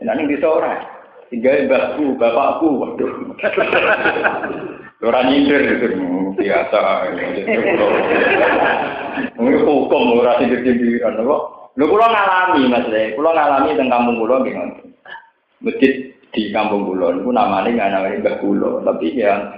Nah 0.04 0.12
ini 0.20 0.36
bisa 0.36 0.44
orang. 0.52 0.99
Tinggal 1.30 1.70
mbakku, 1.70 2.18
bapakku, 2.18 2.68
waduh. 2.82 3.12
Orang 5.06 5.32
nyindir 5.32 5.62
gitu, 5.64 5.86
biasa. 6.36 6.78
Ini 9.40 9.56
hukum, 9.64 10.20
orang 10.20 10.36
sindir-sindiran. 10.44 11.24
Lu 11.24 11.84
kulo 11.86 12.04
ngalami 12.04 12.68
mas, 12.68 12.84
kulo 13.16 13.30
ngalami 13.32 13.78
tentang 13.78 13.88
kampung 13.88 14.20
kulo 14.20 14.44
gimana? 14.44 14.76
Masjid 15.64 16.12
di 16.30 16.54
kampung 16.54 16.86
Kulo 16.86 17.20
itu 17.20 17.30
namanya 17.34 17.68
nggak 17.68 17.90
namanya 17.90 18.20
Mbah 18.22 18.36
Kulo 18.38 18.70
tapi 18.86 19.18
yang 19.18 19.50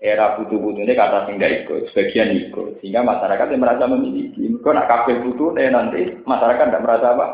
era 0.00 0.38
butuh 0.38 0.56
ini 0.56 0.94
kata 0.96 1.28
sing 1.28 1.36
ikut 1.36 1.90
sebagian 1.92 2.32
ikut 2.48 2.80
sehingga 2.80 3.04
masyarakat 3.04 3.52
yang 3.52 3.60
merasa 3.60 3.84
memiliki 3.90 4.48
kalau 4.62 4.80
nak 4.80 4.88
kafe 4.88 5.20
butuh 5.20 5.52
nanti 5.52 6.16
masyarakat 6.24 6.64
tidak 6.70 6.84
merasa 6.86 7.06
apa 7.12 7.26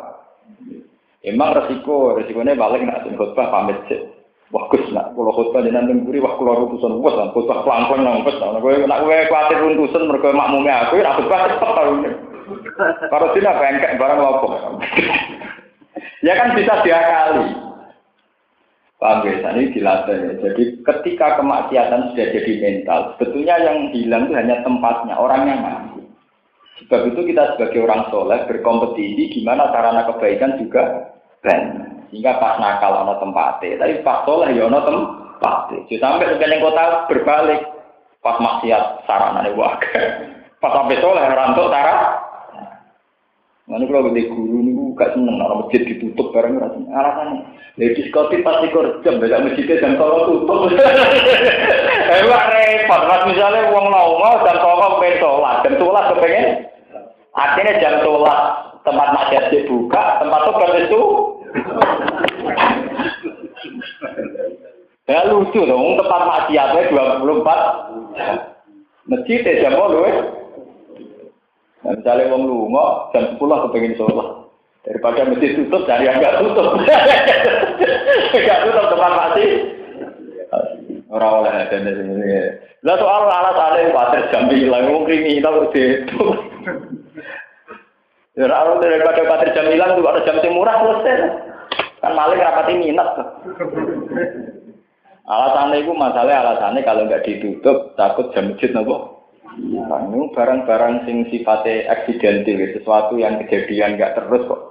emang 1.26 1.58
resiko 1.58 2.14
resikonya 2.14 2.54
balik 2.54 2.86
nak 2.86 3.02
sing 3.02 3.18
khutbah 3.18 3.50
pamit 3.50 3.76
sih 3.90 4.00
Wah, 4.54 4.70
kus 4.70 4.86
nak 4.94 5.10
kalau 5.18 5.34
khutbah 5.34 5.58
nanti 5.66 6.06
buri 6.06 6.22
wah 6.22 6.38
keluar 6.38 6.62
runtusan 6.62 7.02
wah 7.02 7.14
lah 7.18 7.34
khutbah 7.34 7.66
pelan 7.66 7.90
pelan 7.90 8.06
nang 8.06 8.22
wes 8.22 8.38
nak 8.38 8.62
gue 8.62 8.86
nak 8.86 9.02
gue 9.02 9.26
khawatir 9.26 9.58
runtusan 9.58 10.06
mereka 10.06 10.30
makmumnya 10.30 10.86
aku 10.86 11.02
nak 11.02 11.18
khutbah 11.18 11.50
cepet 11.50 11.70
kalau 11.74 11.92
kalau 13.10 13.28
tidak 13.34 13.58
bengkek 13.58 13.98
barang 13.98 14.20
lopo 14.22 14.48
ya 16.22 16.32
kan 16.38 16.54
bisa 16.54 16.72
diakali 16.86 17.66
Paham 18.96 19.28
ya? 19.28 19.52
Ini 19.52 19.76
dilatih 19.76 20.16
ya. 20.16 20.32
Jadi 20.40 20.62
ketika 20.80 21.36
kemaksiatan 21.36 22.16
sudah 22.16 22.26
jadi 22.32 22.52
mental, 22.64 23.12
sebetulnya 23.12 23.60
yang 23.60 23.92
hilang 23.92 24.24
itu 24.24 24.32
hanya 24.32 24.64
tempatnya, 24.64 25.20
orangnya 25.20 25.54
mati. 25.60 26.00
Sebab 26.80 27.12
itu 27.12 27.20
kita 27.28 27.56
sebagai 27.56 27.84
orang 27.84 28.08
soleh 28.08 28.40
berkompetisi 28.48 29.36
gimana 29.36 29.68
sarana 29.68 30.08
kebaikan 30.08 30.56
juga 30.60 31.12
banyak. 31.46 32.10
Sehingga 32.10 32.42
pas 32.42 32.58
nakal 32.58 33.06
ada 33.06 33.14
tempatnya, 33.22 33.78
tapi 33.78 34.02
pas 34.02 34.26
soleh 34.26 34.50
ya 34.54 34.66
ada 34.66 34.82
tempatnya. 34.82 35.78
Jadi 35.86 36.02
sampai 36.02 36.26
sebagian 36.26 36.62
kota 36.62 36.84
berbalik, 37.06 37.60
pas 38.18 38.36
maksiat 38.42 39.06
sarana 39.06 39.46
waga. 39.54 40.02
Pas 40.58 40.72
sampai 40.74 40.98
soleh 40.98 41.22
rantau 41.22 41.70
sarana 41.70 42.26
Nanti 43.66 43.90
kalau 43.90 44.06
gede 44.14 44.30
guru 44.30 44.62
nih 44.62 44.74
gak 44.94 45.18
seneng 45.18 45.42
orang 45.42 45.66
masjid 45.66 45.82
ditutup 45.82 46.30
bareng 46.30 46.54
rasanya 46.62 46.86
alasannya. 46.94 47.42
Dari 47.74 47.98
diskotik 47.98 48.46
pasti 48.46 48.70
jam 49.02 49.18
beda 49.18 49.42
masjidnya 49.42 49.82
jam 49.82 49.98
tolong 49.98 50.22
tutup. 50.30 50.70
Emang 52.22 52.46
repot, 52.54 53.02
mas 53.10 53.22
misalnya 53.26 53.74
uang 53.74 53.90
mau 53.90 54.38
jam 54.46 54.56
tolong 54.62 55.02
pengen 55.02 55.18
sholat, 55.18 55.56
jam 55.66 55.74
sholat 55.82 56.04
kepengen. 56.14 56.46
Artinya 57.34 57.72
jam 57.82 57.94
sholat 58.06 58.38
tempat 58.86 59.08
maksiat 59.10 59.44
dibuka, 59.50 60.22
tempat 60.22 60.40
tobat 60.46 60.72
itu. 60.86 61.02
Ya 65.06 65.22
lucu 65.30 65.62
dong, 65.62 65.94
tepat 65.94 66.22
maksiatnya 66.26 66.90
24. 66.90 69.06
Masjid 69.06 69.38
ya 69.46 69.62
jam 69.62 69.78
lu 69.78 70.02
ya. 70.02 70.18
Nah, 71.86 71.94
misalnya 71.94 72.34
orang 72.34 72.42
lu 72.42 72.66
ngok, 72.74 73.14
jam 73.14 73.38
10 73.38 73.38
aku 73.38 73.78
sholat. 73.94 74.50
Daripada 74.82 75.30
masjid 75.30 75.54
tutup, 75.54 75.86
dari 75.86 76.10
agak 76.10 76.42
tutup. 76.42 76.74
Enggak 78.34 78.58
tutup 78.66 78.84
tempat 78.90 79.12
maksiat. 79.14 79.46
Ora 81.06 81.26
oleh 81.38 81.54
ada 81.54 81.78
di 81.78 81.92
sini. 81.94 82.26
Lalu 82.82 82.98
soal 82.98 83.30
alat 83.30 83.54
alat 83.54 83.78
yang 83.78 83.94
pasir 83.94 84.22
jam 84.34 84.50
bilang, 84.50 84.90
ngomong 84.90 85.06
kringi, 85.06 85.38
di. 85.38 86.02
Ya 88.36 88.52
orang 88.52 88.84
daripada 88.84 89.24
khawatir 89.24 89.56
jam 89.56 89.66
hilang, 89.72 89.96
juga 89.96 90.20
ada 90.20 90.28
jam 90.28 90.36
murah 90.52 90.76
selesai. 90.76 91.16
Kan 92.04 92.12
maling 92.12 92.36
rapati 92.36 92.74
minat. 92.76 93.08
Alasannya 95.24 95.82
itu 95.82 95.92
masalah 95.96 96.44
alasannya 96.44 96.84
kalau 96.84 97.08
nggak 97.08 97.24
ditutup 97.24 97.96
takut 97.98 98.30
jam 98.30 98.52
masjid 98.54 98.70
nopo 98.70 99.16
Nah, 99.56 100.04
ini 100.12 100.28
barang-barang 100.36 101.08
sing 101.08 101.32
sifatnya 101.32 101.88
aksidental, 101.88 102.76
sesuatu 102.76 103.16
yang 103.16 103.40
kejadian 103.40 103.96
nggak 103.96 104.12
terus 104.12 104.44
kok. 104.44 104.62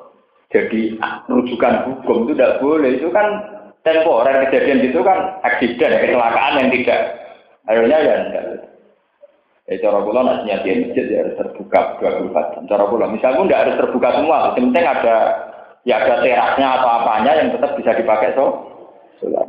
Jadi 0.53 1.01
rujukan 1.25 1.89
hukum 1.89 2.29
itu 2.29 2.37
tidak 2.37 2.61
boleh. 2.61 3.01
Itu 3.01 3.09
kan 3.09 3.27
temporer 3.81 4.45
kejadian 4.45 4.85
itu 4.85 5.01
kan 5.01 5.41
aksiden, 5.41 5.89
kecelakaan 5.89 6.61
yang 6.61 6.69
tidak. 6.69 7.01
Akhirnya 7.65 7.97
ya 7.97 8.13
enggak. 8.29 8.45
Ya 9.65 9.81
cara 9.81 9.97
pulau 10.05 10.21
nak 10.21 10.45
nyati 10.45 10.77
masjid 10.77 11.05
ya 11.09 11.25
harus 11.25 11.41
terbuka 11.41 11.97
24 11.97 12.53
jam. 12.53 12.63
Cara 12.69 12.85
pulau 12.85 13.09
misalnya 13.09 13.41
enggak 13.41 13.61
harus 13.65 13.75
terbuka 13.81 14.09
semua. 14.13 14.37
Yang 14.53 14.55
penting 14.61 14.85
ada 14.85 15.15
ya 15.89 15.95
ada 16.05 16.13
terasnya 16.21 16.67
atau 16.69 16.89
apanya 17.01 17.31
yang 17.33 17.49
tetap 17.49 17.73
bisa 17.73 17.97
dipakai 17.97 18.37
so. 18.37 18.45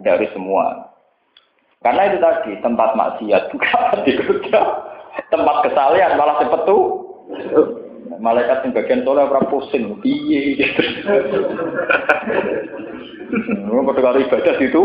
Dari 0.01 0.24
semua. 0.32 0.88
Karena 1.84 2.09
itu 2.09 2.16
tadi 2.16 2.52
tempat 2.64 2.97
maksiat 2.97 3.52
bukan 3.52 3.98
dikerja 4.09 4.60
tempat 5.28 5.56
kesalahan 5.68 6.16
malah 6.16 6.40
cepet 6.40 6.60
tuh. 6.64 6.84
Malaikat 8.16 8.64
yang 8.64 8.72
bagian 8.72 9.01
soleh 9.05 9.28
ora 9.28 9.43
pusing, 9.51 9.98
piye 10.01 10.56
gitu. 10.56 10.82
Pada 13.66 14.01
kali 14.01 14.24
ibadah 14.24 14.56
itu, 14.62 14.82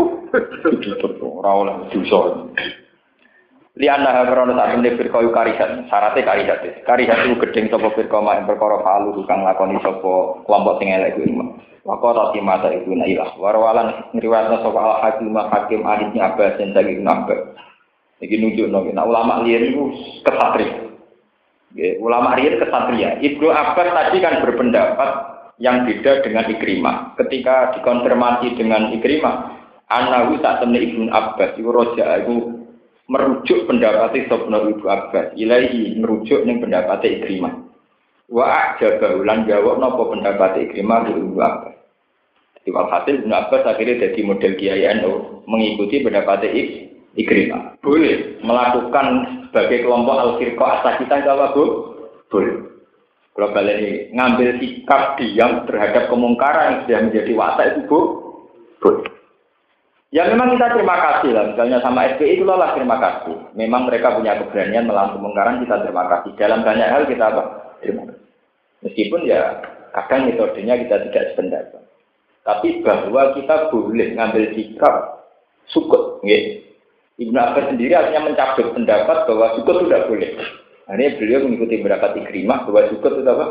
itu 0.84 1.08
ora 1.22 1.50
oleh. 1.54 1.74
Liana 3.72 4.28
krono 4.28 4.52
sak 4.52 4.68
temne 4.76 5.00
firqa 5.00 5.16
karihat, 5.32 5.88
syaratnya 5.88 6.28
karihat. 6.28 6.60
Karihat 6.84 7.18
itu 7.24 7.40
gedeng 7.40 7.72
sapa 7.72 7.88
firqa 7.96 8.20
mak 8.20 8.44
ing 8.44 8.44
perkara 8.44 8.84
falu 8.84 9.16
kang 9.24 9.48
lakoni 9.48 9.80
sapa 9.80 10.44
kelompok 10.44 10.76
sing 10.76 10.92
elek 10.92 11.16
kuwi. 11.16 11.32
Maka 11.88 12.08
rati 12.12 12.38
mata 12.44 12.68
ibu 12.68 12.92
nailah. 12.92 13.32
Warwalan 13.40 14.12
ngriwatna 14.12 14.60
sapa 14.60 14.76
al 14.76 14.94
hakim 15.00 15.32
hakim 15.32 15.80
ahli 15.88 16.20
Abbas 16.20 16.60
sagi 16.60 17.00
Ibnu 17.00 17.08
Abbas. 17.08 17.40
Iki 18.20 18.36
nunjukno 18.44 18.92
nek 18.92 19.08
ulama 19.08 19.40
liyan 19.40 19.72
iku 19.72 19.82
kesatria. 20.20 20.92
Ya, 21.72 21.96
ulama 21.96 22.36
riyen 22.36 22.60
kesatria. 22.60 23.24
Ibnu 23.24 23.48
Abbas 23.48 23.88
tadi 23.88 24.20
kan 24.20 24.44
berpendapat 24.44 25.10
yang 25.56 25.88
beda 25.88 26.20
dengan 26.20 26.44
Ikrimah. 26.44 27.16
Ketika 27.16 27.72
dikonfirmasi 27.80 28.52
dengan 28.52 28.92
Ikrimah, 28.92 29.64
Anahu 29.88 30.38
tak 30.44 30.60
temne 30.60 30.76
Ibnu 30.76 31.08
Abbas, 31.08 31.56
iku 31.56 31.72
roja 31.72 32.20
iku 32.20 32.61
merujuk 33.12 33.68
pendapat 33.68 34.24
Sobno 34.24 34.72
Ibu 34.72 34.88
Abbas. 34.88 35.36
Ilahi 35.36 36.00
merujuk 36.00 36.48
ning 36.48 36.64
pendapat 36.64 37.04
Ikrimah. 37.04 37.60
Wa 38.32 38.72
ajaba 38.72 39.20
ulan 39.20 39.44
jawab 39.44 39.76
napa 39.76 40.00
pendapat 40.08 40.64
Ikrimah 40.64 41.12
Ibu 41.12 41.36
Abbas. 41.36 41.76
Jadi 42.56 42.68
walhasil 42.72 43.14
Ibnu 43.20 43.34
Abbas 43.36 43.68
akhirnya 43.68 44.08
jadi 44.08 44.20
model 44.24 44.52
Kiai 44.56 44.88
NU 45.04 45.44
mengikuti 45.44 46.00
pendapat 46.00 46.48
Ikrimah. 47.12 47.76
Boleh 47.84 48.40
melakukan 48.40 49.06
sebagai 49.52 49.84
kelompok 49.84 50.16
al-firqah 50.16 50.80
asal 50.80 50.92
kita 51.04 51.20
apa 51.28 51.52
bu? 51.52 51.64
boleh. 52.32 52.56
Kalau 53.32 53.64
ini 53.64 54.12
ngambil 54.16 54.56
sikap 54.60 55.20
diam 55.20 55.68
terhadap 55.68 56.08
kemungkaran 56.08 56.64
yang 56.64 56.76
sudah 56.84 56.98
menjadi 57.04 57.32
watak 57.36 57.66
itu 57.76 57.80
bu? 57.84 58.00
Boleh 58.80 59.11
Ya 60.12 60.28
memang 60.28 60.52
kita 60.52 60.76
terima 60.76 60.92
kasih 61.00 61.32
lah, 61.32 61.48
misalnya 61.48 61.80
sama 61.80 62.04
SPI 62.04 62.36
itu 62.36 62.44
lah 62.44 62.76
terima 62.76 63.00
kasih. 63.00 63.32
Memang 63.56 63.88
mereka 63.88 64.12
punya 64.12 64.36
keberanian 64.36 64.84
melawan 64.84 65.16
kemungkaran, 65.16 65.64
kita 65.64 65.88
terima 65.88 66.04
kasih. 66.04 66.36
Dalam 66.36 66.60
banyak 66.60 66.84
hal 66.84 67.08
kita 67.08 67.32
apa? 67.32 67.42
Terima 67.80 68.04
kasih. 68.04 68.28
Meskipun 68.84 69.20
ya 69.24 69.40
kadang 69.96 70.28
metodenya 70.28 70.76
kita 70.84 71.08
tidak 71.08 71.24
sependapat. 71.32 71.82
Tapi 72.44 72.84
bahwa 72.84 73.32
kita 73.38 73.72
boleh 73.72 74.08
ngambil 74.12 74.44
sikap 74.52 75.24
sukut. 75.72 76.20
Ya. 76.28 76.60
Ibnu 77.16 77.38
Abbas 77.38 77.70
sendiri 77.72 77.96
artinya 77.96 78.28
mencabut 78.28 78.74
pendapat 78.76 79.16
bahwa 79.24 79.46
sukut 79.56 79.80
tidak 79.86 80.12
boleh. 80.12 80.30
Nah, 80.90 80.94
ini 80.98 81.14
beliau 81.16 81.46
mengikuti 81.46 81.80
pendapat 81.80 82.18
Ikrimah 82.18 82.68
bahwa 82.68 82.90
sukut 82.90 83.12
itu 83.16 83.30
apa? 83.30 83.46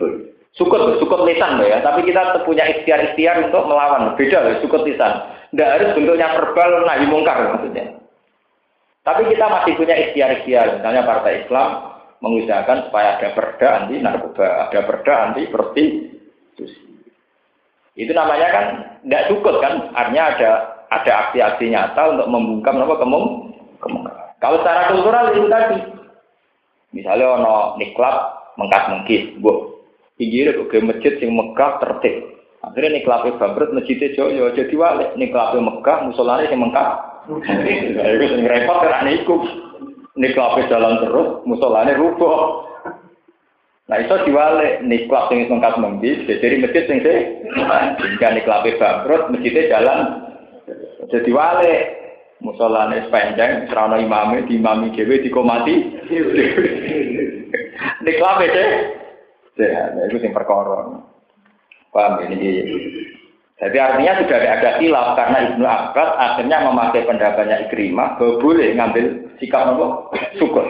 Boleh. 0.00 0.34
Sukut, 0.54 0.80
sukut 1.02 1.20
lisan 1.26 1.60
ya. 1.62 1.82
Tapi 1.84 2.06
kita 2.06 2.42
punya 2.42 2.64
ikhtiar-ikhtiar 2.66 3.50
untuk 3.50 3.66
melawan. 3.66 4.14
Beda 4.18 4.42
ya, 4.42 4.58
sukut 4.58 4.86
lisan. 4.86 5.33
Tidak 5.54 5.70
harus 5.70 5.94
bentuknya 5.94 6.34
verbal 6.34 6.82
nahi 6.82 7.06
mungkar 7.06 7.38
maksudnya. 7.54 7.94
Tapi 9.06 9.22
kita 9.30 9.46
masih 9.46 9.78
punya 9.78 9.94
ikhtiar-ikhtiar. 9.94 10.82
Misalnya 10.82 11.06
Partai 11.06 11.46
Islam 11.46 11.94
mengusahakan 12.18 12.88
supaya 12.90 13.20
ada 13.20 13.28
perda 13.36 13.68
anti 13.84 14.02
narkoba, 14.02 14.66
ada 14.66 14.80
perda 14.82 15.14
anti 15.30 15.46
prostitusi. 15.46 16.82
Itu 17.94 18.10
namanya 18.16 18.48
kan 18.50 18.64
tidak 19.06 19.30
cukup 19.30 19.62
kan, 19.62 19.94
artinya 19.94 20.34
ada 20.34 20.50
ada 20.90 21.12
aksi-aksi 21.28 21.70
nyata 21.70 22.02
untuk 22.16 22.26
membungkam 22.32 22.82
apa 22.82 22.94
kemung 22.98 23.26
kemungkaran. 23.78 24.34
Kalau 24.42 24.58
secara 24.64 24.90
kultural 24.90 25.24
itu 25.36 25.46
tadi, 25.46 25.78
misalnya 26.96 27.38
ono 27.38 27.54
niklap 27.78 28.16
mengkas 28.58 28.84
mengkis, 28.90 29.24
bu, 29.38 29.84
pinggir 30.18 30.50
ke 30.66 30.76
masjid 30.82 31.14
yang 31.22 31.38
megah 31.38 31.78
tertib, 31.78 32.33
Akhirnya 32.64 32.96
nih 32.96 33.04
kelape 33.04 33.36
bangkrut 33.36 33.76
masjidnya 33.76 34.16
Joyo 34.16 34.48
jadi 34.56 34.74
walik. 34.76 35.10
Nih 35.20 35.28
kelape 35.28 35.60
Mekah 35.60 36.08
musolane 36.08 36.48
yang 36.48 36.64
Mekah. 36.64 36.88
Itu 38.16 38.26
sing 38.32 38.44
repot 38.48 38.78
karena 38.80 39.04
niku. 39.04 39.36
Nih 40.16 40.32
kelape 40.32 40.64
jalan 40.72 41.04
terus 41.04 41.28
musolane 41.44 41.92
rubuh. 41.92 42.64
Nah 43.84 44.00
itu 44.00 44.16
diwale 44.24 44.80
nih 44.80 45.04
kelap 45.12 45.28
sing 45.28 45.44
mengkas 45.44 45.76
menggis 45.76 46.24
jadi 46.24 46.56
masjid 46.56 46.88
sing 46.88 47.04
sih. 47.04 47.18
Jika 48.16 48.32
nih 48.32 48.44
kelape 48.48 48.80
bangkrut 48.80 49.28
masjidnya 49.28 49.68
jalan 49.68 49.98
jadi 51.12 51.30
wale 51.36 51.74
musolane 52.40 53.04
sepanjang 53.04 53.68
serana 53.68 54.00
imamnya 54.00 54.48
di 54.48 54.56
imami 54.56 54.88
dewi 54.96 55.20
dikomati. 55.20 55.76
Nih 58.00 58.14
kelape 58.16 58.46
deh. 58.48 58.70
Ya, 59.54 59.92
itu 60.08 60.16
sing 60.18 60.32
perkara. 60.32 61.13
Paham 61.94 62.26
ini? 62.26 62.66
Jadi 63.54 63.76
artinya 63.78 64.18
sudah 64.18 64.38
ada 64.42 64.70
khilaf 64.82 65.14
karena 65.14 65.38
Ibnu 65.54 65.62
Abbas 65.62 66.10
akhirnya 66.18 66.66
memakai 66.66 67.06
pendapatnya 67.06 67.70
Ikrimah 67.70 68.18
bahwa 68.18 68.42
boleh 68.42 68.74
ngambil 68.74 69.04
sikap 69.38 69.70
apa? 69.70 70.10
Syukur. 70.34 70.66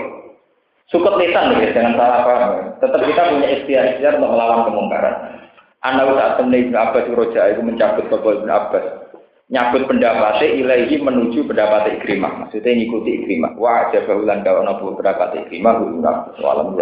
Syukur 0.93 1.17
lisan 1.17 1.57
ya, 1.65 1.73
jangan 1.73 1.97
salah 1.97 2.21
paham. 2.29 2.53
Tetap 2.85 3.01
kita 3.09 3.23
punya 3.33 3.49
ikhtiar-ikhtiar 3.57 4.21
untuk 4.21 4.37
melawan 4.37 4.69
kemungkaran. 4.69 5.17
Anda 5.81 6.13
saat 6.13 6.33
temen 6.37 6.61
Ibnu 6.69 6.77
Abbas 6.77 7.09
Roja 7.17 7.57
itu 7.57 7.61
mencabut 7.65 8.05
bapak 8.13 8.45
Ibnu 8.45 8.53
Abbas. 8.53 8.85
Nyabut 9.49 9.85
pendapatnya 9.89 10.49
ilahi 10.53 10.97
menuju 11.01 11.49
pendapat 11.49 11.89
Ikrimah. 12.01 12.47
Maksudnya 12.47 12.73
ngikuti 12.73 13.11
Ikrimah. 13.25 13.57
Wah, 13.57 13.89
aja 13.89 14.05
bahulan 14.05 14.45
kawan 14.45 14.69
pendapat 15.01 15.29
Ikrimah. 15.45 15.73
Ibnu 15.81 16.05
Abbas. 16.05 16.37
Walam 16.41 16.77